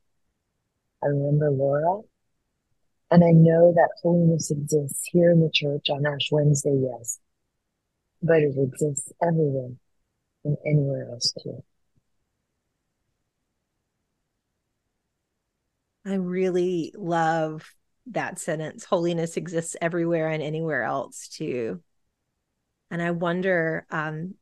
I 1.03 1.07
remember 1.07 1.51
Laura. 1.51 2.01
And 3.11 3.24
I 3.24 3.32
know 3.32 3.74
that 3.76 3.89
holiness 4.01 4.49
exists 4.51 5.09
here 5.11 5.32
in 5.32 5.41
the 5.41 5.51
church 5.53 5.89
on 5.89 6.05
Ash 6.05 6.30
Wednesday, 6.32 6.80
yes. 6.82 7.19
But 8.22 8.38
it 8.38 8.55
exists 8.57 9.11
everywhere 9.22 9.72
and 10.43 10.57
anywhere 10.65 11.09
else 11.11 11.34
too. 11.41 11.63
I 16.05 16.15
really 16.15 16.93
love 16.95 17.63
that 18.07 18.39
sentence. 18.39 18.84
Holiness 18.86 19.38
exists 19.38 19.76
everywhere 19.82 20.30
and 20.30 20.41
anywhere 20.41 20.84
else 20.84 21.28
too. 21.28 21.82
And 22.89 23.01
I 23.01 23.11
wonder 23.11 23.86
um, 23.89 24.36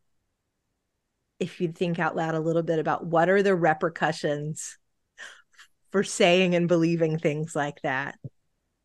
if 1.40 1.62
you'd 1.62 1.78
think 1.78 2.00
out 2.00 2.16
loud 2.16 2.36
a 2.36 2.40
little 2.40 2.64
bit 2.64 2.80
about 2.80 3.06
what 3.06 3.30
are 3.30 3.44
the 3.44 3.56
repercussions 3.56 4.78
for 5.92 6.04
saying 6.04 6.56
and 6.56 6.68
believing 6.68 7.18
things 7.18 7.56
like 7.56 7.82
that 7.84 8.18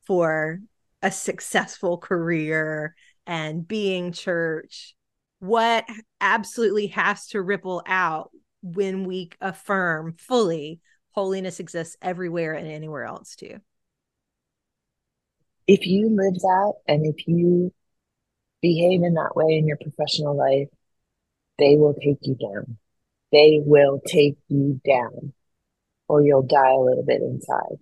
for 0.07 0.61
a 1.03 1.11
successful 1.11 1.99
career 1.99 2.95
and 3.27 3.67
being 3.67 4.13
church. 4.13 4.95
What 5.39 5.85
absolutely 6.21 6.89
has 6.89 7.27
to 7.29 7.43
ripple 7.43 7.83
out 7.87 8.31
when 8.63 9.05
we 9.05 9.31
affirm 9.41 10.15
fully 10.19 10.81
holiness 11.15 11.61
exists 11.61 11.97
everywhere 12.03 12.55
and 12.55 12.67
anywhere 12.67 13.05
else 13.05 13.37
too. 13.37 13.59
If 15.67 15.87
you 15.87 16.09
live 16.11 16.35
that 16.35 16.73
and 16.89 17.07
if 17.07 17.27
you 17.27 17.73
behave 18.61 19.03
in 19.03 19.15
that 19.15 19.37
way 19.37 19.57
in 19.59 19.67
your 19.67 19.77
professional 19.77 20.37
life, 20.37 20.69
they 21.59 21.77
will 21.77 21.95
take 21.95 22.19
you 22.23 22.35
down. 22.35 22.79
They 23.33 23.61
will 23.65 24.01
take 24.05 24.37
you 24.49 24.81
down 24.85 25.33
or 26.09 26.23
you'll 26.23 26.43
die 26.43 26.73
a 26.73 26.77
little 26.77 27.05
bit 27.05 27.23
inside. 27.23 27.79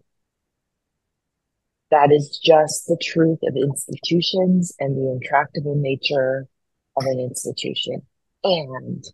That 1.92 2.10
is 2.10 2.40
just 2.42 2.86
the 2.86 2.96
truth 2.96 3.40
of 3.46 3.54
institutions 3.54 4.74
and 4.80 4.96
the 4.96 5.12
intractable 5.12 5.76
nature 5.76 6.48
of 6.96 7.04
an 7.04 7.20
institution. 7.20 8.00
And 8.42 9.04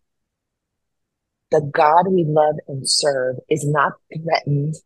the 1.51 1.61
God 1.74 2.07
we 2.07 2.24
love 2.24 2.55
and 2.68 2.89
serve 2.89 3.35
is 3.51 3.66
not 3.66 3.95
threatened 4.14 4.76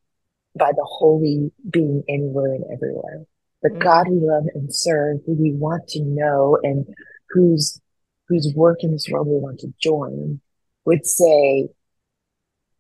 by 0.59 0.73
the 0.73 0.87
holy 0.89 1.53
being 1.69 2.03
anywhere 2.09 2.55
and 2.55 2.65
everywhere. 2.73 3.27
The 3.63 3.69
mm-hmm. 3.69 3.81
God 3.81 4.09
we 4.09 4.21
love 4.21 4.45
and 4.55 4.75
serve, 4.75 5.19
who 5.27 5.35
we 5.35 5.53
want 5.53 5.89
to 5.89 6.01
know 6.01 6.59
and 6.63 6.87
whose 7.29 7.79
whose 8.27 8.51
work 8.57 8.79
in 8.81 8.93
this 8.93 9.07
world 9.11 9.27
we 9.27 9.35
want 9.35 9.61
to 9.61 9.73
join, 9.79 10.41
would 10.87 11.05
say, 11.05 11.69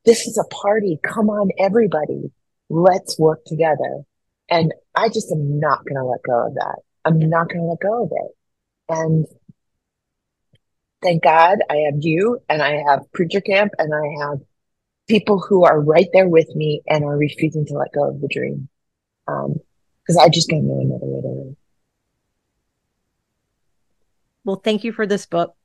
This 0.07 0.27
is 0.27 0.39
a 0.39 0.55
party. 0.55 0.99
Come 1.03 1.29
on, 1.29 1.51
everybody. 1.59 2.33
Let's 2.71 3.19
work 3.19 3.45
together. 3.45 4.07
And 4.53 4.75
I 4.95 5.09
just 5.09 5.33
am 5.33 5.59
not 5.59 5.83
going 5.87 5.97
to 5.97 6.05
let 6.05 6.23
go 6.25 6.49
of 6.49 6.55
that. 6.57 6.81
I'm 7.07 7.19
not 7.19 7.49
going 7.49 7.61
to 7.61 7.69
let 7.69 7.81
go 7.81 8.05
of 8.05 8.11
it. 8.13 8.37
And 8.91 9.27
thank 11.03 11.23
God 11.23 11.61
I 11.71 11.77
have 11.91 11.95
you 12.01 12.39
and 12.51 12.61
I 12.63 12.83
have 12.87 13.11
Preacher 13.15 13.41
Camp 13.41 13.73
and 13.79 13.95
I 13.95 14.27
have 14.27 14.41
people 15.09 15.41
who 15.41 15.65
are 15.65 15.81
right 15.81 16.09
there 16.13 16.29
with 16.29 16.55
me 16.55 16.83
and 16.87 17.03
are 17.03 17.17
refusing 17.17 17.65
to 17.65 17.73
let 17.73 17.95
go 17.95 18.11
of 18.11 18.21
the 18.21 18.29
dream. 18.29 18.69
Um, 19.27 19.55
because 20.03 20.19
I 20.23 20.29
just 20.29 20.51
don't 20.51 20.69
know 20.69 20.81
another 20.81 21.07
way 21.07 21.23
to 21.23 21.29
live. 21.29 21.57
Well, 24.45 24.61
thank 24.63 24.85
you 24.85 24.93
for 24.93 25.07
this 25.07 25.25
book. 25.25 25.57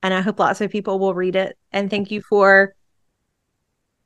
And 0.00 0.14
I 0.14 0.20
hope 0.20 0.38
lots 0.38 0.60
of 0.60 0.70
people 0.70 1.00
will 1.00 1.14
read 1.14 1.34
it. 1.34 1.58
And 1.72 1.90
thank 1.90 2.12
you 2.12 2.22
for 2.22 2.76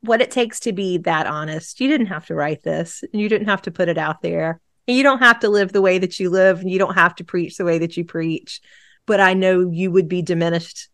what 0.03 0.21
it 0.21 0.31
takes 0.31 0.59
to 0.61 0.73
be 0.73 0.97
that 0.99 1.27
honest. 1.27 1.79
You 1.79 1.87
didn't 1.87 2.07
have 2.07 2.25
to 2.25 2.35
write 2.35 2.61
this, 2.61 3.03
and 3.11 3.21
you 3.21 3.29
didn't 3.29 3.47
have 3.47 3.61
to 3.63 3.71
put 3.71 3.87
it 3.87 3.97
out 3.97 4.21
there. 4.21 4.59
And 4.85 4.97
you 4.97 5.03
don't 5.03 5.19
have 5.19 5.39
to 5.39 5.49
live 5.49 5.71
the 5.71 5.81
way 5.81 5.97
that 5.97 6.19
you 6.19 6.29
live, 6.29 6.59
and 6.59 6.69
you 6.69 6.77
don't 6.77 6.95
have 6.95 7.15
to 7.15 7.23
preach 7.23 7.55
the 7.55 7.63
way 7.63 7.79
that 7.79 7.95
you 7.95 8.03
preach. 8.03 8.59
But 9.05 9.21
I 9.21 9.33
know 9.33 9.69
you 9.69 9.91
would 9.91 10.09
be 10.09 10.21
diminished 10.21 10.89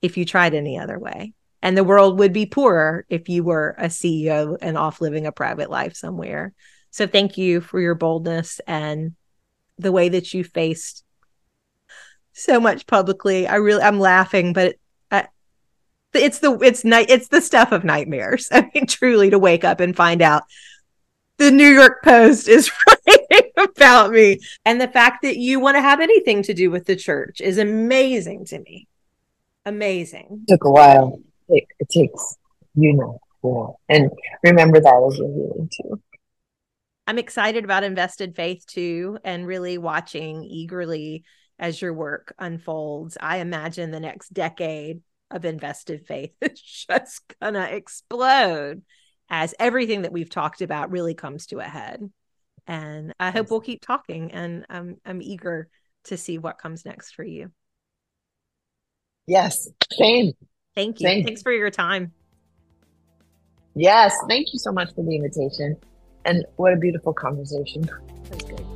if 0.00 0.16
you 0.16 0.24
tried 0.24 0.54
any 0.54 0.76
other 0.76 0.98
way. 0.98 1.34
And 1.62 1.78
the 1.78 1.84
world 1.84 2.18
would 2.18 2.32
be 2.32 2.46
poorer 2.46 3.06
if 3.08 3.28
you 3.28 3.44
were 3.44 3.76
a 3.78 3.86
CEO 3.86 4.56
and 4.60 4.76
off 4.76 5.00
living 5.00 5.26
a 5.26 5.32
private 5.32 5.70
life 5.70 5.94
somewhere. 5.94 6.52
So 6.90 7.06
thank 7.06 7.38
you 7.38 7.60
for 7.60 7.80
your 7.80 7.94
boldness 7.94 8.60
and 8.66 9.14
the 9.78 9.92
way 9.92 10.08
that 10.08 10.34
you 10.34 10.42
faced 10.42 11.04
so 12.32 12.58
much 12.58 12.88
publicly. 12.88 13.46
I 13.46 13.56
really 13.56 13.82
I'm 13.82 14.00
laughing, 14.00 14.52
but 14.52 14.74
it's 16.14 16.38
the 16.40 16.58
it's 16.58 16.84
night 16.84 17.06
it's 17.08 17.28
the 17.28 17.40
stuff 17.40 17.72
of 17.72 17.84
nightmares. 17.84 18.48
I 18.52 18.70
mean, 18.74 18.86
truly 18.86 19.30
to 19.30 19.38
wake 19.38 19.64
up 19.64 19.80
and 19.80 19.96
find 19.96 20.22
out 20.22 20.44
the 21.38 21.50
New 21.50 21.68
York 21.68 22.02
Post 22.02 22.48
is 22.48 22.70
writing 22.86 23.50
about 23.56 24.10
me, 24.10 24.38
and 24.64 24.80
the 24.80 24.88
fact 24.88 25.22
that 25.22 25.36
you 25.38 25.60
want 25.60 25.76
to 25.76 25.82
have 25.82 26.00
anything 26.00 26.42
to 26.44 26.54
do 26.54 26.70
with 26.70 26.86
the 26.86 26.96
church 26.96 27.40
is 27.40 27.58
amazing 27.58 28.44
to 28.46 28.58
me. 28.58 28.86
Amazing. 29.64 30.44
It 30.46 30.52
took 30.52 30.64
a 30.64 30.70
while. 30.70 31.20
It, 31.48 31.64
it 31.78 31.88
takes 31.88 32.38
you 32.74 32.94
know, 32.94 33.20
yeah. 33.44 33.96
and 33.96 34.10
remember 34.42 34.80
that 34.80 35.08
as 35.08 35.18
you're 35.18 35.28
healing 35.28 35.70
too. 35.70 36.00
I'm 37.06 37.18
excited 37.18 37.64
about 37.64 37.84
Invested 37.84 38.36
Faith 38.36 38.64
too, 38.66 39.18
and 39.24 39.46
really 39.46 39.76
watching 39.78 40.44
eagerly 40.44 41.24
as 41.58 41.80
your 41.82 41.92
work 41.92 42.34
unfolds. 42.38 43.18
I 43.20 43.38
imagine 43.38 43.90
the 43.90 44.00
next 44.00 44.32
decade 44.32 45.02
of 45.34 45.44
invested 45.44 46.06
faith 46.06 46.32
is 46.40 46.60
just 46.60 47.22
gonna 47.40 47.64
explode 47.64 48.82
as 49.30 49.54
everything 49.58 50.02
that 50.02 50.12
we've 50.12 50.30
talked 50.30 50.60
about 50.60 50.90
really 50.90 51.14
comes 51.14 51.46
to 51.46 51.58
a 51.58 51.64
head. 51.64 52.10
And 52.66 53.12
I 53.18 53.30
hope 53.30 53.50
we'll 53.50 53.60
keep 53.60 53.84
talking 53.84 54.32
and 54.32 54.66
I'm 54.68 54.96
I'm 55.04 55.22
eager 55.22 55.68
to 56.04 56.16
see 56.16 56.38
what 56.38 56.58
comes 56.58 56.84
next 56.84 57.12
for 57.14 57.24
you. 57.24 57.50
Yes, 59.26 59.68
same. 59.92 60.32
Thank 60.74 61.00
you. 61.00 61.06
Same. 61.06 61.24
Thanks 61.24 61.42
for 61.42 61.52
your 61.52 61.70
time. 61.70 62.12
Yes, 63.74 64.14
thank 64.28 64.52
you 64.52 64.58
so 64.58 64.72
much 64.72 64.94
for 64.94 65.02
the 65.02 65.14
invitation. 65.14 65.76
And 66.24 66.44
what 66.56 66.72
a 66.72 66.76
beautiful 66.76 67.12
conversation. 67.12 67.88
That's 68.28 68.44
good. 68.44 68.71